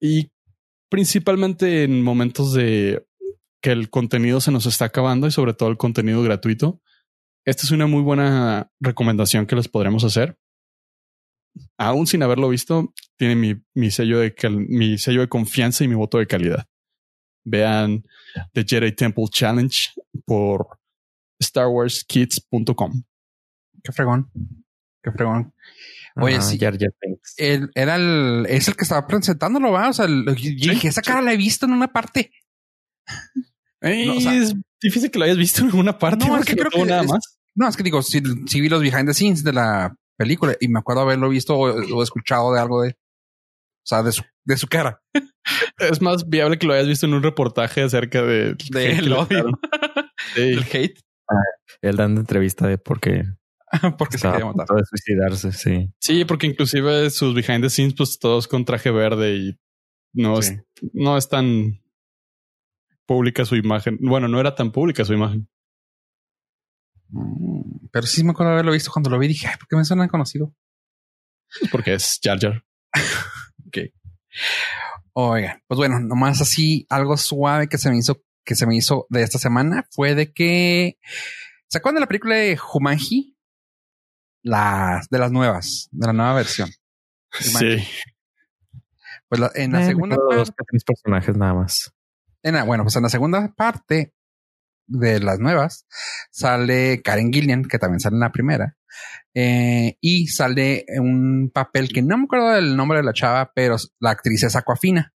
Y 0.00 0.30
principalmente 0.88 1.84
en 1.84 2.02
momentos 2.02 2.52
de 2.52 3.06
que 3.60 3.72
el 3.72 3.88
contenido 3.88 4.40
se 4.40 4.52
nos 4.52 4.66
está 4.66 4.84
acabando 4.84 5.26
y 5.26 5.30
sobre 5.30 5.54
todo 5.54 5.70
el 5.70 5.78
contenido 5.78 6.22
gratuito. 6.22 6.82
Esta 7.46 7.62
es 7.62 7.70
una 7.70 7.86
muy 7.86 8.02
buena 8.02 8.70
recomendación 8.78 9.46
que 9.46 9.56
les 9.56 9.68
podremos 9.68 10.04
hacer. 10.04 10.38
Aún 11.78 12.06
sin 12.06 12.22
haberlo 12.22 12.50
visto, 12.50 12.92
tiene 13.16 13.36
mi, 13.36 13.54
mi 13.74 13.90
sello 13.90 14.18
de 14.18 14.34
mi 14.68 14.98
sello 14.98 15.22
de 15.22 15.28
confianza 15.28 15.82
y 15.82 15.88
mi 15.88 15.94
voto 15.94 16.18
de 16.18 16.26
calidad. 16.26 16.66
Vean 17.44 18.04
The 18.52 18.64
Jedi 18.64 18.92
Temple 18.92 19.24
Challenge 19.30 19.92
por 20.26 20.78
StarWarsKids.com. 21.42 23.02
Qué 23.82 23.92
fregón. 23.92 24.30
Qué 25.02 25.10
fregón. 25.10 25.54
Oye, 26.16 26.36
Ah, 26.36 26.40
sí. 26.42 26.58
Jar 26.58 26.78
Jar 26.78 26.90
Binks. 27.00 27.34
Él 27.38 27.70
era 27.74 27.96
el, 27.96 28.46
es 28.48 28.68
el 28.68 28.76
que 28.76 28.84
estaba 28.84 29.06
presentándolo, 29.06 29.72
va. 29.72 29.88
O 29.88 29.92
sea, 29.92 30.04
el- 30.04 30.24
yo 30.36 30.72
dije, 30.72 30.88
esa 30.88 31.02
cara 31.02 31.20
la 31.22 31.32
he 31.32 31.36
visto 31.36 31.66
en 31.66 31.72
una 31.72 31.92
parte. 31.92 32.30
Ey, 33.80 34.06
No, 34.06 34.16
o 34.16 34.20
sea- 34.20 34.34
es 34.34 34.54
difícil 34.80 35.10
que 35.10 35.18
lo 35.18 35.24
hayas 35.24 35.36
visto 35.36 35.60
en 35.62 35.66
alguna 35.68 35.98
parte 35.98 36.26
No, 36.26 36.38
es 36.38 36.44
que 36.46 36.56
creo 36.56 36.70
que 36.70 36.84
nada 36.84 37.02
es- 37.02 37.08
más. 37.10 37.38
No, 37.56 37.68
es 37.68 37.76
que 37.76 37.82
digo, 37.82 38.02
si, 38.02 38.20
si 38.46 38.60
vi 38.60 38.68
los 38.68 38.80
behind 38.80 39.06
the 39.06 39.14
scenes 39.14 39.44
de 39.44 39.52
la 39.52 39.94
película 40.16 40.56
y 40.60 40.68
me 40.68 40.78
acuerdo 40.80 41.02
haberlo 41.02 41.28
visto 41.28 41.54
o, 41.56 41.68
o 41.72 42.02
escuchado 42.02 42.52
de 42.52 42.60
algo 42.60 42.82
de, 42.82 42.90
o 42.90 43.86
sea, 43.86 44.02
de 44.02 44.12
su, 44.12 44.22
de 44.44 44.56
su 44.56 44.66
cara. 44.68 45.00
Es 45.78 46.00
más 46.00 46.26
viable 46.28 46.58
que 46.58 46.66
lo 46.66 46.72
hayas 46.72 46.86
visto 46.88 47.04
en 47.06 47.12
un 47.14 47.22
reportaje 47.22 47.82
acerca 47.82 48.22
de, 48.22 48.54
De 48.70 48.92
el 48.98 49.12
odio. 49.12 49.46
Sí. 50.34 50.40
El 50.42 50.64
hate. 50.72 50.98
Él 51.82 51.96
dando 51.96 52.20
entrevista 52.20 52.66
de 52.66 52.78
por 52.78 52.98
qué 53.00 53.24
Porque 53.98 54.18
se 54.18 54.28
quería 54.30 54.44
a 54.44 54.48
matar. 54.48 54.66
punto 54.66 54.74
de 54.74 54.82
suicidarse. 54.86 55.52
Sí. 55.52 55.92
Sí, 55.98 56.24
porque 56.24 56.46
inclusive 56.46 57.10
sus 57.10 57.34
behind 57.34 57.62
the 57.64 57.70
scenes, 57.70 57.94
pues 57.96 58.18
todos 58.18 58.46
con 58.48 58.64
traje 58.64 58.90
verde 58.90 59.36
y 59.36 59.58
no, 60.12 60.40
Sí. 60.42 60.54
es, 60.54 60.90
no 60.92 61.16
es 61.16 61.28
tan 61.28 61.80
pública 63.06 63.44
su 63.44 63.56
imagen. 63.56 63.98
Bueno, 64.00 64.28
no 64.28 64.38
era 64.40 64.54
tan 64.54 64.70
pública 64.72 65.04
su 65.04 65.12
imagen. 65.12 65.48
Mm, 67.08 67.88
Pero 67.92 68.06
sí 68.06 68.24
me 68.24 68.30
acuerdo 68.30 68.52
haberlo 68.52 68.72
visto 68.72 68.90
cuando 68.92 69.10
lo 69.10 69.18
vi. 69.18 69.28
Dije, 69.28 69.46
ay, 69.48 69.54
¿por 69.58 69.68
qué 69.68 69.76
me 69.76 69.84
suena 69.84 70.08
conocido? 70.08 70.54
Porque 71.70 71.94
es 71.94 72.18
Jar 72.22 72.38
Jar. 72.40 72.64
Oigan, 75.16 75.62
pues 75.68 75.76
bueno, 75.78 76.00
nomás 76.00 76.40
así 76.40 76.86
algo 76.88 77.16
suave 77.16 77.68
que 77.68 77.78
se 77.78 77.88
me 77.90 77.98
hizo, 77.98 78.22
que 78.44 78.56
se 78.56 78.66
me 78.66 78.74
hizo 78.76 79.06
de 79.10 79.22
esta 79.22 79.38
semana 79.38 79.86
fue 79.92 80.14
de 80.16 80.32
que 80.32 80.98
¿se 81.68 81.78
acuerdan 81.78 81.96
de 81.96 82.00
la 82.00 82.08
película 82.08 82.34
de 82.34 82.56
Jumanji? 82.56 83.33
Las 84.44 85.08
de 85.08 85.18
las 85.18 85.32
nuevas, 85.32 85.88
de 85.90 86.06
la 86.06 86.12
nueva 86.12 86.34
versión. 86.34 86.68
Sí. 87.32 87.78
Pues 89.28 89.40
la- 89.40 89.50
en 89.54 89.72
la 89.72 89.82
Eh, 89.82 89.86
segunda 89.86 90.16
dos 90.16 90.50
parte, 90.50 90.64
tres 90.68 90.84
personajes 90.84 91.36
nada 91.36 91.54
más. 91.54 91.92
en 92.42 92.54
la- 92.54 92.62
bueno, 92.64 92.84
pues 92.84 92.94
en 92.96 93.02
la 93.02 93.08
segunda 93.08 93.52
parte 93.56 94.12
de 94.86 95.18
las 95.18 95.38
nuevas 95.38 95.86
sale 96.30 97.00
Karen 97.02 97.32
Gillian, 97.32 97.64
que 97.64 97.78
también 97.78 98.00
sale 98.00 98.16
en 98.16 98.20
la 98.20 98.32
primera, 98.32 98.76
eh, 99.32 99.96
y 100.02 100.26
sale 100.28 100.84
un 101.00 101.50
papel 101.52 101.88
que 101.88 102.02
no 102.02 102.18
me 102.18 102.24
acuerdo 102.24 102.50
del 102.50 102.76
nombre 102.76 102.98
de 102.98 103.04
la 103.04 103.14
chava, 103.14 103.50
pero 103.54 103.76
la 103.98 104.10
actriz 104.10 104.42
es 104.42 104.54
Aquafina. 104.56 105.14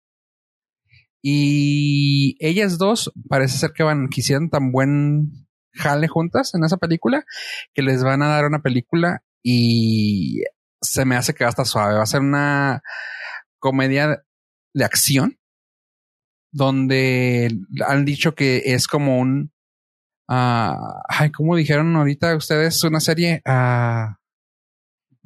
Y 1.21 2.36
ellas 2.39 2.77
dos 2.77 3.11
parece 3.30 3.57
ser 3.57 3.71
que 3.73 3.84
van, 3.84 4.07
que 4.09 4.21
hicieron 4.21 4.49
tan 4.49 4.71
buen 4.71 5.47
jale 5.80 6.07
juntas 6.07 6.53
en 6.53 6.63
esa 6.63 6.77
película 6.77 7.23
que 7.73 7.82
les 7.82 8.03
van 8.03 8.21
a 8.21 8.27
dar 8.27 8.45
una 8.45 8.61
película 8.61 9.23
y 9.41 10.43
se 10.82 11.05
me 11.05 11.15
hace 11.15 11.34
que 11.34 11.43
va 11.43 11.49
a 11.49 11.51
estar 11.51 11.65
suave. 11.65 11.95
Va 11.95 12.03
a 12.03 12.07
ser 12.07 12.21
una 12.21 12.82
comedia 13.59 14.23
de 14.73 14.86
acción 14.86 15.39
donde 16.51 17.51
han 17.88 18.05
dicho 18.05 18.36
que 18.36 18.63
es 18.65 18.88
como 18.88 19.19
un 19.19 19.51
ah, 20.27 21.03
ay, 21.07 21.32
¿cómo 21.32 21.55
dijeron 21.55 21.95
ahorita 21.95 22.36
ustedes? 22.36 22.84
Una 22.84 22.99
serie 22.99 23.41
uh, 23.45 24.13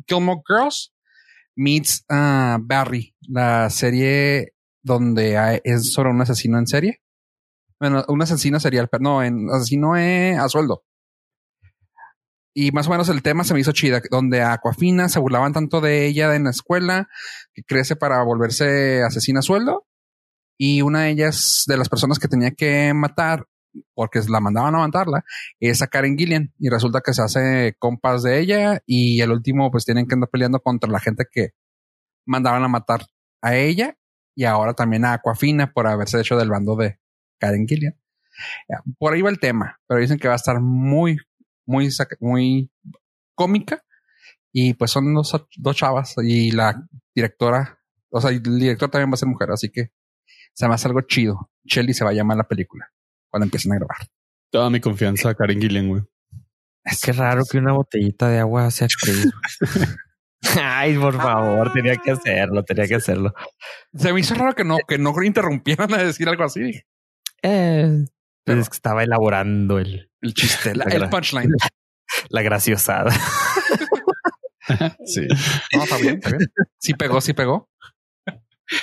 Gilmore 0.08 0.42
Girls 0.48 0.94
meets 1.56 2.04
ah, 2.10 2.58
Barry, 2.62 3.16
la 3.28 3.70
serie 3.70 4.54
donde 4.82 5.62
es 5.64 5.94
sobre 5.94 6.10
un 6.10 6.22
asesino 6.22 6.58
en 6.58 6.68
serie. 6.68 7.03
Bueno, 7.84 8.06
un 8.08 8.22
asesino 8.22 8.62
serial, 8.62 8.88
pero 8.90 9.04
no, 9.04 9.22
en 9.22 9.50
asesino 9.50 9.98
eh, 9.98 10.38
a 10.38 10.48
sueldo. 10.48 10.86
Y 12.54 12.72
más 12.72 12.88
o 12.88 12.92
menos 12.92 13.10
el 13.10 13.22
tema 13.22 13.44
se 13.44 13.54
me 13.54 13.60
hizo 13.60 13.74
chida, 13.74 14.02
donde 14.10 14.42
a 14.42 14.54
Aquafina 14.54 15.10
se 15.10 15.20
burlaban 15.20 15.52
tanto 15.52 15.82
de 15.82 16.08
ella 16.08 16.34
en 16.34 16.46
la 16.46 16.52
escuela 16.52 17.10
que 17.54 17.62
crece 17.64 17.98
para 17.98 18.24
volverse 18.24 19.04
asesina 19.04 19.40
a 19.40 19.42
sueldo. 19.42 19.86
Y 20.58 20.82
una 20.82 21.02
de 21.02 21.10
ellas, 21.10 21.66
de 21.68 21.76
las 21.76 21.90
personas 21.90 22.20
que 22.20 22.30
tenía 22.30 22.52
que 22.52 22.94
matar, 22.94 23.48
porque 23.94 24.22
la 24.30 24.40
mandaban 24.40 24.76
a 24.76 24.80
matarla, 24.80 25.26
es 25.60 25.82
a 25.82 25.88
Karen 25.88 26.18
Gillian. 26.18 26.54
Y 26.60 26.70
resulta 26.70 27.02
que 27.02 27.14
se 27.14 27.22
hace 27.22 27.76
compas 27.80 28.24
de 28.24 28.40
ella 28.40 28.82
y 28.86 29.20
el 29.20 29.32
último 29.32 29.72
pues 29.72 29.84
tienen 29.84 30.08
que 30.08 30.14
andar 30.14 30.30
peleando 30.30 30.62
contra 30.62 30.90
la 30.90 31.02
gente 31.02 31.26
que 31.30 31.50
mandaban 32.26 32.64
a 32.64 32.70
matar 32.70 33.08
a 33.42 33.58
ella 33.58 33.98
y 34.36 34.46
ahora 34.46 34.74
también 34.74 35.04
a 35.04 35.12
Aquafina 35.12 35.74
por 35.74 35.86
haberse 35.86 36.18
hecho 36.22 36.38
del 36.38 36.50
bando 36.50 36.78
de 36.78 37.03
Karen 37.44 37.68
Gillian. 37.68 38.00
Por 38.98 39.14
ahí 39.14 39.22
va 39.22 39.30
el 39.30 39.40
tema, 39.40 39.80
pero 39.86 40.00
dicen 40.00 40.18
que 40.18 40.28
va 40.28 40.34
a 40.34 40.38
estar 40.38 40.62
muy, 40.62 41.18
muy, 41.66 41.90
muy 42.20 42.72
cómica. 43.36 43.84
Y 44.54 44.76
pues 44.76 44.92
son 44.92 45.14
dos, 45.14 45.36
dos 45.58 45.76
chavas 45.76 46.16
y 46.24 46.52
la 46.52 46.88
directora, 47.14 47.80
o 48.10 48.22
sea, 48.22 48.30
el 48.30 48.42
director 48.42 48.90
también 48.90 49.10
va 49.10 49.16
a 49.16 49.18
ser 49.18 49.28
mujer, 49.28 49.52
así 49.52 49.70
que 49.70 49.92
se 50.54 50.68
me 50.68 50.76
hace 50.76 50.88
algo 50.88 51.02
chido. 51.02 51.50
Shelly 51.66 51.94
se 51.94 52.04
va 52.04 52.12
a 52.12 52.14
llamar 52.14 52.38
la 52.38 52.48
película 52.48 52.88
cuando 53.30 53.46
empiecen 53.46 53.74
a 53.74 53.78
grabar. 53.78 53.98
Toda 54.52 54.70
mi 54.70 54.80
confianza 54.80 55.30
a 55.30 55.36
Karen 55.36 55.60
Gillian, 55.60 55.90
güey. 55.90 56.04
Qué 57.02 57.12
raro 57.14 57.44
que 57.50 57.58
una 57.58 57.74
botellita 57.74 58.30
de 58.30 58.40
agua 58.40 58.70
sea 58.70 58.86
actriz. 58.86 59.32
Ay, 60.62 60.98
por 60.98 61.16
favor, 61.16 61.74
tenía 61.74 61.96
que 61.98 62.12
hacerlo, 62.12 62.64
tenía 62.64 62.88
que 62.88 62.96
hacerlo. 62.96 63.34
Se 63.94 64.14
me 64.14 64.20
hizo 64.20 64.36
raro 64.36 64.54
que 64.54 64.64
no, 64.64 64.78
que 64.88 65.00
no 65.00 65.14
interrumpieran 65.24 65.92
a 65.94 66.04
decir 66.04 66.30
algo 66.30 66.44
así. 66.44 66.84
Eh, 67.44 68.06
Pero- 68.46 68.62
es 68.62 68.70
que 68.70 68.76
estaba 68.76 69.04
elaborando 69.04 69.78
el, 69.80 70.10
El 70.22 70.34
chiste, 70.34 70.74
la- 70.76 70.86
La 70.86 70.96
el 70.96 71.10
punchline. 71.10 71.52
la 72.30 72.42
graciosada. 72.42 73.12
Sí. 75.06 75.28
No, 75.76 75.84
está 75.84 75.98
bien, 75.98 76.16
está 76.16 76.30
bien. 76.38 76.50
Sí 76.78 76.94
pegó, 76.94 77.20
sí 77.22 77.34
pegó. 77.34 77.70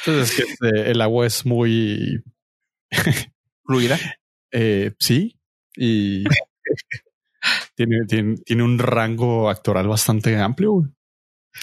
Entonces, 0.04 0.30
es 0.30 0.36
que 0.36 0.52
este, 0.52 0.90
el 0.90 1.00
agua 1.00 1.26
es 1.26 1.46
muy, 1.46 2.22
Fluida. 3.64 3.98
eh, 4.52 4.92
sí, 4.98 5.38
y 5.74 6.24
tiene, 7.74 8.04
tiene, 8.06 8.36
tiene 8.44 8.62
un 8.62 8.78
rango 8.78 9.48
actoral 9.48 9.88
bastante 9.88 10.36
amplio. 10.38 10.72
güey. 10.72 10.86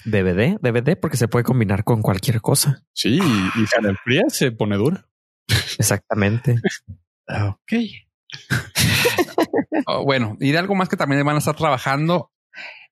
DVD, 0.04 0.58
DVD, 0.60 0.96
porque 1.00 1.16
se 1.16 1.28
puede 1.28 1.44
combinar 1.44 1.84
con 1.84 2.02
cualquier 2.02 2.40
cosa. 2.40 2.84
Sí, 2.92 3.20
y, 3.20 3.60
y 3.60 3.66
la 3.82 3.90
enfría 3.90 4.24
se 4.28 4.50
pone 4.50 4.76
dura. 4.76 5.08
Exactamente. 5.78 6.56
Ok. 7.28 7.72
Oh, 9.86 10.04
bueno, 10.04 10.36
y 10.40 10.50
de 10.52 10.58
algo 10.58 10.74
más 10.74 10.88
que 10.90 10.96
también 10.98 11.24
van 11.24 11.36
a 11.36 11.38
estar 11.38 11.56
trabajando. 11.56 12.30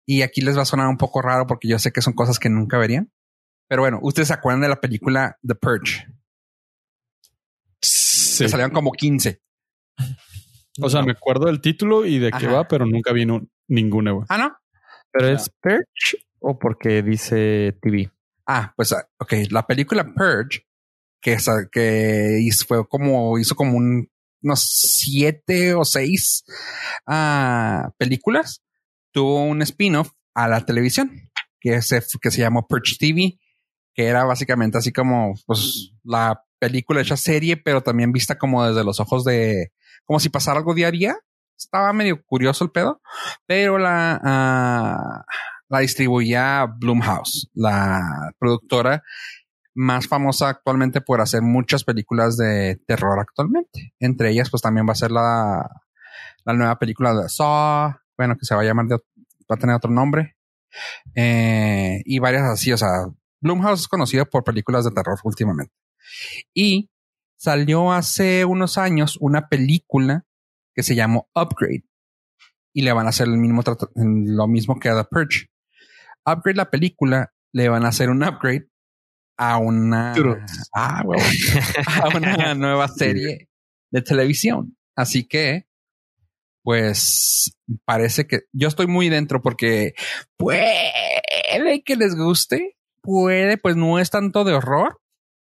Y 0.07 0.23
aquí 0.23 0.41
les 0.41 0.57
va 0.57 0.63
a 0.63 0.67
sonar 0.67 0.87
un 0.87 0.97
poco 0.97 1.21
raro 1.21 1.47
porque 1.47 1.69
yo 1.69 1.79
sé 1.79 1.93
que 1.93 2.01
son 2.01 2.15
cosas 2.15 2.39
que 2.39 2.49
nunca 2.49 2.79
verían. 2.79 3.13
Pero 3.69 3.83
bueno, 3.83 3.99
ustedes 4.03 4.29
se 4.29 4.35
acuerdan 4.35 4.63
de 4.63 4.69
la 4.69 4.81
película 4.81 5.37
The 5.47 5.57
Purge. 5.57 6.07
Sí. 7.83 8.45
Que 8.45 8.49
salieron 8.49 8.73
como 8.73 8.93
15. 8.93 9.43
O 10.81 10.89
sea, 10.91 11.03
me 11.03 11.13
acuerdo 11.13 11.47
del 11.47 11.61
título 11.61 12.05
y 12.07 12.19
de 12.19 12.31
qué 12.31 12.47
Ajá. 12.47 12.53
va, 12.53 12.69
pero 12.69 12.87
nunca 12.87 13.13
vi 13.13 13.27
nu- 13.27 13.49
ninguna. 13.69 14.13
güey. 14.13 14.27
Ah, 14.29 14.39
no. 14.39 14.57
Pero 15.11 15.29
es 15.29 15.51
Perch 15.61 16.17
o 16.39 16.59
porque 16.59 17.03
dice 17.03 17.77
TV. 17.83 18.11
Ah, 18.47 18.73
pues, 18.77 18.93
ah, 18.93 19.07
ok. 19.19 19.33
La 19.51 19.67
película 19.67 20.05
Purge, 20.05 20.66
que, 21.71 22.39
hizo, 22.41 22.67
fue 22.67 22.87
como, 22.89 23.39
hizo 23.39 23.55
como 23.57 23.77
un, 23.77 24.09
unos 24.43 24.61
siete 24.61 25.75
o 25.75 25.85
seis 25.85 26.45
ah, 27.07 27.91
películas, 27.99 28.63
tuvo 29.13 29.43
un 29.45 29.63
spin-off 29.63 30.13
a 30.35 30.49
la 30.49 30.65
televisión 30.65 31.11
que 31.61 31.83
se, 31.83 32.03
que 32.21 32.31
se 32.31 32.43
llamó 32.43 32.67
Purge 32.69 32.97
TV, 32.99 33.39
que 33.95 34.07
era 34.07 34.25
básicamente 34.25 34.79
así 34.79 34.93
como, 34.93 35.35
pues, 35.47 35.93
la 36.05 36.43
película 36.59 37.01
hecha 37.01 37.17
serie, 37.17 37.57
pero 37.57 37.83
también 37.83 38.13
vista 38.13 38.39
como 38.39 38.65
desde 38.67 38.85
los 38.85 39.01
ojos 39.01 39.25
de, 39.25 39.73
como 40.05 40.21
si 40.21 40.29
pasara 40.29 40.59
algo 40.59 40.75
día. 40.75 41.17
Estaba 41.59 41.93
medio 41.95 42.23
curioso 42.23 42.65
el 42.65 42.71
pedo, 42.71 43.01
pero 43.47 43.79
la, 43.79 44.21
ah, 44.23 45.25
la 45.69 45.79
distribuía 45.81 46.67
Blumhouse, 46.67 47.49
la 47.55 48.33
productora 48.39 49.03
más 49.77 50.09
famosa 50.09 50.49
actualmente 50.49 51.01
por 51.03 51.21
hacer 51.21 51.43
muchas 51.43 51.85
películas 51.85 52.37
de 52.37 52.81
terror 52.87 53.21
actualmente. 53.21 53.93
Entre 54.01 54.31
ellas, 54.31 54.51
pues 54.51 54.63
también 54.63 54.89
va 54.89 54.93
a 54.93 54.97
ser 54.97 55.11
la, 55.11 55.69
la 56.45 56.53
nueva 56.55 56.79
película 56.79 57.15
de 57.15 57.29
Saw, 57.29 57.95
bueno, 58.17 58.37
que 58.37 58.47
se 58.47 58.55
va 58.55 58.63
a 58.63 58.65
llamar, 58.65 58.87
de- 58.87 58.97
va 58.97 59.55
a 59.55 59.59
tener 59.59 59.77
otro 59.77 59.91
nombre. 59.91 60.37
Eh, 61.15 62.01
y 62.05 62.19
varias 62.19 62.45
así, 62.45 62.73
o 62.73 62.79
sea, 62.79 62.89
Blumhouse 63.41 63.81
es 63.81 63.89
conocido 63.89 64.27
por 64.27 64.45
películas 64.45 64.85
de 64.85 64.91
terror 64.91 65.19
últimamente. 65.25 65.73
Y 66.55 66.91
salió 67.37 67.93
hace 67.93 68.45
unos 68.47 68.79
años 68.79 69.19
una 69.21 69.49
película 69.49 70.25
que 70.75 70.83
se 70.83 70.95
llamó 70.95 71.29
Upgrade. 71.35 71.85
Y 72.73 72.83
le 72.83 72.93
van 72.93 73.07
a 73.07 73.11
hacer 73.11 73.29
el 73.29 73.37
mismo 73.37 73.63
lo 73.95 74.49
mismo 74.49 74.79
que 74.79 74.89
a 74.89 74.97
The 75.03 75.09
Purge. 75.11 75.49
Upgrade 76.25 76.57
la 76.57 76.71
película, 76.71 77.33
le 77.53 77.69
van 77.69 77.85
a 77.85 77.89
hacer 77.89 78.11
un 78.11 78.23
upgrade 78.23 78.69
a 79.37 79.59
una, 79.59 80.15
ah, 80.75 81.03
a 82.03 82.17
una 82.17 82.55
nueva 82.55 82.89
serie 82.89 83.49
de 83.91 84.03
televisión. 84.03 84.77
Así 84.95 85.27
que, 85.27 85.67
pues, 86.63 87.57
parece 87.85 88.27
que 88.27 88.41
yo 88.53 88.69
estoy 88.69 88.87
muy 88.87 89.09
dentro 89.09 89.43
porque 89.43 89.95
puede 90.37 91.83
que 91.85 91.97
les 91.97 92.15
guste, 92.15 92.77
puede, 93.03 93.59
pues 93.59 93.77
no 93.77 93.99
es 93.99 94.11
tanto 94.11 94.45
de 94.45 94.55
horror, 94.55 95.01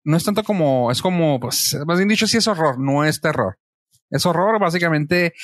no 0.05 0.17
es 0.17 0.25
tanto 0.25 0.43
como, 0.43 0.91
es 0.91 1.03
como, 1.03 1.41
pues, 1.41 1.77
más 1.87 1.99
bien 1.99 2.09
dicho, 2.09 2.27
sí 2.27 2.39
es 2.39 2.47
horror, 2.47 2.79
no 2.79 3.05
es 3.05 3.21
terror. 3.21 3.59
Es 4.11 4.27
horror, 4.27 4.61
básicamente. 4.61 5.35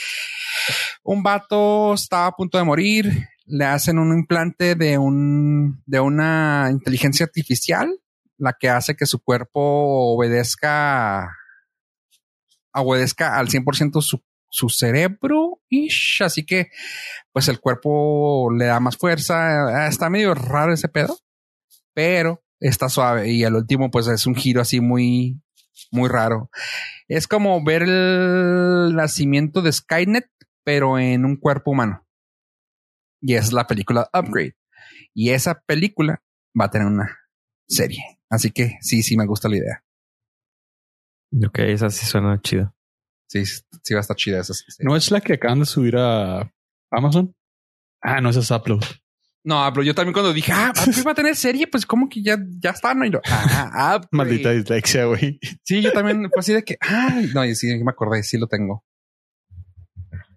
un 1.02 1.22
vato 1.22 1.94
estaba 1.94 2.26
a 2.26 2.32
punto 2.32 2.58
de 2.58 2.64
morir, 2.64 3.28
le 3.46 3.64
hacen 3.64 3.98
un 3.98 4.16
implante 4.16 4.74
de 4.74 4.96
un 4.96 5.82
de 5.86 6.00
una 6.00 6.68
inteligencia 6.70 7.26
artificial, 7.26 8.00
la 8.40 8.54
que 8.58 8.68
hace 8.68 8.96
que 8.96 9.06
su 9.06 9.22
cuerpo 9.22 9.60
obedezca 10.14 11.36
obedezca 12.72 13.36
al 13.36 13.48
100% 13.48 14.00
su, 14.00 14.24
su 14.48 14.68
cerebro, 14.68 15.60
ish, 15.68 16.22
así 16.22 16.46
que 16.46 16.70
pues 17.32 17.48
el 17.48 17.60
cuerpo 17.60 18.50
le 18.56 18.66
da 18.66 18.80
más 18.80 18.96
fuerza, 18.96 19.86
está 19.88 20.08
medio 20.08 20.34
raro 20.34 20.72
ese 20.72 20.88
pedo, 20.88 21.18
pero 21.94 22.42
está 22.60 22.88
suave 22.88 23.30
y 23.30 23.44
al 23.44 23.56
último 23.56 23.90
pues 23.90 24.06
es 24.06 24.26
un 24.26 24.34
giro 24.34 24.60
así 24.60 24.80
muy 24.80 25.40
muy 25.90 26.08
raro. 26.08 26.50
Es 27.08 27.26
como 27.26 27.62
ver 27.64 27.82
el 27.82 28.94
nacimiento 28.94 29.62
de 29.62 29.72
Skynet, 29.72 30.30
pero 30.64 30.98
en 30.98 31.24
un 31.24 31.36
cuerpo 31.36 31.72
humano. 31.72 32.06
Y 33.20 33.34
es 33.34 33.52
la 33.52 33.66
película 33.66 34.08
Upgrade. 34.12 34.56
Y 35.14 35.30
esa 35.30 35.60
película 35.66 36.22
va 36.58 36.66
a 36.66 36.70
tener 36.70 36.86
una 36.86 37.19
serie. 37.70 38.18
Así 38.28 38.50
que 38.50 38.76
sí, 38.80 39.02
sí 39.02 39.16
me 39.16 39.26
gusta 39.26 39.48
la 39.48 39.56
idea. 39.56 39.84
Ok, 41.46 41.60
esa 41.60 41.88
sí 41.90 42.04
suena 42.06 42.40
chido. 42.40 42.74
Sí, 43.28 43.44
sí 43.46 43.94
va 43.94 44.00
a 44.00 44.02
estar 44.02 44.16
chida 44.16 44.40
esa. 44.40 44.52
serie. 44.52 44.76
¿No 44.80 44.96
es 44.96 45.10
la 45.10 45.20
que 45.20 45.34
acaban 45.34 45.60
de 45.60 45.66
subir 45.66 45.96
a 45.96 46.52
Amazon? 46.90 47.34
Ah, 48.02 48.20
no, 48.20 48.30
esa 48.30 48.40
es 48.40 48.50
Upload. 48.50 48.82
No, 49.42 49.70
pero 49.72 49.84
yo 49.84 49.94
también 49.94 50.12
cuando 50.12 50.32
dije, 50.32 50.52
ah, 50.52 50.72
Upgrade 50.76 51.02
va 51.02 51.12
a 51.12 51.14
tener 51.14 51.36
serie, 51.36 51.66
pues 51.66 51.86
como 51.86 52.08
que 52.08 52.22
ya, 52.22 52.36
ya 52.58 52.70
está, 52.70 52.92
¿no? 52.92 53.06
Y 53.06 53.10
yo, 53.10 53.20
ah, 53.24 53.96
Upgrade. 53.96 54.08
Maldita 54.12 54.50
dislexia, 54.50 55.06
güey. 55.06 55.38
Sí, 55.64 55.80
yo 55.80 55.92
también 55.92 56.28
fue 56.30 56.40
así 56.40 56.52
de 56.52 56.62
que, 56.62 56.76
ay, 56.80 57.30
no, 57.32 57.44
y 57.44 57.54
sí, 57.54 57.82
me 57.82 57.90
acordé, 57.90 58.22
sí 58.22 58.36
lo 58.36 58.48
tengo. 58.48 58.84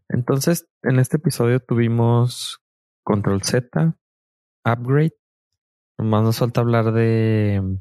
Entonces, 0.07 0.67
en 0.84 0.99
este 0.99 1.17
episodio 1.17 1.59
tuvimos 1.59 2.59
Control 3.03 3.43
Z, 3.43 3.97
Upgrade. 4.63 5.15
Nomás 5.97 6.23
nos 6.23 6.39
falta 6.39 6.61
hablar 6.61 6.91
de 6.91 7.79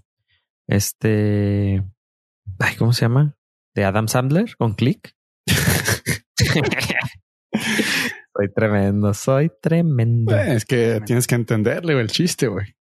este. 0.66 1.84
Ay, 2.58 2.76
¿cómo 2.76 2.92
se 2.92 3.02
llama? 3.02 3.36
De 3.74 3.84
Adam 3.84 4.08
Sandler 4.08 4.56
con 4.56 4.74
Click. 4.74 5.14
soy 8.36 8.52
tremendo, 8.54 9.14
soy 9.14 9.50
tremendo. 9.60 10.36
Es 10.36 10.64
que 10.64 11.00
tienes 11.04 11.26
que 11.26 11.34
entenderle 11.34 11.98
el 11.98 12.10
chiste, 12.10 12.48
güey. 12.48 12.76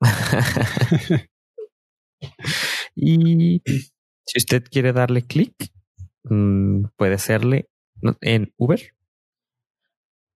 y 2.94 3.62
si 4.26 4.38
usted 4.38 4.64
quiere 4.70 4.92
darle 4.92 5.22
clic, 5.22 5.54
mm, 6.24 6.86
puede 6.96 7.14
hacerle 7.14 7.68
en 8.20 8.52
Uber. 8.56 8.80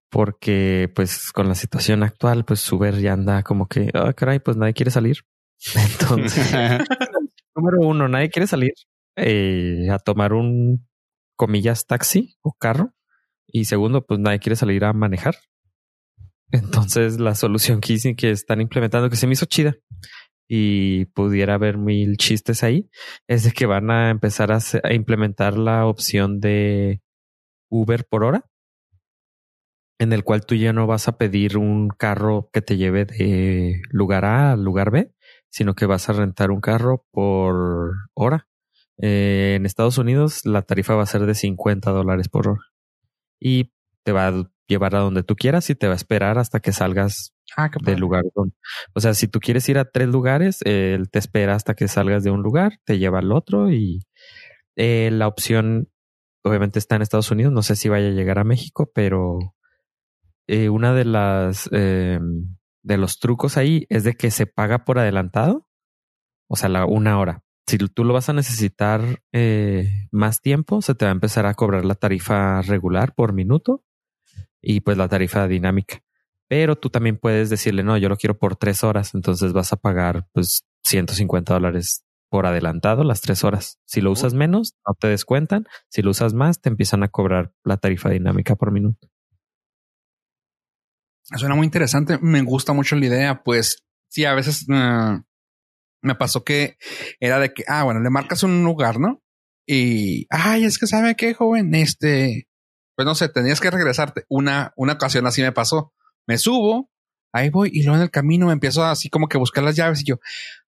Porque, 0.09 0.91
pues, 0.95 1.31
con 1.31 1.47
la 1.47 1.55
situación 1.55 2.03
actual, 2.03 2.43
pues 2.45 2.71
Uber 2.71 2.99
ya 2.99 3.13
anda 3.13 3.43
como 3.43 3.67
que, 3.67 3.91
ah, 3.93 4.13
caray, 4.13 4.39
pues 4.39 4.57
nadie 4.57 4.73
quiere 4.73 4.91
salir. 4.91 5.17
Entonces, 5.75 6.51
número 7.55 7.81
uno, 7.81 8.07
nadie 8.07 8.29
quiere 8.29 8.47
salir 8.47 8.73
eh, 9.15 9.87
a 9.91 9.99
tomar 9.99 10.33
un, 10.33 10.87
comillas, 11.35 11.85
taxi 11.85 12.35
o 12.41 12.53
carro. 12.53 12.93
Y 13.47 13.65
segundo, 13.65 14.05
pues 14.05 14.19
nadie 14.19 14.39
quiere 14.39 14.55
salir 14.55 14.83
a 14.83 14.93
manejar. 14.93 15.35
Entonces, 16.51 17.19
la 17.19 17.35
solución 17.35 17.79
que 17.79 17.93
dicen 17.93 18.15
que 18.15 18.31
están 18.31 18.61
implementando, 18.61 19.09
que 19.09 19.15
se 19.15 19.27
me 19.27 19.33
hizo 19.33 19.45
chida 19.45 19.75
y 20.47 21.05
pudiera 21.05 21.53
haber 21.53 21.77
mil 21.77 22.17
chistes 22.17 22.63
ahí, 22.63 22.89
es 23.27 23.43
de 23.43 23.51
que 23.51 23.67
van 23.67 23.91
a 23.91 24.09
empezar 24.09 24.51
a, 24.51 24.59
implementar 24.93 25.57
la 25.57 25.85
opción 25.85 26.39
de 26.39 27.01
Uber 27.69 28.05
por 28.05 28.23
hora, 28.23 28.45
en 29.99 30.13
el 30.13 30.23
cual 30.23 30.45
tú 30.45 30.55
ya 30.55 30.73
no 30.73 30.87
vas 30.87 31.07
a 31.07 31.17
pedir 31.17 31.57
un 31.57 31.89
carro 31.89 32.49
que 32.51 32.61
te 32.61 32.77
lleve 32.77 33.05
de 33.05 33.81
lugar 33.91 34.25
A 34.25 34.53
al 34.53 34.63
lugar 34.63 34.91
B, 34.91 35.13
sino 35.49 35.75
que 35.75 35.85
vas 35.85 36.09
a 36.09 36.13
rentar 36.13 36.51
un 36.51 36.61
carro 36.61 37.05
por 37.11 37.93
hora. 38.13 38.47
Eh, 39.01 39.53
en 39.55 39.65
Estados 39.65 39.97
Unidos 39.97 40.45
la 40.45 40.61
tarifa 40.63 40.95
va 40.95 41.03
a 41.03 41.07
ser 41.07 41.25
de 41.25 41.35
50 41.35 41.91
dólares 41.91 42.27
por 42.27 42.49
hora 42.49 42.61
y 43.39 43.71
te 44.03 44.11
va 44.11 44.27
a 44.27 44.51
llevar 44.67 44.95
a 44.95 44.99
donde 44.99 45.23
tú 45.23 45.35
quieras 45.35 45.69
y 45.69 45.75
te 45.75 45.87
va 45.87 45.93
a 45.93 45.95
esperar 45.95 46.37
hasta 46.37 46.59
que 46.59 46.73
salgas 46.73 47.33
Ah, 47.57 47.69
del 47.81 47.99
lugar 47.99 48.23
donde. 48.35 48.55
O 48.93 48.99
sea, 48.99 49.13
si 49.13 49.27
tú 49.27 49.39
quieres 49.39 49.67
ir 49.69 49.77
a 49.77 49.85
tres 49.85 50.07
lugares, 50.07 50.59
eh, 50.65 50.93
él 50.95 51.09
te 51.09 51.19
espera 51.19 51.55
hasta 51.55 51.73
que 51.73 51.87
salgas 51.87 52.23
de 52.23 52.31
un 52.31 52.41
lugar, 52.41 52.79
te 52.85 52.99
lleva 52.99 53.19
al 53.19 53.31
otro 53.31 53.71
y 53.71 54.01
eh, 54.75 55.09
la 55.11 55.27
opción 55.27 55.89
obviamente 56.43 56.79
está 56.79 56.95
en 56.95 57.01
Estados 57.01 57.31
Unidos. 57.31 57.53
No 57.53 57.63
sé 57.63 57.75
si 57.75 57.89
vaya 57.89 58.07
a 58.07 58.11
llegar 58.11 58.39
a 58.39 58.43
México, 58.43 58.91
pero 58.93 59.39
eh, 60.49 60.69
una 60.69 60.93
de 60.95 61.05
las 61.05 61.69
eh, 61.71 62.19
de 62.81 62.97
los 62.97 63.19
trucos 63.19 63.55
ahí 63.55 63.85
es 63.89 64.03
de 64.03 64.15
que 64.15 64.31
se 64.31 64.47
paga 64.47 64.83
por 64.83 64.97
adelantado, 64.97 65.67
o 66.49 66.55
sea, 66.55 66.69
la 66.69 66.85
una 66.87 67.19
hora. 67.19 67.43
Si 67.67 67.77
tú 67.77 68.03
lo 68.03 68.15
vas 68.15 68.29
a 68.29 68.33
necesitar 68.33 69.21
eh, 69.31 70.07
más 70.11 70.41
tiempo, 70.41 70.81
se 70.81 70.95
te 70.95 71.05
va 71.05 71.11
a 71.11 71.13
empezar 71.13 71.45
a 71.45 71.53
cobrar 71.53 71.85
la 71.85 71.93
tarifa 71.93 72.63
regular 72.63 73.13
por 73.13 73.31
minuto 73.33 73.83
y 74.59 74.81
pues 74.81 74.97
la 74.97 75.07
tarifa 75.07 75.47
dinámica. 75.47 76.01
Pero 76.47 76.75
tú 76.77 76.89
también 76.89 77.17
puedes 77.17 77.51
decirle, 77.51 77.83
no, 77.83 77.95
yo 77.97 78.09
lo 78.09 78.17
quiero 78.17 78.39
por 78.39 78.55
tres 78.55 78.83
horas, 78.83 79.13
entonces 79.13 79.53
vas 79.53 79.71
a 79.71 79.77
pagar 79.77 80.27
pues 80.33 80.65
150 80.83 81.53
dólares 81.53 82.03
por 82.27 82.47
adelantado 82.47 83.03
las 83.03 83.21
tres 83.21 83.43
horas. 83.43 83.77
Si 83.85 84.01
lo 84.01 84.11
usas 84.11 84.33
menos, 84.33 84.73
no 84.87 84.95
te 84.99 85.07
descuentan. 85.07 85.67
Si 85.89 86.01
lo 86.01 86.09
usas 86.09 86.33
más, 86.33 86.59
te 86.59 86.69
empiezan 86.69 87.03
a 87.03 87.09
cobrar 87.09 87.53
la 87.63 87.77
tarifa 87.77 88.09
dinámica 88.09 88.55
por 88.55 88.71
minuto. 88.71 89.09
Suena 91.35 91.55
muy 91.55 91.65
interesante. 91.65 92.17
Me 92.21 92.41
gusta 92.41 92.73
mucho 92.73 92.95
la 92.95 93.05
idea. 93.05 93.43
Pues 93.43 93.83
sí, 94.07 94.25
a 94.25 94.33
veces 94.33 94.65
eh, 94.71 95.19
me 96.01 96.15
pasó 96.15 96.43
que 96.43 96.77
era 97.19 97.39
de 97.39 97.53
que, 97.53 97.63
ah, 97.67 97.83
bueno, 97.83 97.99
le 97.99 98.09
marcas 98.09 98.43
un 98.43 98.63
lugar, 98.63 98.99
¿no? 98.99 99.21
Y, 99.65 100.25
ay, 100.29 100.65
es 100.65 100.79
que 100.79 100.87
sabe 100.87 101.15
qué, 101.15 101.33
joven, 101.35 101.75
este, 101.75 102.47
pues 102.95 103.05
no 103.05 103.13
sé, 103.13 103.29
tenías 103.29 103.59
que 103.59 103.69
regresarte. 103.69 104.25
Una, 104.27 104.73
una 104.75 104.93
ocasión 104.93 105.27
así 105.27 105.41
me 105.41 105.51
pasó. 105.51 105.93
Me 106.25 106.37
subo, 106.37 106.89
ahí 107.31 107.49
voy, 107.49 107.69
y 107.71 107.83
luego 107.83 107.97
en 107.97 108.03
el 108.03 108.11
camino 108.11 108.47
me 108.47 108.53
empiezo 108.53 108.83
así 108.83 109.09
como 109.09 109.27
que 109.27 109.37
a 109.37 109.39
buscar 109.39 109.63
las 109.63 109.75
llaves 109.75 110.01
y 110.01 110.05
yo, 110.05 110.19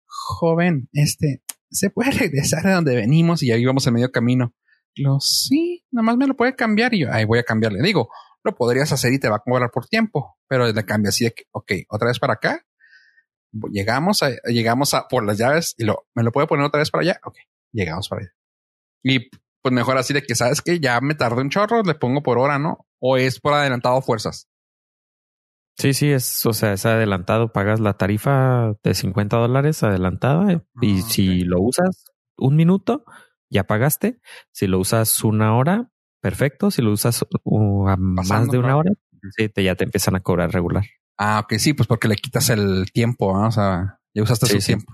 joven, 0.05 0.89
este, 0.93 1.41
¿se 1.72 1.89
puede 1.89 2.12
regresar 2.20 2.64
de 2.64 2.72
donde 2.72 2.95
venimos? 2.95 3.41
Y 3.43 3.51
ahí 3.51 3.62
íbamos 3.62 3.88
en 3.88 3.93
medio 3.93 4.12
camino. 4.12 4.53
Lo 4.95 5.20
sí, 5.22 5.86
nada 5.91 6.03
más 6.03 6.18
me 6.18 6.28
lo 6.28 6.36
puede 6.36 6.55
cambiar 6.55 6.93
y 6.93 6.99
yo, 6.99 7.12
ahí 7.12 7.24
voy 7.24 7.39
a 7.39 7.43
cambiarle. 7.43 7.82
Digo, 7.82 8.10
lo 8.44 8.56
podrías 8.56 8.92
hacer 8.92 9.14
y 9.14 9.20
te 9.20 9.30
va 9.30 9.38
a 9.38 9.40
cobrar 9.40 9.72
por 9.72 9.88
tiempo, 9.88 10.38
pero 10.48 10.72
le 10.72 10.86
cambia 10.86 11.10
así 11.10 11.26
de 11.26 11.32
que, 11.32 11.44
ok, 11.52 11.72
otra 11.90 12.08
vez 12.08 12.20
para 12.20 12.34
acá. 12.34 12.66
Llegamos 13.72 14.22
a, 14.22 14.30
llegamos 14.46 14.94
a 14.94 15.08
por 15.08 15.26
las 15.26 15.38
llaves 15.38 15.74
y 15.78 15.84
lo, 15.84 16.08
me 16.14 16.24
lo 16.24 16.32
puede 16.32 16.48
poner 16.48 16.66
otra 16.66 16.80
vez 16.80 16.92
para 16.92 17.02
allá. 17.02 17.20
Ok, 17.24 17.38
llegamos 17.72 18.08
para 18.08 18.22
allá. 18.22 18.32
Y 19.04 19.30
pues 19.62 19.74
mejor 19.74 19.98
así 19.98 20.14
de 20.14 20.22
que 20.22 20.36
sabes 20.36 20.62
que 20.62 20.80
ya 20.80 21.02
me 21.02 21.16
tardé 21.16 21.42
un 21.42 21.50
chorro, 21.50 21.82
le 21.84 21.96
pongo 21.96 22.22
por 22.22 22.38
hora, 22.38 22.60
¿no? 22.60 22.88
O 23.00 23.18
es 23.18 23.40
por 23.40 23.54
adelantado 23.54 24.02
fuerzas. 24.02 24.48
Sí, 25.78 25.94
sí, 25.94 26.12
es, 26.12 26.46
o 26.46 26.54
sea, 26.54 26.74
es 26.74 26.86
adelantado. 26.86 27.54
Pagas 27.54 27.80
la 27.80 27.94
tarifa 27.94 28.74
de 28.84 28.94
50 28.94 29.38
dólares 29.38 29.82
adelantada 29.82 30.62
y 30.82 31.00
Ah, 31.00 31.06
si 31.08 31.44
lo 31.44 31.62
usas 31.62 32.06
un 32.38 32.56
minuto, 32.58 33.06
ya 33.50 33.64
pagaste. 33.64 34.20
Si 34.52 34.68
lo 34.68 34.80
usas 34.80 35.24
una 35.24 35.56
hora, 35.56 35.90
perfecto. 36.22 36.72
Si 36.72 36.82
lo 36.82 36.92
usas 36.92 37.26
uh, 37.44 37.88
a 37.88 37.96
más 37.98 38.50
de 38.50 38.58
una 38.58 38.78
hora, 38.78 38.92
sí, 39.36 39.50
te, 39.50 39.64
ya 39.64 39.76
te 39.76 39.84
empiezan 39.84 40.16
a 40.16 40.20
cobrar 40.20 40.52
regular. 40.52 40.84
Ah, 41.18 41.42
ok, 41.44 41.54
sí, 41.58 41.74
pues 41.74 41.88
porque 41.88 42.08
le 42.08 42.16
quitas 42.16 42.50
el 42.50 42.92
tiempo, 42.94 43.34
¿no? 43.38 43.48
O 43.48 43.52
sea, 43.52 44.00
ya 44.14 44.24
usaste 44.24 44.46
Sí, 44.48 44.54
su 44.54 44.62
sí. 44.62 44.68
tiempo. 44.68 44.94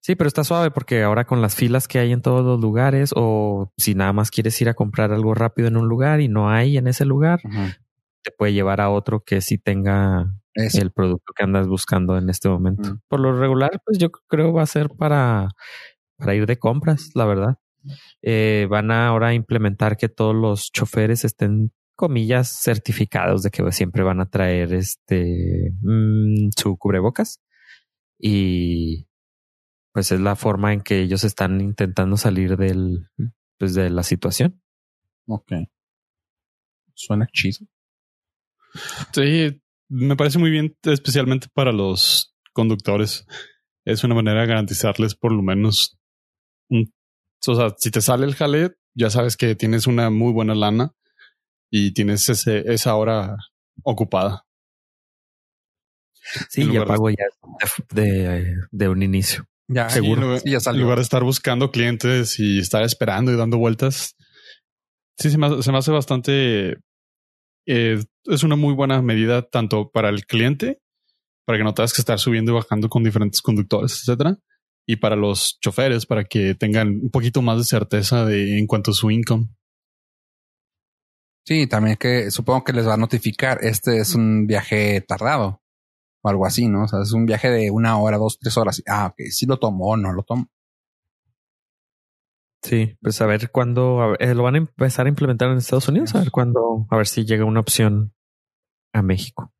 Sí, 0.00 0.16
pero 0.16 0.26
está 0.26 0.42
suave 0.42 0.70
porque 0.72 1.02
ahora 1.04 1.26
con 1.26 1.40
las 1.42 1.54
filas 1.54 1.86
que 1.86 2.00
hay 2.00 2.10
en 2.10 2.22
todos 2.22 2.44
los 2.44 2.60
lugares 2.60 3.12
o 3.14 3.72
si 3.76 3.94
nada 3.94 4.12
más 4.12 4.32
quieres 4.32 4.60
ir 4.60 4.68
a 4.68 4.74
comprar 4.74 5.12
algo 5.12 5.32
rápido 5.32 5.68
en 5.68 5.76
un 5.76 5.86
lugar 5.86 6.20
y 6.20 6.26
no 6.26 6.50
hay 6.50 6.76
en 6.76 6.88
ese 6.88 7.04
lugar, 7.04 7.40
te 8.24 8.32
puede 8.32 8.52
llevar 8.52 8.80
a 8.80 8.90
otro 8.90 9.20
que 9.20 9.40
sí 9.40 9.58
tenga 9.58 10.26
Eso. 10.54 10.82
el 10.82 10.90
producto 10.90 11.32
que 11.36 11.44
andas 11.44 11.68
buscando 11.68 12.18
en 12.18 12.30
este 12.30 12.48
momento. 12.48 12.98
Por 13.06 13.20
lo 13.20 13.38
regular, 13.38 13.80
pues 13.84 13.98
yo 13.98 14.10
creo 14.10 14.52
va 14.52 14.62
a 14.62 14.66
ser 14.66 14.88
para, 14.88 15.50
para 16.16 16.34
ir 16.34 16.46
de 16.46 16.58
compras, 16.58 17.10
la 17.14 17.24
verdad. 17.24 17.58
Eh, 18.22 18.66
van 18.70 18.90
a 18.90 19.08
ahora 19.08 19.34
implementar 19.34 19.96
que 19.96 20.08
todos 20.08 20.34
los 20.34 20.70
choferes 20.72 21.24
estén 21.24 21.72
comillas 21.94 22.48
certificados 22.62 23.42
de 23.42 23.50
que 23.50 23.70
siempre 23.72 24.02
van 24.02 24.20
a 24.20 24.28
traer 24.28 24.72
este 24.72 25.72
mm, 25.82 26.50
su 26.56 26.76
cubrebocas 26.76 27.40
y 28.18 29.06
pues 29.92 30.10
es 30.10 30.20
la 30.20 30.36
forma 30.36 30.72
en 30.72 30.80
que 30.80 31.00
ellos 31.00 31.22
están 31.24 31.60
intentando 31.60 32.16
salir 32.16 32.56
del 32.56 33.08
pues 33.58 33.74
de 33.74 33.90
la 33.90 34.02
situación. 34.02 34.60
Ok. 35.26 35.52
Suena 36.94 37.28
chido. 37.32 37.66
Sí, 39.12 39.60
me 39.88 40.16
parece 40.16 40.38
muy 40.38 40.50
bien, 40.50 40.76
especialmente 40.82 41.48
para 41.52 41.72
los 41.72 42.34
conductores. 42.52 43.26
Es 43.84 44.02
una 44.04 44.14
manera 44.14 44.40
de 44.40 44.46
garantizarles 44.46 45.14
por 45.14 45.32
lo 45.32 45.42
menos 45.42 45.98
un, 46.68 46.92
o 47.46 47.54
sea, 47.56 47.74
si 47.78 47.90
te 47.90 48.00
sale 48.00 48.24
el 48.26 48.34
jale, 48.34 48.72
ya 48.94 49.10
sabes 49.10 49.36
que 49.36 49.54
tienes 49.54 49.86
una 49.86 50.10
muy 50.10 50.32
buena 50.32 50.54
lana 50.54 50.92
y 51.70 51.92
tienes 51.92 52.28
ese, 52.28 52.72
esa 52.72 52.94
hora 52.94 53.36
ocupada. 53.82 54.44
Sí, 56.50 56.64
ya 56.72 56.80
de- 56.80 56.86
pago 56.86 57.10
ya 57.10 57.16
de, 57.90 58.54
de 58.70 58.88
un 58.88 59.02
inicio. 59.02 59.44
Ya, 59.68 59.88
Seguro. 59.88 60.38
Sí, 60.38 60.50
ya 60.50 60.58
En 60.70 60.80
lugar 60.80 60.98
de 60.98 61.02
estar 61.02 61.24
buscando 61.24 61.70
clientes 61.70 62.38
y 62.38 62.58
estar 62.58 62.82
esperando 62.82 63.32
y 63.32 63.36
dando 63.36 63.58
vueltas. 63.58 64.14
Sí, 65.18 65.30
se 65.30 65.38
me, 65.38 65.46
hace- 65.46 65.62
se 65.62 65.72
me 65.72 65.78
hace 65.78 65.90
bastante. 65.90 66.76
eh, 67.66 68.02
es 68.24 68.42
una 68.44 68.56
muy 68.56 68.74
buena 68.74 69.00
medida 69.02 69.42
tanto 69.42 69.90
para 69.90 70.08
el 70.08 70.26
cliente, 70.26 70.80
para 71.46 71.58
que 71.58 71.64
no 71.64 71.74
tengas 71.74 71.92
que 71.92 72.02
estar 72.02 72.18
subiendo 72.18 72.52
y 72.52 72.54
bajando 72.54 72.88
con 72.88 73.02
diferentes 73.04 73.40
conductores, 73.40 73.92
etcétera, 74.02 74.36
y 74.86 74.96
para 74.96 75.16
los 75.16 75.58
choferes, 75.60 76.06
para 76.06 76.24
que 76.24 76.54
tengan 76.54 76.88
un 76.88 77.10
poquito 77.10 77.42
más 77.42 77.58
de 77.58 77.64
certeza 77.64 78.24
de 78.24 78.58
en 78.58 78.66
cuanto 78.66 78.90
a 78.90 78.94
su 78.94 79.10
income. 79.10 79.48
Sí, 81.44 81.66
también 81.66 81.96
que 81.96 82.30
supongo 82.30 82.64
que 82.64 82.72
les 82.72 82.86
va 82.86 82.94
a 82.94 82.98
notificar. 82.98 83.58
Este 83.62 83.98
es 83.98 84.14
un 84.14 84.46
viaje 84.46 85.00
tardado 85.00 85.60
o 86.22 86.28
algo 86.28 86.46
así, 86.46 86.68
¿no? 86.68 86.84
O 86.84 86.88
sea, 86.88 87.02
es 87.02 87.12
un 87.12 87.26
viaje 87.26 87.50
de 87.50 87.70
una 87.70 87.98
hora, 87.98 88.16
dos, 88.16 88.38
tres 88.38 88.56
horas. 88.56 88.82
Ah, 88.88 89.08
ok, 89.08 89.16
sí 89.30 89.46
lo 89.46 89.58
tomo 89.58 89.86
o 89.88 89.96
no 89.96 90.12
lo 90.12 90.22
tomo. 90.22 90.48
Sí, 92.62 92.96
pues 93.00 93.20
a 93.20 93.26
ver 93.26 93.50
cuándo 93.50 94.14
eh, 94.20 94.34
lo 94.34 94.44
van 94.44 94.54
a 94.54 94.58
empezar 94.58 95.06
a 95.06 95.08
implementar 95.08 95.50
en 95.50 95.58
Estados 95.58 95.88
Unidos, 95.88 96.14
a 96.14 96.20
ver 96.20 96.30
cuándo, 96.30 96.86
a 96.90 96.96
ver 96.96 97.08
si 97.08 97.24
llega 97.24 97.44
una 97.44 97.58
opción 97.58 98.14
a 98.92 99.02
México. 99.02 99.52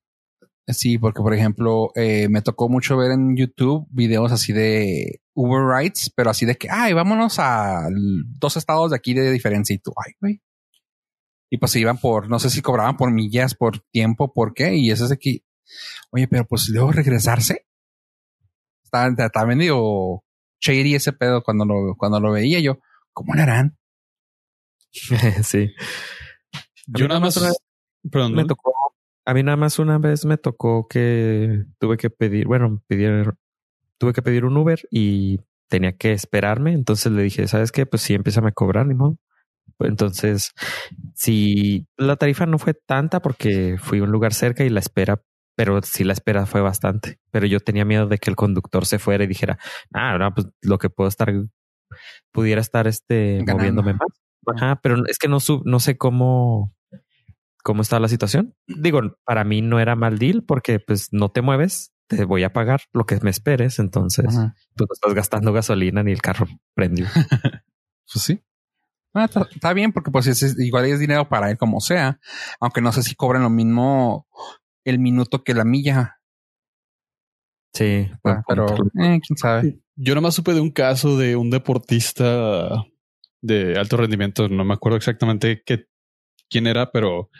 Sí, 0.68 0.96
porque 0.98 1.22
por 1.22 1.34
ejemplo, 1.34 1.90
eh, 1.96 2.28
me 2.28 2.40
tocó 2.40 2.68
mucho 2.68 2.96
ver 2.96 3.10
en 3.10 3.36
YouTube 3.36 3.86
videos 3.90 4.30
así 4.30 4.52
de 4.52 5.20
Uber 5.34 5.64
Rides, 5.64 6.12
pero 6.14 6.30
así 6.30 6.46
de 6.46 6.54
que, 6.54 6.68
ay, 6.70 6.92
vámonos 6.92 7.38
a 7.38 7.88
dos 7.90 8.56
estados 8.56 8.90
de 8.90 8.96
aquí 8.96 9.12
de 9.12 9.30
diferencia 9.32 9.74
y 9.74 9.78
tú, 9.78 9.92
ay, 9.96 10.12
güey. 10.20 10.40
Y 11.50 11.58
pues 11.58 11.72
se 11.72 11.80
iban 11.80 11.98
por, 11.98 12.30
no 12.30 12.38
sé 12.38 12.48
si 12.48 12.62
cobraban 12.62 12.96
por 12.96 13.10
millas, 13.12 13.54
por 13.54 13.80
tiempo, 13.90 14.32
por 14.32 14.54
qué. 14.54 14.76
Y 14.76 14.90
eso 14.90 15.04
es 15.04 15.10
de 15.10 15.18
que, 15.18 15.44
oye, 16.10 16.28
pero 16.28 16.46
pues 16.46 16.68
luego 16.68 16.92
regresarse. 16.92 17.66
Está, 18.84 19.08
está 19.08 19.44
medio 19.44 20.22
shady 20.60 20.94
ese 20.94 21.12
pedo 21.12 21.42
cuando 21.42 21.64
lo, 21.64 21.94
cuando 21.96 22.20
lo 22.20 22.32
veía 22.32 22.60
yo. 22.60 22.78
¿Cómo 23.12 23.34
le 23.34 23.42
harán? 23.42 23.76
sí. 25.42 25.74
Yo 26.86 27.08
nada 27.08 27.20
más. 27.20 27.38
Perdón, 28.10 28.34
me 28.34 28.42
¿no? 28.42 28.48
tocó, 28.48 28.71
a 29.24 29.34
mí 29.34 29.42
nada 29.42 29.56
más 29.56 29.78
una 29.78 29.98
vez 29.98 30.24
me 30.24 30.36
tocó 30.36 30.86
que 30.88 31.64
tuve 31.78 31.96
que 31.96 32.10
pedir, 32.10 32.46
bueno, 32.46 32.82
pedir, 32.86 33.34
tuve 33.98 34.12
que 34.12 34.22
pedir 34.22 34.44
un 34.44 34.56
Uber 34.56 34.80
y 34.90 35.40
tenía 35.68 35.96
que 35.96 36.12
esperarme. 36.12 36.72
Entonces 36.72 37.12
le 37.12 37.22
dije, 37.22 37.46
¿sabes 37.48 37.72
qué? 37.72 37.86
Pues 37.86 38.02
sí, 38.02 38.14
empieza 38.14 38.46
a 38.46 38.52
cobrar, 38.52 38.86
ni 38.86 38.94
modo. 38.94 39.16
Pues 39.76 39.90
Entonces, 39.90 40.52
si 41.14 41.86
la 41.96 42.16
tarifa 42.16 42.46
no 42.46 42.58
fue 42.58 42.74
tanta 42.74 43.20
porque 43.20 43.76
fui 43.78 44.00
a 44.00 44.02
un 44.04 44.10
lugar 44.10 44.34
cerca 44.34 44.64
y 44.64 44.70
la 44.70 44.80
espera, 44.80 45.22
pero 45.56 45.80
sí 45.82 46.04
la 46.04 46.12
espera 46.12 46.46
fue 46.46 46.60
bastante. 46.60 47.18
Pero 47.30 47.46
yo 47.46 47.60
tenía 47.60 47.84
miedo 47.84 48.06
de 48.06 48.18
que 48.18 48.30
el 48.30 48.36
conductor 48.36 48.86
se 48.86 48.98
fuera 48.98 49.24
y 49.24 49.28
dijera, 49.28 49.58
ah, 49.92 50.18
no, 50.18 50.34
pues 50.34 50.48
lo 50.62 50.78
que 50.78 50.90
puedo 50.90 51.08
estar, 51.08 51.32
pudiera 52.32 52.60
estar 52.60 52.86
este 52.86 53.38
Ganando. 53.38 53.56
moviéndome 53.56 53.92
más. 53.94 54.08
Ajá, 54.56 54.80
pero 54.82 54.96
es 55.06 55.18
que 55.18 55.28
no 55.28 55.40
sub, 55.40 55.62
no 55.64 55.78
sé 55.78 55.96
cómo, 55.96 56.74
cómo 57.62 57.82
está 57.82 57.98
la 58.00 58.08
situación. 58.08 58.54
Digo, 58.66 59.00
para 59.24 59.44
mí 59.44 59.62
no 59.62 59.80
era 59.80 59.96
mal 59.96 60.18
deal 60.18 60.44
porque 60.46 60.80
pues 60.80 61.08
no 61.12 61.30
te 61.30 61.42
mueves, 61.42 61.92
te 62.08 62.24
voy 62.24 62.42
a 62.44 62.52
pagar 62.52 62.82
lo 62.92 63.06
que 63.06 63.18
me 63.22 63.30
esperes. 63.30 63.78
Entonces, 63.78 64.26
Ajá. 64.36 64.54
tú 64.74 64.84
no 64.84 64.92
estás 64.92 65.14
gastando 65.14 65.52
gasolina 65.52 66.02
ni 66.02 66.12
el 66.12 66.22
carro 66.22 66.46
prendió. 66.74 67.06
Pues 68.12 68.24
sí. 68.24 68.42
Ah, 69.14 69.24
está, 69.24 69.48
está 69.50 69.72
bien 69.72 69.92
porque 69.92 70.10
pues 70.10 70.26
es, 70.26 70.42
es- 70.42 70.58
igual 70.58 70.84
es 70.86 70.98
dinero 71.00 71.28
para 71.30 71.50
él 71.50 71.56
como 71.56 71.80
sea, 71.80 72.18
aunque 72.60 72.80
no 72.82 72.92
sé 72.92 73.02
si 73.02 73.14
cobran 73.14 73.42
lo 73.42 73.48
mismo 73.50 74.26
el 74.84 74.98
minuto 74.98 75.44
que 75.44 75.54
la 75.54 75.64
milla, 75.64 76.18
Sí, 77.74 78.10
Ah, 78.24 78.42
pero 78.46 78.66
eh, 79.00 79.18
quién 79.26 79.36
sabe. 79.36 79.80
Yo 79.96 80.14
nada 80.14 80.22
más 80.22 80.34
supe 80.34 80.52
de 80.52 80.60
un 80.60 80.70
caso 80.70 81.16
de 81.16 81.36
un 81.36 81.48
deportista 81.50 82.84
de 83.40 83.78
alto 83.78 83.96
rendimiento. 83.96 84.48
No 84.48 84.64
me 84.64 84.74
acuerdo 84.74 84.96
exactamente 84.98 85.62
qué, 85.64 85.86
quién 86.53 86.66
era, 86.66 86.92
pero 86.92 87.30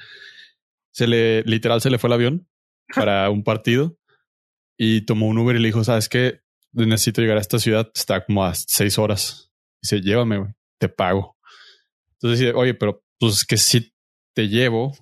se 0.91 1.07
le 1.07 1.43
literal 1.43 1.81
se 1.81 1.91
le 1.91 1.99
fue 1.99 2.09
el 2.09 2.15
avión 2.15 2.49
para 2.95 3.31
un 3.31 3.45
partido 3.45 3.97
y 4.77 5.03
tomó 5.03 5.29
un 5.29 5.39
Uber 5.39 5.57
y 5.57 5.61
le 5.61 5.69
dijo, 5.69 5.85
sabes 5.85 6.09
qué, 6.09 6.41
necesito 6.73 7.21
llegar 7.21 7.37
a 7.37 7.41
esta 7.41 7.59
ciudad. 7.59 7.91
Está 7.95 8.25
como 8.25 8.45
a 8.45 8.55
seis 8.55 8.99
horas. 8.99 9.53
Dice, 9.83 10.01
llévame, 10.01 10.39
güey, 10.39 10.51
te 10.79 10.89
pago. 10.89 11.37
Entonces 12.15 12.41
dice, 12.41 12.53
oye, 12.55 12.75
pero 12.75 13.05
pues 13.19 13.45
que 13.45 13.57
si 13.57 13.95
te 14.35 14.49
llevo, 14.49 14.93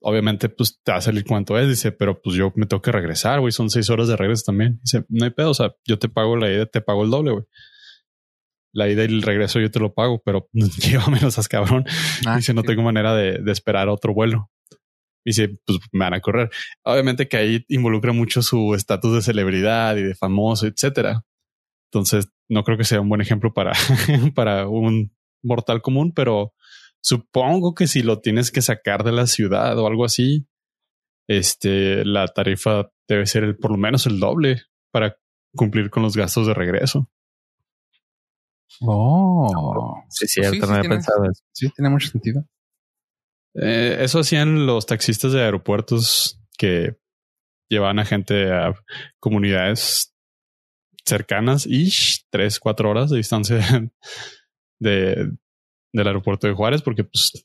obviamente 0.00 0.48
pues 0.48 0.80
te 0.82 0.92
va 0.92 0.98
a 0.98 1.02
salir 1.02 1.24
cuánto 1.24 1.58
es. 1.58 1.68
Dice, 1.68 1.92
pero 1.92 2.20
pues 2.20 2.36
yo 2.36 2.52
me 2.56 2.66
tengo 2.66 2.82
que 2.82 2.92
regresar, 2.92 3.40
güey. 3.40 3.52
Son 3.52 3.70
seis 3.70 3.90
horas 3.90 4.08
de 4.08 4.16
regreso 4.16 4.44
también. 4.46 4.80
Dice, 4.82 5.04
no 5.08 5.24
hay 5.24 5.30
pedo. 5.30 5.50
O 5.50 5.54
sea, 5.54 5.74
yo 5.84 5.98
te 5.98 6.08
pago 6.08 6.36
la 6.36 6.50
ida, 6.50 6.66
te 6.66 6.80
pago 6.80 7.04
el 7.04 7.10
doble, 7.10 7.32
güey. 7.32 7.44
La 8.72 8.88
ida 8.88 9.02
y 9.02 9.06
el 9.06 9.22
regreso 9.22 9.60
yo 9.60 9.70
te 9.70 9.80
lo 9.80 9.92
pago, 9.94 10.22
pero 10.24 10.48
llévame, 10.52 11.20
no 11.20 11.30
seas 11.30 11.48
cabrón. 11.48 11.84
Ah, 12.26 12.36
Dice, 12.36 12.54
no 12.54 12.62
sí. 12.62 12.68
tengo 12.68 12.82
manera 12.82 13.14
de, 13.14 13.38
de 13.38 13.52
esperar 13.52 13.88
otro 13.88 14.14
vuelo. 14.14 14.50
Dice, 15.24 15.58
pues 15.66 15.78
me 15.92 16.04
van 16.04 16.14
a 16.14 16.20
correr. 16.20 16.50
Obviamente 16.84 17.28
que 17.28 17.36
ahí 17.36 17.64
involucra 17.68 18.12
mucho 18.12 18.42
su 18.42 18.74
estatus 18.74 19.14
de 19.14 19.22
celebridad 19.22 19.96
y 19.96 20.02
de 20.02 20.14
famoso, 20.14 20.66
etcétera. 20.66 21.24
Entonces, 21.92 22.28
no 22.48 22.64
creo 22.64 22.78
que 22.78 22.84
sea 22.84 23.00
un 23.00 23.08
buen 23.08 23.20
ejemplo 23.20 23.52
para, 23.52 23.72
para 24.34 24.68
un 24.68 25.12
mortal 25.42 25.82
común, 25.82 26.12
pero 26.14 26.54
supongo 27.02 27.74
que 27.74 27.86
si 27.86 28.02
lo 28.02 28.20
tienes 28.20 28.50
que 28.50 28.62
sacar 28.62 29.04
de 29.04 29.12
la 29.12 29.26
ciudad 29.26 29.78
o 29.78 29.86
algo 29.86 30.04
así, 30.04 30.46
este, 31.28 32.04
la 32.04 32.28
tarifa 32.28 32.90
debe 33.08 33.26
ser 33.26 33.44
el, 33.44 33.56
por 33.56 33.72
lo 33.72 33.76
menos 33.76 34.06
el 34.06 34.20
doble 34.20 34.62
para 34.92 35.16
cumplir 35.54 35.90
con 35.90 36.02
los 36.02 36.16
gastos 36.16 36.46
de 36.46 36.54
regreso. 36.54 37.08
Oh, 38.82 40.02
Sí, 40.08 40.26
cierto, 40.26 40.52
sí, 40.52 40.58
no 40.60 40.66
había 40.68 40.80
tiene- 40.82 40.94
pensado 40.96 41.24
eso. 41.30 41.42
sí, 41.52 41.70
tiene 41.74 41.90
mucho 41.90 42.08
sentido. 42.08 42.44
Eh, 43.54 43.96
eso 44.00 44.20
hacían 44.20 44.66
los 44.66 44.86
taxistas 44.86 45.32
de 45.32 45.42
aeropuertos 45.42 46.40
que 46.56 46.96
llevaban 47.68 47.98
a 47.98 48.04
gente 48.04 48.52
a 48.52 48.74
comunidades 49.18 50.14
cercanas 51.04 51.66
y 51.66 51.90
tres, 52.30 52.60
cuatro 52.60 52.90
horas 52.90 53.10
de 53.10 53.16
distancia 53.16 53.58
de, 54.80 55.32
del 55.92 56.06
aeropuerto 56.06 56.46
de 56.46 56.52
Juárez, 56.54 56.82
porque 56.82 57.04
pues 57.04 57.44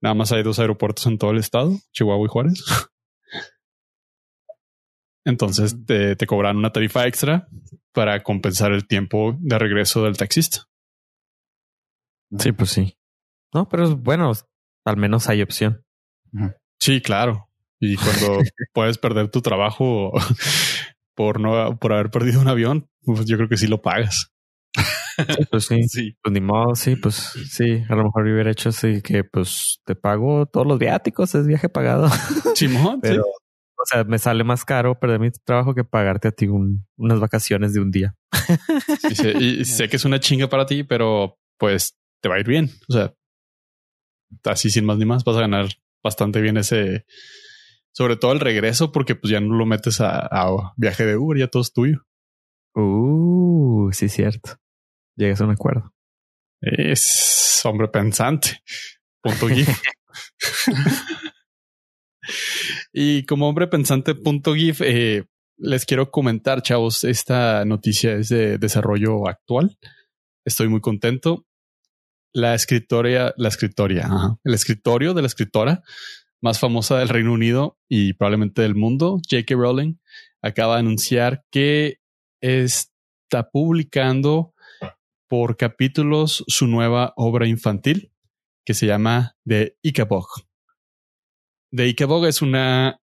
nada 0.00 0.14
más 0.14 0.32
hay 0.32 0.42
dos 0.42 0.58
aeropuertos 0.58 1.06
en 1.06 1.18
todo 1.18 1.30
el 1.30 1.38
estado, 1.38 1.78
Chihuahua 1.92 2.26
y 2.26 2.28
Juárez. 2.28 2.64
Entonces 5.26 5.84
te, 5.84 6.14
te 6.14 6.26
cobran 6.26 6.56
una 6.56 6.70
tarifa 6.70 7.06
extra 7.06 7.48
para 7.92 8.22
compensar 8.22 8.72
el 8.72 8.86
tiempo 8.86 9.36
de 9.40 9.58
regreso 9.58 10.04
del 10.04 10.16
taxista. 10.16 10.68
Sí, 12.38 12.52
pues 12.52 12.70
sí. 12.70 12.96
No, 13.52 13.68
pero 13.68 13.84
es 13.84 13.94
bueno, 13.94 14.32
al 14.84 14.96
menos 14.96 15.28
hay 15.28 15.42
opción. 15.42 15.84
Sí, 16.78 17.00
claro. 17.00 17.48
Y 17.80 17.96
cuando 17.96 18.38
puedes 18.72 18.98
perder 18.98 19.30
tu 19.30 19.42
trabajo 19.42 20.12
por 21.16 21.40
no 21.40 21.76
por 21.78 21.92
haber 21.92 22.10
perdido 22.10 22.40
un 22.40 22.48
avión, 22.48 22.88
pues 23.04 23.26
yo 23.26 23.36
creo 23.36 23.48
que 23.48 23.56
sí 23.56 23.66
lo 23.66 23.82
pagas. 23.82 24.32
Sí, 25.16 25.46
pues 25.50 25.66
sí. 25.66 25.76
Sí. 25.88 26.16
Pues 26.22 26.32
ni 26.32 26.40
modo, 26.40 26.74
sí, 26.76 26.94
pues 26.94 27.14
sí. 27.50 27.82
A 27.88 27.96
lo 27.96 28.04
mejor 28.04 28.24
hubiera 28.24 28.50
hecho 28.50 28.68
así 28.68 29.02
que 29.02 29.24
pues 29.24 29.80
te 29.84 29.96
pago 29.96 30.46
todos 30.46 30.66
los 30.66 30.78
viáticos, 30.78 31.34
es 31.34 31.46
viaje 31.46 31.68
pagado. 31.68 32.08
Simón, 32.54 33.00
Pero, 33.00 33.24
sí. 33.24 33.45
O 33.86 33.88
sea, 33.88 34.04
me 34.04 34.18
sale 34.18 34.42
más 34.42 34.64
caro 34.64 34.98
perder 34.98 35.20
mi 35.20 35.30
trabajo 35.30 35.74
que 35.74 35.84
pagarte 35.84 36.28
a 36.28 36.32
ti 36.32 36.46
un- 36.48 36.84
unas 36.96 37.20
vacaciones 37.20 37.72
de 37.72 37.80
un 37.80 37.90
día. 37.92 38.16
Y 39.08 39.14
sé, 39.14 39.30
y 39.38 39.64
sé 39.64 39.88
que 39.88 39.96
es 39.96 40.04
una 40.04 40.18
chinga 40.18 40.48
para 40.48 40.66
ti, 40.66 40.82
pero 40.82 41.38
pues 41.58 41.96
te 42.20 42.28
va 42.28 42.34
a 42.34 42.40
ir 42.40 42.46
bien. 42.48 42.70
O 42.88 42.92
sea, 42.92 43.14
así 44.44 44.70
sin 44.70 44.84
más 44.84 44.98
ni 44.98 45.04
más, 45.04 45.22
vas 45.24 45.36
a 45.36 45.40
ganar 45.40 45.68
bastante 46.02 46.40
bien 46.40 46.56
ese, 46.56 47.06
sobre 47.92 48.16
todo 48.16 48.32
el 48.32 48.40
regreso, 48.40 48.90
porque 48.90 49.14
pues 49.14 49.30
ya 49.30 49.40
no 49.40 49.54
lo 49.54 49.66
metes 49.66 50.00
a, 50.00 50.18
a 50.26 50.72
viaje 50.76 51.06
de 51.06 51.16
Uber, 51.16 51.38
ya 51.38 51.46
todo 51.48 51.62
es 51.62 51.72
tuyo. 51.72 52.02
Uh, 52.74 53.90
sí, 53.92 54.08
cierto. 54.08 54.56
Llegas 55.16 55.40
a 55.40 55.44
un 55.44 55.50
acuerdo. 55.52 55.94
Es 56.60 57.60
hombre 57.64 57.88
pensante. 57.88 58.62
Punto 59.22 59.48
GIF. 59.48 59.68
y 62.98 63.26
como 63.26 63.46
hombre 63.46 63.66
pensante 63.66 64.14
punto 64.14 64.54
GIF, 64.54 64.80
eh, 64.80 65.26
les 65.58 65.84
quiero 65.84 66.10
comentar, 66.10 66.62
chavos, 66.62 67.04
esta 67.04 67.62
noticia 67.66 68.14
es 68.14 68.30
de 68.30 68.56
desarrollo 68.56 69.28
actual. 69.28 69.76
Estoy 70.46 70.68
muy 70.68 70.80
contento. 70.80 71.44
La 72.32 72.54
escritoria, 72.54 73.34
la 73.36 73.48
escritoria, 73.48 74.08
el 74.42 74.54
escritorio 74.54 75.12
de 75.12 75.20
la 75.20 75.26
escritora 75.26 75.82
más 76.40 76.58
famosa 76.58 76.98
del 76.98 77.10
Reino 77.10 77.34
Unido 77.34 77.78
y 77.86 78.14
probablemente 78.14 78.62
del 78.62 78.74
mundo, 78.74 79.20
J.K. 79.30 79.54
Rowling, 79.54 79.96
acaba 80.40 80.76
de 80.76 80.80
anunciar 80.80 81.44
que 81.50 81.98
está 82.40 83.50
publicando 83.52 84.54
por 85.28 85.58
capítulos 85.58 86.44
su 86.48 86.66
nueva 86.66 87.12
obra 87.16 87.46
infantil 87.46 88.10
que 88.64 88.72
se 88.72 88.86
llama 88.86 89.36
The 89.44 89.76
Icabog 89.82 90.45
The 91.76 91.82
Ikebog 91.82 92.24
es 92.24 92.40
una 92.40 93.02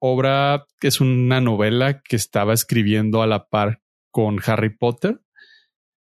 obra, 0.00 0.64
es 0.80 1.02
una 1.02 1.42
novela 1.42 2.00
que 2.00 2.16
estaba 2.16 2.54
escribiendo 2.54 3.20
a 3.20 3.26
la 3.26 3.46
par 3.48 3.82
con 4.10 4.38
Harry 4.46 4.74
Potter 4.74 5.20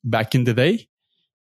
back 0.03 0.35
in 0.37 0.45
the 0.45 0.55
day. 0.55 0.91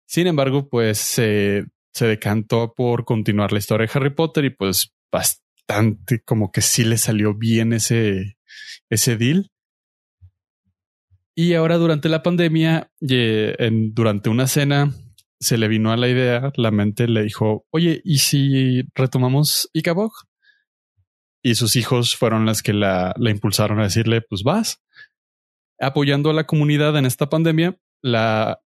Sin 0.06 0.28
embargo, 0.28 0.70
pues 0.70 1.00
se 1.00 1.66
decantó 2.00 2.76
por 2.76 3.04
continuar 3.04 3.52
la 3.52 3.58
historia 3.58 3.88
de 3.88 3.92
Harry 3.98 4.14
Potter 4.14 4.46
y 4.46 4.52
pues 4.52 4.94
bastante 5.12 6.22
como 6.24 6.52
que 6.52 6.62
sí 6.62 6.84
le 6.84 7.00
salió 7.00 7.34
bien 7.34 7.74
ese, 7.74 8.38
ese 8.92 9.18
deal. 9.18 9.50
Y 11.34 11.56
ahora 11.56 11.78
durante 11.78 12.10
la 12.10 12.22
pandemia, 12.22 12.92
durante 13.00 14.30
una 14.30 14.46
cena, 14.46 14.94
se 15.40 15.58
le 15.58 15.68
vino 15.68 15.92
a 15.92 15.98
la 15.98 16.08
idea, 16.08 16.52
la 16.56 16.70
mente 16.70 17.08
le 17.08 17.24
dijo, 17.24 17.66
oye, 17.72 18.02
¿y 18.04 18.20
si 18.20 18.84
retomamos 18.94 19.70
Ikabog? 19.74 20.27
Y 21.48 21.56
sus 21.56 21.78
hijos 21.78 22.14
fueron 22.14 22.46
las 22.46 22.62
que 22.62 22.74
la, 22.74 23.14
la 23.16 23.30
impulsaron 23.30 23.80
a 23.80 23.84
decirle, 23.84 24.20
pues 24.20 24.44
vas. 24.44 24.84
Apoyando 25.80 26.30
a 26.30 26.34
la 26.34 26.46
comunidad 26.46 26.98
en 26.98 27.06
esta 27.06 27.30
pandemia, 27.30 27.80
la 28.02 28.60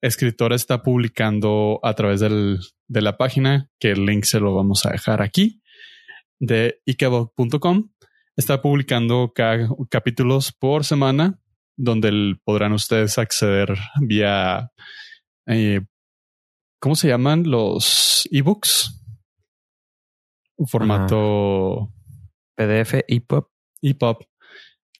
escritora 0.00 0.56
está 0.56 0.82
publicando 0.82 1.78
a 1.82 1.92
través 1.92 2.20
del, 2.20 2.60
de 2.88 3.02
la 3.02 3.18
página, 3.18 3.68
que 3.78 3.90
el 3.90 4.06
link 4.06 4.24
se 4.24 4.40
lo 4.40 4.54
vamos 4.54 4.86
a 4.86 4.92
dejar 4.92 5.20
aquí, 5.20 5.60
de 6.40 6.80
ikebog.com. 6.86 7.90
Está 8.34 8.62
publicando 8.62 9.34
capítulos 9.90 10.52
por 10.52 10.86
semana 10.86 11.38
donde 11.76 12.38
podrán 12.44 12.72
ustedes 12.72 13.18
acceder 13.18 13.76
vía, 14.00 14.72
eh, 15.48 15.82
¿cómo 16.80 16.94
se 16.96 17.08
llaman 17.08 17.42
los 17.50 18.26
ebooks? 18.32 19.04
Un 20.56 20.66
formato 20.66 21.92
PDF, 22.54 23.04
EPUB. 23.08 23.48
EPUB. 23.82 24.24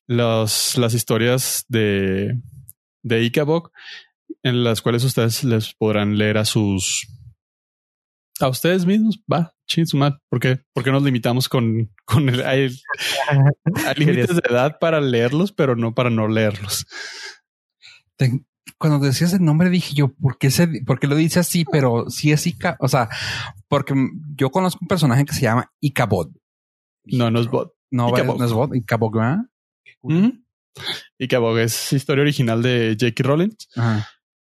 Las, 0.06 0.76
las 0.76 0.94
historias 0.94 1.64
de, 1.68 2.40
de 3.02 3.16
Ikebog 3.16 3.70
en 4.42 4.64
las 4.64 4.82
cuales 4.82 5.04
ustedes 5.04 5.44
les 5.44 5.74
podrán 5.74 6.18
leer 6.18 6.38
a 6.38 6.44
sus 6.44 7.06
a 8.40 8.48
ustedes 8.48 8.86
mismos. 8.86 9.22
Va, 9.32 9.54
chinsumat. 9.66 10.14
¿Por 10.28 10.40
qué? 10.40 10.60
¿Por 10.72 10.82
qué 10.82 10.90
nos 10.90 11.02
limitamos 11.02 11.48
con, 11.48 11.90
con 12.04 12.28
el, 12.28 12.42
hay, 12.46 12.70
límites 13.96 14.36
de 14.36 14.42
edad 14.50 14.78
para 14.80 15.00
leerlos, 15.00 15.52
pero 15.52 15.76
no 15.76 15.94
para 15.94 16.10
no 16.10 16.28
leerlos? 16.28 16.86
cuando 18.78 19.04
decías 19.04 19.32
el 19.32 19.44
nombre 19.44 19.68
dije 19.68 19.94
yo, 19.94 20.12
¿por 20.14 20.38
qué, 20.38 20.50
se, 20.50 20.68
por 20.86 21.00
qué 21.00 21.08
lo 21.08 21.16
dice 21.16 21.40
así? 21.40 21.64
Pero 21.64 22.08
sí 22.08 22.30
es 22.30 22.46
Ica, 22.46 22.76
o 22.78 22.86
sea, 22.86 23.08
porque 23.68 23.94
yo 24.36 24.50
conozco 24.50 24.78
un 24.82 24.88
personaje 24.88 25.24
que 25.24 25.34
se 25.34 25.42
llama 25.42 25.72
Icabod. 25.80 26.30
No, 27.04 27.30
no 27.30 27.40
es 27.40 27.48
bot. 27.48 27.74
No, 27.90 28.10
no 28.10 28.44
es 28.44 28.52
bot, 28.52 28.74
Icabod, 28.74 29.12
¿verdad? 29.12 29.38
Icabod 31.18 31.58
es 31.58 31.92
historia 31.92 32.22
original 32.22 32.62
de 32.62 32.96
J.K. 32.98 33.22
Rowling, 33.22 33.50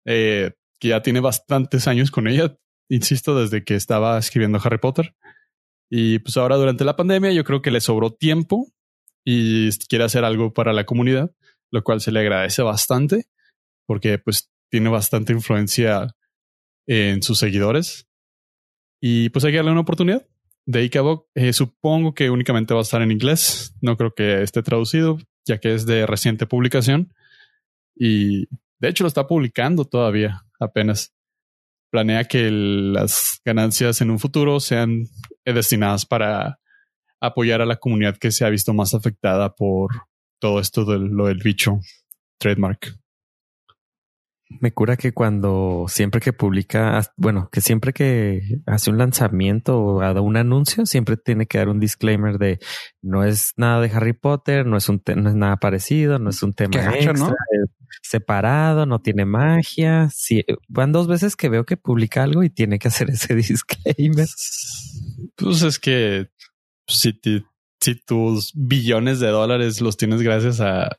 eh, 0.07 0.53
que 0.81 0.89
ya 0.89 1.03
tiene 1.03 1.21
bastantes 1.21 1.87
años 1.87 2.11
con 2.11 2.27
ella 2.27 2.57
insisto, 2.89 3.39
desde 3.39 3.65
que 3.65 3.75
estaba 3.75 4.19
escribiendo 4.19 4.61
Harry 4.63 4.79
Potter. 4.79 5.15
Y 5.91 6.19
pues 6.19 6.37
ahora 6.37 6.57
durante 6.57 6.85
la 6.85 6.97
pandemia 6.97 7.33
yo 7.33 7.45
creo 7.45 7.63
que 7.63 7.71
le 7.71 7.81
sobró 7.81 8.11
tiempo 8.11 8.67
y 9.25 9.71
quiere 9.89 10.05
hacer 10.05 10.25
algo 10.25 10.53
para 10.53 10.73
la 10.73 10.85
comunidad, 10.85 11.31
lo 11.71 11.83
cual 11.83 12.01
se 12.01 12.13
le 12.13 12.21
agradece 12.21 12.63
bastante 12.63 13.27
porque 13.87 14.19
pues 14.19 14.51
tiene 14.71 14.91
bastante 14.91 15.33
influencia 15.33 16.15
en 16.87 17.23
sus 17.23 17.39
seguidores. 17.39 18.07
Y 19.01 19.31
pues 19.31 19.45
hay 19.45 19.53
que 19.53 19.59
darle 19.59 19.73
una 19.73 19.81
oportunidad. 19.81 20.27
De 20.69 20.85
Icabog, 20.85 21.25
eh, 21.35 21.55
supongo 21.55 22.12
que 22.12 22.29
únicamente 22.29 22.75
va 22.75 22.81
a 22.81 22.83
estar 22.83 23.01
en 23.01 23.11
inglés. 23.11 23.75
No 23.81 23.97
creo 23.97 24.12
que 24.12 24.43
esté 24.43 24.62
traducido, 24.62 25.16
ya 25.47 25.57
que 25.57 25.73
es 25.73 25.87
de 25.87 26.05
reciente 26.05 26.45
publicación. 26.45 27.14
Y 27.97 28.49
de 28.79 28.89
hecho 28.89 29.03
lo 29.03 29.09
está 29.09 29.27
publicando 29.27 29.87
todavía, 29.87 30.45
apenas 30.61 31.14
planea 31.91 32.25
que 32.25 32.51
las 32.51 33.41
ganancias 33.47 34.03
en 34.03 34.11
un 34.11 34.19
futuro 34.19 34.61
sean 34.61 35.07
destinadas 35.43 36.05
para 36.05 36.61
apoyar 37.19 37.62
a 37.62 37.66
la 37.66 37.77
comunidad 37.77 38.19
que 38.19 38.31
se 38.31 38.45
ha 38.45 38.51
visto 38.51 38.75
más 38.75 38.93
afectada 38.93 39.55
por 39.55 40.03
todo 40.39 40.61
esto 40.61 40.85
de 40.85 40.99
lo 40.99 41.29
del 41.29 41.39
bicho 41.39 41.81
trademark. 42.37 42.95
Me 44.61 44.73
cura 44.73 44.97
que 44.97 45.13
cuando 45.13 45.85
siempre 45.89 46.21
que 46.23 46.33
publica, 46.33 47.03
bueno, 47.17 47.51
que 47.53 47.61
siempre 47.61 47.93
que 47.93 48.61
hace 48.67 48.91
un 48.91 48.97
lanzamiento 48.97 49.79
o 49.83 50.01
da 50.01 50.21
un 50.23 50.39
anuncio, 50.39 50.87
siempre 50.87 51.19
tiene 51.19 51.47
que 51.47 51.59
dar 51.59 51.69
un 51.69 51.81
disclaimer 51.81 52.39
de 52.39 52.59
no 53.03 53.25
es 53.25 53.53
nada 53.57 53.81
de 53.83 53.91
Harry 53.91 54.15
Potter, 54.15 54.65
no 54.65 54.79
es 54.79 54.89
un 54.89 55.03
no 55.17 55.29
es 55.29 55.35
nada 55.35 55.57
parecido, 55.59 56.19
no 56.19 56.31
es 56.31 56.43
un 56.43 56.55
tema 56.55 56.77
extra, 56.95 57.35
separado, 58.03 58.87
no 58.87 59.01
tiene 59.01 59.27
magia. 59.27 60.09
Sí, 60.15 60.45
van 60.67 60.93
dos 60.93 61.09
veces 61.09 61.37
que 61.37 61.51
veo 61.51 61.65
que 61.65 61.77
publica 61.77 62.23
algo 62.23 62.43
y 62.43 62.51
tiene 62.51 62.79
que 62.79 62.89
hacer 62.89 63.11
ese 63.11 63.35
disclaimer. 63.35 64.29
Pues 65.37 65.63
es 65.63 65.79
que 65.79 66.31
si, 66.87 67.21
si 67.81 67.95
tus 67.95 68.53
billones 68.55 69.21
de 69.21 69.29
dólares 69.29 69.81
los 69.81 69.97
tienes 69.97 70.23
gracias 70.23 70.61
a, 70.61 70.97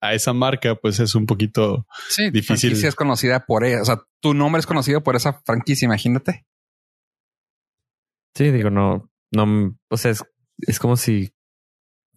a 0.00 0.14
esa 0.14 0.32
marca, 0.32 0.74
pues 0.74 1.00
es 1.00 1.14
un 1.14 1.26
poquito 1.26 1.86
sí, 2.08 2.30
difícil. 2.30 2.72
es 2.72 2.94
conocida 2.94 3.44
por 3.46 3.64
ella. 3.64 3.82
O 3.82 3.84
sea, 3.84 4.02
tu 4.20 4.34
nombre 4.34 4.60
es 4.60 4.66
conocido 4.66 5.02
por 5.02 5.16
esa 5.16 5.40
franquicia, 5.44 5.86
imagínate. 5.86 6.46
Sí, 8.34 8.50
digo, 8.50 8.70
no, 8.70 9.10
no, 9.32 9.76
o 9.88 9.96
sea, 9.96 10.12
es, 10.12 10.24
es 10.66 10.78
como 10.78 10.96
si 10.96 11.32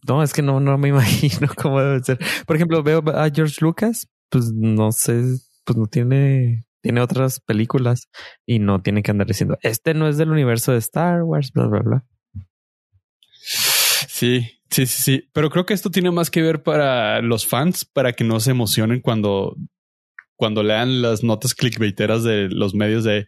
no, 0.08 0.22
es 0.22 0.34
que 0.34 0.42
no, 0.42 0.60
no 0.60 0.78
me 0.78 0.88
imagino 0.90 1.48
cómo 1.56 1.82
debe 1.82 2.04
ser. 2.04 2.20
Por 2.46 2.56
ejemplo, 2.56 2.84
veo 2.84 3.04
a 3.14 3.30
George 3.34 3.58
Lucas, 3.62 4.08
pues 4.30 4.52
no 4.54 4.92
sé, 4.92 5.24
pues 5.66 5.78
no 5.78 5.88
tiene, 5.88 6.66
tiene 6.82 7.02
otras 7.02 7.40
películas 7.40 8.10
y 8.46 8.60
no 8.60 8.82
tiene 8.82 9.04
que 9.04 9.12
andar 9.12 9.28
diciendo, 9.28 9.58
este 9.62 9.94
no 9.94 10.08
es 10.08 10.18
del 10.18 10.32
universo 10.32 10.72
de 10.72 10.80
Star 10.80 11.24
Wars, 11.24 11.52
bla, 11.54 11.68
bla, 11.68 11.80
bla. 11.82 12.06
Sí, 14.14 14.62
sí, 14.70 14.86
sí, 14.86 15.02
sí. 15.02 15.30
Pero 15.34 15.50
creo 15.50 15.66
que 15.66 15.74
esto 15.74 15.90
tiene 15.90 16.12
más 16.12 16.30
que 16.30 16.44
ver 16.44 16.62
para 16.62 17.20
los 17.24 17.48
fans, 17.48 17.84
para 17.84 18.14
que 18.14 18.24
no 18.24 18.40
se 18.40 18.52
emocionen 18.52 19.02
cuando, 19.02 19.56
cuando 20.36 20.62
lean 20.62 21.02
las 21.02 21.24
notas 21.24 21.56
clickbaiteras 21.56 22.24
de 22.24 22.48
los 22.48 22.76
medios 22.76 23.04
de 23.04 23.26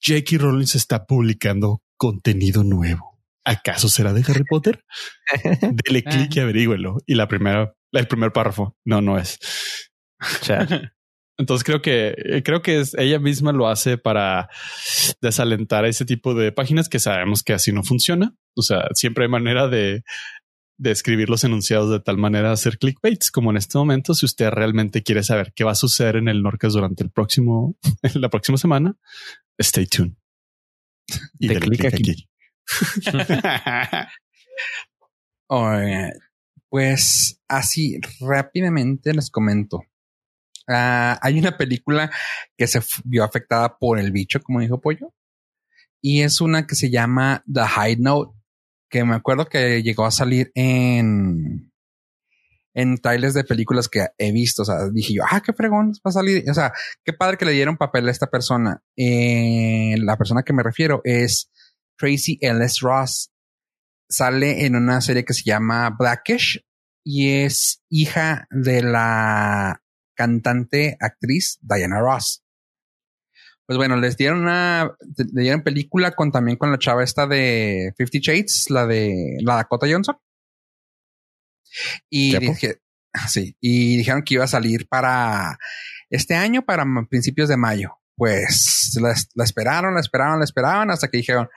Jackie 0.00 0.38
Rowling 0.38 0.68
está 0.72 1.04
publicando 1.04 1.82
contenido 1.96 2.62
nuevo. 2.62 3.10
¿acaso 3.44 3.88
será 3.88 4.12
de 4.12 4.24
Harry 4.28 4.44
Potter? 4.48 4.84
Dele 5.84 6.04
clic 6.04 6.36
y 6.36 6.38
averígüelo. 6.38 6.98
Y 7.06 7.16
la 7.16 7.26
primera, 7.26 7.74
el 7.90 8.06
primer 8.06 8.32
párrafo, 8.32 8.76
no, 8.84 9.00
no 9.00 9.18
es. 9.18 9.40
Entonces 11.40 11.64
creo 11.64 11.80
que 11.80 12.42
creo 12.44 12.60
que 12.60 12.80
es, 12.80 12.94
ella 12.98 13.18
misma 13.18 13.52
lo 13.52 13.66
hace 13.66 13.96
para 13.96 14.50
desalentar 15.22 15.84
a 15.86 15.88
ese 15.88 16.04
tipo 16.04 16.34
de 16.34 16.52
páginas 16.52 16.90
que 16.90 16.98
sabemos 16.98 17.42
que 17.42 17.54
así 17.54 17.72
no 17.72 17.82
funciona. 17.82 18.36
O 18.54 18.62
sea, 18.62 18.88
siempre 18.92 19.24
hay 19.24 19.30
manera 19.30 19.66
de, 19.66 20.02
de 20.76 20.90
escribir 20.90 21.30
los 21.30 21.42
enunciados 21.42 21.90
de 21.90 22.00
tal 22.00 22.18
manera 22.18 22.48
de 22.48 22.54
hacer 22.54 22.76
clickbaits 22.78 23.30
como 23.30 23.50
en 23.50 23.56
este 23.56 23.78
momento. 23.78 24.12
Si 24.12 24.26
usted 24.26 24.50
realmente 24.50 25.02
quiere 25.02 25.22
saber 25.22 25.54
qué 25.54 25.64
va 25.64 25.72
a 25.72 25.76
suceder 25.76 26.16
en 26.16 26.28
el 26.28 26.42
Norcas 26.42 26.74
durante 26.74 27.02
el 27.02 27.10
próximo, 27.10 27.74
la 28.14 28.28
próxima 28.28 28.58
semana, 28.58 28.96
stay 29.58 29.86
tuned. 29.86 30.12
Y 31.38 31.48
de 31.48 31.58
clic 31.58 31.86
aquí. 31.86 32.28
pues 36.68 37.40
así 37.48 37.98
rápidamente 38.20 39.14
les 39.14 39.30
comento. 39.30 39.84
Ah, 40.70 41.18
hay 41.22 41.38
una 41.38 41.56
película 41.56 42.10
que 42.56 42.66
se 42.66 42.80
vio 43.04 43.24
afectada 43.24 43.76
por 43.78 43.98
el 43.98 44.12
bicho, 44.12 44.40
como 44.42 44.60
dijo 44.60 44.80
Pollo, 44.80 45.12
y 46.00 46.22
es 46.22 46.40
una 46.40 46.66
que 46.66 46.74
se 46.74 46.90
llama 46.90 47.44
The 47.52 47.62
High 47.62 47.96
Note, 47.98 48.38
que 48.88 49.04
me 49.04 49.16
acuerdo 49.16 49.46
que 49.46 49.82
llegó 49.82 50.06
a 50.06 50.10
salir 50.10 50.50
en 50.54 51.70
en 52.74 52.98
trailers 52.98 53.34
de 53.34 53.44
películas 53.44 53.88
que 53.88 54.08
he 54.18 54.32
visto. 54.32 54.62
O 54.62 54.64
sea, 54.64 54.88
dije 54.90 55.14
yo, 55.14 55.22
ah, 55.28 55.40
qué 55.44 55.52
fregón 55.52 55.92
va 56.06 56.10
a 56.10 56.12
salir. 56.12 56.48
O 56.48 56.54
sea, 56.54 56.72
qué 57.04 57.12
padre 57.12 57.36
que 57.36 57.44
le 57.44 57.52
dieron 57.52 57.76
papel 57.76 58.08
a 58.08 58.10
esta 58.10 58.28
persona. 58.28 58.82
Eh, 58.96 59.96
la 59.98 60.16
persona 60.16 60.42
que 60.42 60.52
me 60.52 60.62
refiero 60.62 61.00
es 61.04 61.50
Tracy 61.96 62.38
Ellis 62.40 62.80
Ross. 62.80 63.32
Sale 64.08 64.66
en 64.66 64.76
una 64.76 65.00
serie 65.00 65.24
que 65.24 65.34
se 65.34 65.44
llama 65.44 65.90
Blackish 65.90 66.64
y 67.04 67.30
es 67.42 67.82
hija 67.88 68.46
de 68.50 68.82
la 68.82 69.82
cantante 70.20 70.98
actriz 71.00 71.58
Diana 71.62 71.98
Ross. 71.98 72.44
Pues 73.64 73.78
bueno, 73.78 73.96
les 73.96 74.18
dieron 74.18 74.40
una, 74.40 74.94
le 75.32 75.42
dieron 75.42 75.62
película 75.62 76.10
con 76.10 76.30
también 76.30 76.58
con 76.58 76.70
la 76.70 76.78
chava 76.78 77.02
esta 77.02 77.26
de 77.26 77.94
Fifty 77.96 78.18
Shades, 78.18 78.66
la 78.68 78.86
de 78.86 79.38
la 79.40 79.54
Dakota 79.54 79.86
Johnson. 79.90 80.18
Y 82.10 82.36
dije, 82.36 82.82
sí, 83.28 83.56
y 83.60 83.96
dijeron 83.96 84.24
que 84.24 84.34
iba 84.34 84.44
a 84.44 84.48
salir 84.48 84.88
para 84.88 85.58
este 86.10 86.34
año, 86.34 86.66
para 86.66 86.84
principios 87.08 87.48
de 87.48 87.56
mayo. 87.56 87.96
Pues 88.14 88.98
la, 89.00 89.14
la 89.34 89.44
esperaron, 89.44 89.94
la 89.94 90.00
esperaron, 90.00 90.38
la 90.38 90.44
esperaron 90.44 90.90
hasta 90.90 91.08
que 91.08 91.16
dijeron, 91.16 91.48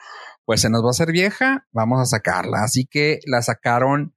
pues 0.46 0.62
se 0.62 0.70
nos 0.70 0.84
va 0.84 0.88
a 0.88 0.92
hacer 0.92 1.12
vieja, 1.12 1.68
vamos 1.74 2.00
a 2.00 2.06
sacarla. 2.06 2.64
Así 2.64 2.86
que 2.86 3.20
la 3.26 3.42
sacaron 3.42 4.16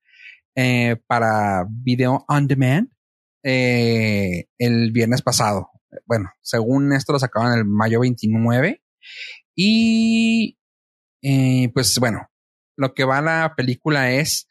eh, 0.54 1.02
para 1.08 1.66
video 1.68 2.24
on 2.28 2.46
demand 2.46 2.95
eh, 3.48 4.48
el 4.58 4.90
viernes 4.90 5.22
pasado. 5.22 5.70
Bueno, 6.04 6.32
según 6.42 6.92
esto 6.92 7.12
lo 7.12 7.20
sacaron 7.20 7.56
el 7.56 7.64
mayo 7.64 8.00
29 8.00 8.82
y 9.54 10.58
eh, 11.22 11.70
pues 11.72 11.96
bueno, 12.00 12.28
lo 12.76 12.92
que 12.92 13.04
va 13.04 13.18
a 13.18 13.22
la 13.22 13.54
película 13.56 14.10
es 14.10 14.48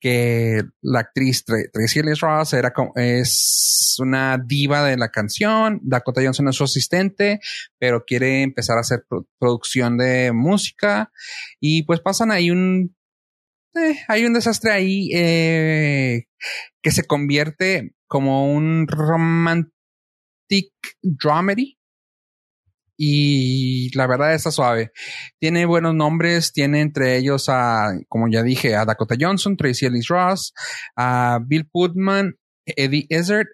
que 0.00 0.62
la 0.80 1.00
actriz 1.00 1.44
Tracy 1.44 1.98
Ellis 1.98 2.20
Ross 2.20 2.54
es 2.94 3.96
una 3.98 4.38
diva 4.42 4.86
de 4.86 4.96
la 4.96 5.10
canción, 5.10 5.78
Dakota 5.82 6.22
Johnson 6.24 6.48
es 6.48 6.56
su 6.56 6.64
asistente, 6.64 7.40
pero 7.78 8.06
quiere 8.06 8.40
empezar 8.40 8.78
a 8.78 8.80
hacer 8.80 9.04
producción 9.38 9.98
de 9.98 10.32
música. 10.32 11.12
Y 11.60 11.82
pues 11.82 12.00
pasan 12.00 12.30
ahí 12.30 12.50
un 12.50 12.96
eh, 13.76 13.98
hay 14.08 14.24
un 14.24 14.32
desastre 14.32 14.72
ahí 14.72 15.10
que 15.10 16.90
se 16.90 17.04
convierte 17.04 17.92
como 18.10 18.52
un 18.52 18.88
romantic 18.88 19.70
dramedy 21.00 21.78
y 22.98 23.96
la 23.96 24.08
verdad 24.08 24.34
está 24.34 24.50
suave. 24.50 24.90
Tiene 25.38 25.64
buenos 25.64 25.94
nombres, 25.94 26.52
tiene 26.52 26.80
entre 26.80 27.16
ellos 27.16 27.48
a, 27.48 27.92
como 28.08 28.28
ya 28.28 28.42
dije, 28.42 28.74
a 28.74 28.84
Dakota 28.84 29.14
Johnson, 29.18 29.56
Tracy 29.56 29.86
Ellis 29.86 30.08
Ross, 30.08 30.52
a 30.96 31.38
Bill 31.46 31.68
Putman, 31.70 32.36
Eddie 32.66 33.06
Izzard, 33.08 33.46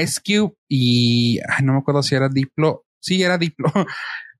Ice 0.00 0.20
Cube 0.24 0.54
y 0.68 1.40
no 1.64 1.72
me 1.72 1.80
acuerdo 1.80 2.02
si 2.04 2.14
era 2.14 2.28
Diplo. 2.28 2.86
Sí, 3.00 3.20
era 3.20 3.36
Diplo. 3.36 3.68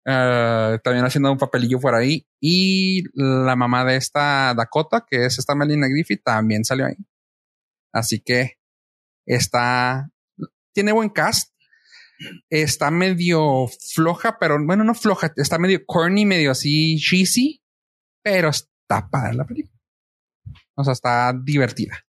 Uh, 0.06 0.78
también 0.84 1.04
haciendo 1.04 1.32
un 1.32 1.38
papelillo 1.38 1.80
por 1.80 1.96
ahí. 1.96 2.24
Y 2.40 3.02
la 3.14 3.56
mamá 3.56 3.84
de 3.84 3.96
esta 3.96 4.54
Dakota, 4.54 5.04
que 5.06 5.26
es 5.26 5.38
esta 5.38 5.56
Melina 5.56 5.88
Griffith, 5.88 6.22
también 6.24 6.64
salió 6.64 6.86
ahí. 6.86 6.96
Así 7.92 8.20
que 8.20 8.57
está, 9.28 10.10
tiene 10.72 10.92
buen 10.92 11.10
cast 11.10 11.52
está 12.50 12.90
medio 12.90 13.66
floja, 13.94 14.38
pero 14.38 14.58
bueno, 14.64 14.84
no 14.84 14.94
floja, 14.94 15.32
está 15.36 15.58
medio 15.58 15.84
corny, 15.86 16.26
medio 16.26 16.50
así 16.50 16.98
cheesy, 16.98 17.62
pero 18.22 18.50
está 18.50 19.08
para 19.10 19.32
la 19.32 19.44
película. 19.44 19.78
O 20.74 20.84
sea, 20.84 20.92
está 20.92 21.32
divertida. 21.32 22.04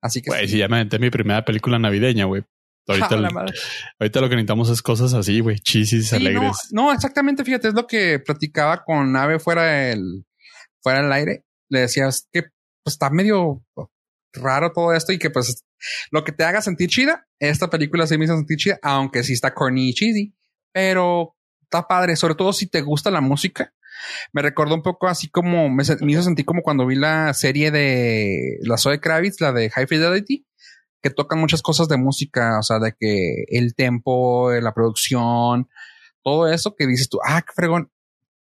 Así 0.00 0.20
que. 0.20 0.30
Güey, 0.30 0.48
si 0.48 0.58
ya 0.58 0.68
me 0.68 0.76
aventé 0.76 0.98
mi 0.98 1.10
primera 1.10 1.44
película 1.44 1.78
navideña, 1.78 2.24
güey. 2.24 2.44
Ahorita, 2.86 3.14
ahorita, 3.98 4.20
lo 4.20 4.28
que 4.28 4.34
necesitamos 4.36 4.68
es 4.68 4.82
cosas 4.82 5.14
así, 5.14 5.40
güey, 5.40 5.58
cheesy, 5.58 6.14
alegres. 6.14 6.68
No, 6.70 6.92
exactamente. 6.92 7.44
Fíjate, 7.44 7.68
es 7.68 7.74
lo 7.74 7.86
que 7.86 8.18
platicaba 8.18 8.84
con 8.84 9.16
Ave 9.16 9.38
fuera 9.38 9.64
del, 9.64 10.26
fuera 10.82 11.02
del 11.02 11.12
aire. 11.12 11.44
Le 11.70 11.80
decías 11.80 12.28
que 12.30 12.42
pues, 12.82 12.94
está 12.94 13.08
medio 13.08 13.64
raro 14.34 14.72
todo 14.72 14.92
esto 14.92 15.12
y 15.12 15.18
que 15.18 15.30
pues 15.30 15.64
lo 16.10 16.24
que 16.24 16.32
te 16.32 16.44
haga 16.44 16.62
sentir 16.62 16.88
chida, 16.88 17.26
esta 17.38 17.70
película 17.70 18.06
sí 18.06 18.18
me 18.18 18.24
hizo 18.24 18.36
sentir 18.36 18.56
chida, 18.56 18.78
aunque 18.82 19.22
sí 19.22 19.32
está 19.32 19.54
corny 19.54 19.90
y 19.90 19.94
cheesy, 19.94 20.34
pero 20.72 21.36
está 21.62 21.86
padre, 21.86 22.16
sobre 22.16 22.34
todo 22.34 22.52
si 22.52 22.66
te 22.66 22.80
gusta 22.82 23.10
la 23.10 23.20
música. 23.20 23.72
Me 24.32 24.42
recordó 24.42 24.74
un 24.74 24.82
poco 24.82 25.06
así 25.06 25.28
como 25.28 25.68
me, 25.68 25.82
hizo 25.82 26.22
sentir 26.22 26.44
como 26.44 26.62
cuando 26.62 26.86
vi 26.86 26.96
la 26.96 27.32
serie 27.32 27.70
de 27.70 28.58
la 28.62 28.76
Zoe 28.76 29.00
Kravitz, 29.00 29.40
la 29.40 29.52
de 29.52 29.70
High 29.70 29.86
Fidelity, 29.86 30.46
que 31.02 31.10
tocan 31.10 31.38
muchas 31.38 31.62
cosas 31.62 31.88
de 31.88 31.96
música, 31.96 32.58
o 32.58 32.62
sea, 32.62 32.78
de 32.78 32.94
que 32.98 33.44
el 33.48 33.74
tempo, 33.74 34.50
la 34.52 34.74
producción, 34.74 35.68
todo 36.22 36.48
eso 36.48 36.74
que 36.74 36.86
dices 36.86 37.08
tú, 37.08 37.18
ah, 37.24 37.42
qué 37.42 37.52
fregón, 37.54 37.90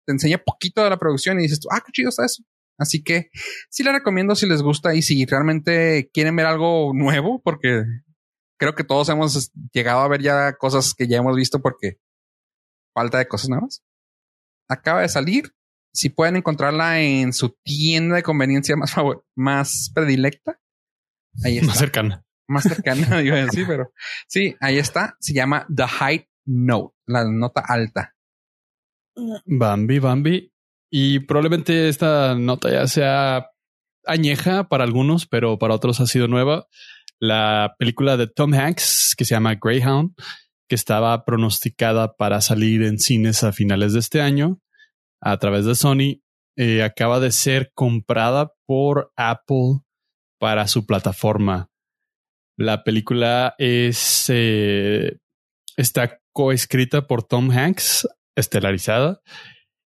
te 0.06 0.14
enseña 0.14 0.38
poquito 0.38 0.84
de 0.84 0.90
la 0.90 0.98
producción 0.98 1.40
y 1.40 1.44
dices 1.44 1.60
tú, 1.60 1.68
ah, 1.72 1.82
qué 1.86 1.92
chido 1.92 2.10
está 2.10 2.26
eso. 2.26 2.44
Así 2.78 3.04
que 3.04 3.30
sí 3.70 3.84
le 3.84 3.92
recomiendo 3.92 4.36
si 4.36 4.48
les 4.48 4.62
gusta 4.62 4.96
y 4.96 5.02
si 5.02 5.26
realmente 5.26 6.10
quieren 6.14 6.36
ver 6.36 6.48
algo 6.48 6.92
nuevo, 6.94 7.42
porque 7.44 7.84
creo 8.58 8.76
que 8.76 8.84
todos 8.84 9.10
hemos 9.10 9.52
llegado 9.72 10.00
a 10.00 10.08
ver 10.08 10.22
ya 10.22 10.54
cosas 10.54 10.94
que 10.94 11.08
ya 11.08 11.18
hemos 11.18 11.36
visto 11.36 11.62
porque 11.62 12.00
falta 12.94 13.18
de 13.18 13.28
cosas 13.28 13.50
nuevas. 13.50 13.84
Acaba 14.70 15.02
de 15.02 15.10
salir. 15.10 15.54
Si 15.94 16.10
pueden 16.10 16.38
encontrarla 16.38 17.02
en 17.02 17.34
su 17.34 17.56
tienda 17.64 18.16
de 18.16 18.24
conveniencia 18.24 18.76
más 18.76 18.92
favor, 18.92 19.26
más 19.36 19.92
predilecta. 19.94 20.60
Ahí 21.44 21.58
está. 21.58 21.68
Más 21.68 21.78
cercana. 21.78 22.26
Más 22.48 22.64
cercana, 22.64 23.22
iba 23.24 23.38
a 23.38 23.46
decir, 23.46 23.66
pero 23.68 23.92
sí, 24.28 24.56
ahí 24.60 24.78
está. 24.78 25.16
Se 25.20 25.34
llama 25.34 25.68
The 25.74 25.88
High 25.88 26.30
Note, 26.46 26.96
la 27.06 27.26
nota 27.26 27.62
alta. 27.68 28.16
Bambi, 29.46 30.00
Bambi. 30.00 30.53
Y 30.96 31.22
probablemente 31.22 31.90
esta 31.90 32.36
nota 32.36 32.72
ya 32.72 32.86
sea 32.86 33.48
añeja 34.06 34.70
para 34.70 34.84
algunos, 34.84 35.26
pero 35.26 35.58
para 35.58 35.74
otros 35.74 36.00
ha 36.00 36.06
sido 36.06 36.28
nueva. 36.28 36.68
La 37.20 37.74
película 37.80 38.16
de 38.16 38.28
Tom 38.28 38.54
Hanks, 38.54 39.16
que 39.18 39.26
se 39.26 39.34
llama 39.34 39.58
Greyhound, 39.60 40.14
que 40.70 40.76
estaba 40.76 41.26
pronosticada 41.26 42.14
para 42.14 42.42
salir 42.42 42.84
en 42.84 43.00
cines 43.00 43.44
a 43.44 43.52
finales 43.52 43.94
de 43.94 44.02
este 44.02 44.22
año 44.22 44.60
a 45.20 45.36
través 45.38 45.66
de 45.66 45.74
Sony, 45.74 46.22
eh, 46.58 46.84
acaba 46.84 47.20
de 47.20 47.32
ser 47.32 47.72
comprada 47.74 48.52
por 48.68 49.12
Apple 49.16 49.80
para 50.40 50.68
su 50.68 50.86
plataforma. 50.86 51.72
La 52.56 52.84
película 52.84 53.56
es 53.58 54.26
eh, 54.30 55.18
está 55.76 56.20
coescrita 56.34 57.08
por 57.08 57.24
Tom 57.24 57.50
Hanks, 57.50 58.08
estelarizada, 58.36 59.22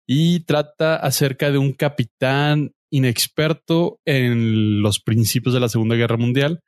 y 0.07 0.41
trata 0.41 0.97
acerca 0.97 1.51
de 1.51 1.59
un 1.59 1.73
capitán 1.73 2.73
inexperto 2.91 4.01
en 4.05 4.83
los 4.83 5.01
principios 5.01 5.55
de 5.55 5.61
la 5.61 5.69
Segunda 5.69 5.97
Guerra 5.97 6.17
Mundial 6.17 6.63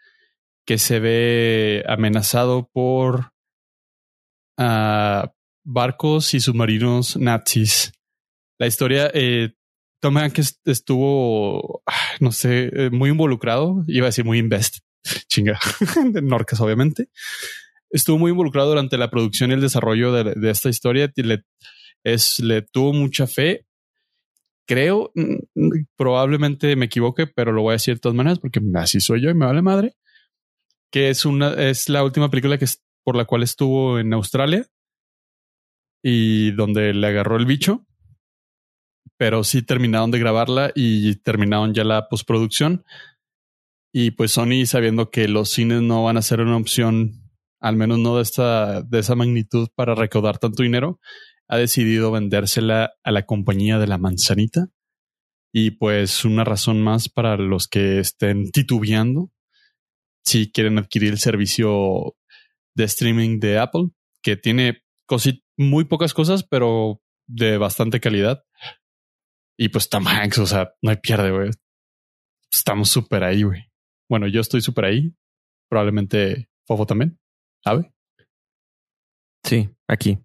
que 0.66 0.78
se 0.78 0.99
ve 0.99 1.84
amenazado 1.87 2.68
por 2.72 3.32
uh, 4.59 5.28
barcos 5.64 6.34
y 6.34 6.41
submarinos 6.41 7.16
nazis. 7.16 7.93
La 8.59 8.66
historia, 8.66 9.11
eh, 9.14 9.53
Tom 10.01 10.16
Hanks 10.16 10.61
estuvo, 10.64 11.82
ah, 11.87 12.16
no 12.20 12.32
sé, 12.32 12.70
eh, 12.72 12.91
muy 12.91 13.11
involucrado, 13.11 13.84
iba 13.87 14.07
a 14.07 14.09
decir 14.09 14.24
muy 14.24 14.39
invest, 14.39 14.78
chinga, 15.28 15.59
de 16.11 16.22
Norcas 16.22 16.61
obviamente. 16.61 17.09
Estuvo 17.91 18.18
muy 18.18 18.32
involucrado 18.32 18.70
durante 18.70 18.99
la 18.99 19.11
producción 19.11 19.51
y 19.51 19.55
el 19.55 19.61
desarrollo 19.61 20.12
de, 20.12 20.34
de 20.34 20.51
esta 20.51 20.68
historia. 20.68 21.11
Le, 21.14 21.45
es, 22.07 22.38
le 22.38 22.62
tuvo 22.62 22.92
mucha 22.92 23.26
fe. 23.26 23.66
Creo, 24.66 25.11
mm, 25.14 25.70
probablemente 25.96 26.76
me 26.76 26.86
equivoque, 26.86 27.26
pero 27.26 27.52
lo 27.52 27.62
voy 27.62 27.72
a 27.72 27.80
decir 27.80 27.94
de 27.94 28.00
todas 28.00 28.16
maneras 28.16 28.38
porque 28.38 28.61
así 28.76 29.00
soy 29.00 29.22
yo 29.22 29.30
y 29.30 29.34
me 29.34 29.46
vale 29.46 29.61
madre. 29.61 29.96
Que 30.92 31.11
es 31.11 31.24
una, 31.24 31.54
es 31.54 31.88
la 31.88 32.04
última 32.04 32.30
película 32.30 32.59
que 32.59 32.66
por 33.04 33.16
la 33.16 33.24
cual 33.24 33.42
estuvo 33.42 33.98
en 33.98 34.12
Australia 34.12 34.66
y 36.02 36.52
donde 36.52 36.94
le 36.94 37.07
agarró 37.09 37.36
el 37.36 37.46
bicho. 37.46 37.84
Pero 39.18 39.42
sí 39.42 39.62
terminaron 39.62 40.11
de 40.12 40.20
grabarla 40.20 40.70
y 40.74 41.16
terminaron 41.16 41.74
ya 41.74 41.84
la 41.84 42.09
postproducción. 42.09 42.84
Y 43.92 44.12
pues 44.12 44.32
Sony, 44.32 44.66
sabiendo 44.66 45.11
que 45.11 45.26
los 45.26 45.50
cines 45.50 45.82
no 45.82 46.04
van 46.04 46.18
a 46.18 46.22
ser 46.22 46.40
una 46.40 46.57
opción, 46.57 47.32
al 47.61 47.76
menos 47.76 47.98
no 47.98 48.16
de 48.16 48.22
esta, 48.22 48.82
de 48.82 48.98
esa 49.00 49.14
magnitud 49.16 49.68
para 49.74 49.94
recaudar 49.94 50.38
tanto 50.38 50.62
dinero, 50.62 51.00
ha 51.49 51.57
decidido 51.57 52.11
vendérsela 52.11 52.92
a 53.03 53.11
la 53.11 53.24
compañía 53.26 53.78
de 53.78 53.86
la 53.86 53.99
manzanita. 53.99 54.68
Y 55.53 55.72
pues 55.72 56.24
una 56.24 56.44
razón 56.44 56.82
más 56.82 57.09
para 57.09 57.36
los 57.36 57.68
que 57.68 57.99
estén 58.01 58.51
titubeando 58.51 59.30
si 60.24 60.51
quieren 60.51 60.78
adquirir 60.78 61.12
el 61.12 61.18
servicio 61.18 62.16
de 62.74 62.84
streaming 62.84 63.38
de 63.38 63.59
Apple, 63.59 63.90
que 64.22 64.36
tiene 64.36 64.82
muy 65.57 65.84
pocas 65.84 66.12
cosas, 66.12 66.42
pero 66.42 67.01
de 67.28 67.59
bastante 67.59 68.01
calidad. 68.01 68.44
Y 69.57 69.68
pues 69.68 69.88
Tom 69.88 70.05
o 70.07 70.47
sea, 70.47 70.74
no 70.82 70.90
hay 70.90 70.97
pierde, 70.97 71.30
güey. 71.30 71.51
Estamos 72.53 72.90
súper 72.90 73.24
ahí, 73.24 73.42
güey. 73.44 73.62
Bueno, 74.09 74.26
yo 74.26 74.40
estoy 74.40 74.61
súper 74.61 74.84
ahí. 74.86 75.14
Probablemente 75.70 76.51
Fofo 76.66 76.86
también. 76.86 77.18
¿Sabe? 77.64 77.92
Sí, 79.44 79.70
aquí. 79.88 80.18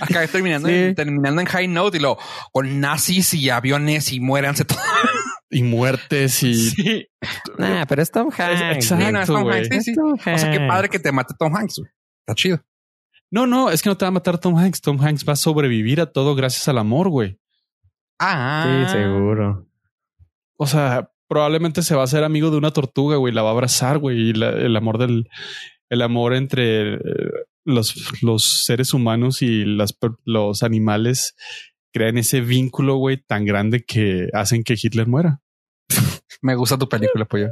Acá 0.00 0.26
terminando, 0.26 0.68
en, 0.70 0.94
terminando 0.94 1.40
en 1.40 1.46
high 1.46 1.68
note 1.68 1.98
y 1.98 2.00
lo 2.00 2.18
con 2.52 2.80
nazis 2.80 3.34
y 3.34 3.50
aviones 3.50 4.12
y 4.12 4.20
muéranse 4.20 4.64
todos. 4.64 4.82
y 5.50 5.62
muertes 5.62 6.42
y. 6.42 6.54
Sí. 6.70 7.08
pero 7.88 8.02
es 8.02 8.10
Tom 8.10 8.30
Hanks. 8.36 8.60
Exacto, 8.60 8.96
Tom 9.26 9.48
Hanks. 9.50 9.88
O 10.26 10.38
sea, 10.38 10.50
qué 10.50 10.60
padre 10.66 10.88
que 10.88 10.98
te 10.98 11.12
mate 11.12 11.34
Tom 11.38 11.54
Hanks. 11.54 11.80
Está 12.20 12.34
chido. 12.34 12.60
No, 13.30 13.46
no, 13.46 13.70
es 13.70 13.82
que 13.82 13.88
no 13.88 13.96
te 13.96 14.04
va 14.04 14.08
a 14.08 14.12
matar 14.12 14.38
Tom 14.38 14.56
Hanks. 14.56 14.80
Tom 14.80 15.00
Hanks 15.00 15.26
va 15.26 15.34
a 15.34 15.36
sobrevivir 15.36 16.00
a 16.00 16.06
todo 16.06 16.34
gracias 16.34 16.68
al 16.68 16.78
amor, 16.78 17.08
güey. 17.08 17.38
Ah, 18.18 18.86
sí, 18.86 18.92
seguro. 18.92 19.66
O 20.56 20.66
sea, 20.66 21.10
probablemente 21.28 21.82
se 21.82 21.94
va 21.94 22.02
a 22.02 22.04
hacer 22.04 22.24
amigo 22.24 22.50
de 22.50 22.56
una 22.58 22.72
tortuga, 22.72 23.16
güey. 23.16 23.32
La 23.32 23.42
va 23.42 23.50
a 23.50 23.52
abrazar, 23.52 23.98
güey. 23.98 24.18
Y 24.18 24.30
el 24.30 24.76
amor 24.76 24.98
del, 24.98 25.28
el 25.88 26.02
amor 26.02 26.34
entre 26.34 26.98
los, 27.64 27.94
los 28.22 28.64
seres 28.64 28.94
humanos 28.94 29.42
y 29.42 29.64
las, 29.64 29.96
los 30.24 30.62
animales 30.62 31.34
crean 31.92 32.18
ese 32.18 32.40
vínculo, 32.40 32.96
güey, 32.96 33.18
tan 33.22 33.44
grande 33.44 33.84
que 33.84 34.28
hacen 34.32 34.64
que 34.64 34.74
Hitler 34.80 35.06
muera. 35.06 35.40
Me 36.42 36.54
gusta 36.54 36.78
tu 36.78 36.88
película, 36.88 37.24
pollo. 37.24 37.50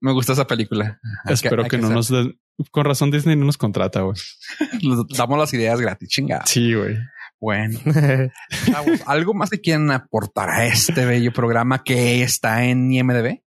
Me 0.00 0.12
gusta 0.12 0.32
esa 0.32 0.46
película. 0.46 0.98
Hay 1.24 1.34
Espero 1.34 1.64
que, 1.64 1.78
no 1.78 1.98
hacer- 1.98 2.26
nos. 2.26 2.34
Con 2.70 2.84
razón 2.84 3.10
Disney 3.10 3.36
no 3.36 3.46
nos 3.46 3.56
contrata, 3.56 4.02
güey. 4.02 4.16
damos 5.16 5.38
las 5.38 5.52
ideas 5.54 5.80
gratis, 5.80 6.08
chingada. 6.08 6.44
Sí, 6.46 6.74
güey. 6.74 6.96
Bueno, 7.40 7.78
chavos, 8.66 9.00
algo 9.06 9.32
más 9.32 9.48
que 9.48 9.60
quieran 9.62 9.90
aportar 9.90 10.50
a 10.50 10.66
este 10.66 11.06
bello 11.06 11.32
programa 11.32 11.82
que 11.82 12.22
está 12.22 12.64
en 12.66 12.92
IMDb. 12.92 13.42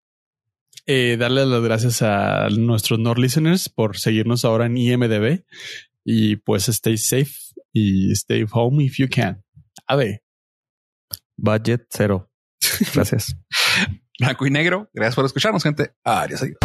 Eh, 0.93 1.16
darle 1.16 1.47
las 1.47 1.62
gracias 1.62 2.03
a 2.03 2.49
nuestros 2.49 2.99
Nord 2.99 3.20
listeners 3.20 3.68
por 3.68 3.97
seguirnos 3.97 4.45
ahora 4.45 4.66
en 4.66 4.76
IMDB 4.76 5.45
y 6.05 6.34
pues 6.34 6.68
stay 6.68 6.99
safe 6.99 7.30
y 7.72 8.11
stay 8.11 8.45
home 8.51 8.82
if 8.82 8.99
you 8.99 9.07
can. 9.09 9.41
A 9.86 9.95
ver. 9.95 10.24
Budget 11.36 11.86
cero. 11.91 12.28
Gracias. 12.93 13.36
Blanco 14.18 14.49
y 14.49 14.51
negro. 14.51 14.91
Gracias 14.93 15.14
por 15.14 15.26
escucharnos, 15.26 15.62
gente. 15.62 15.93
Adiós. 16.03 16.43
adiós. 16.43 16.59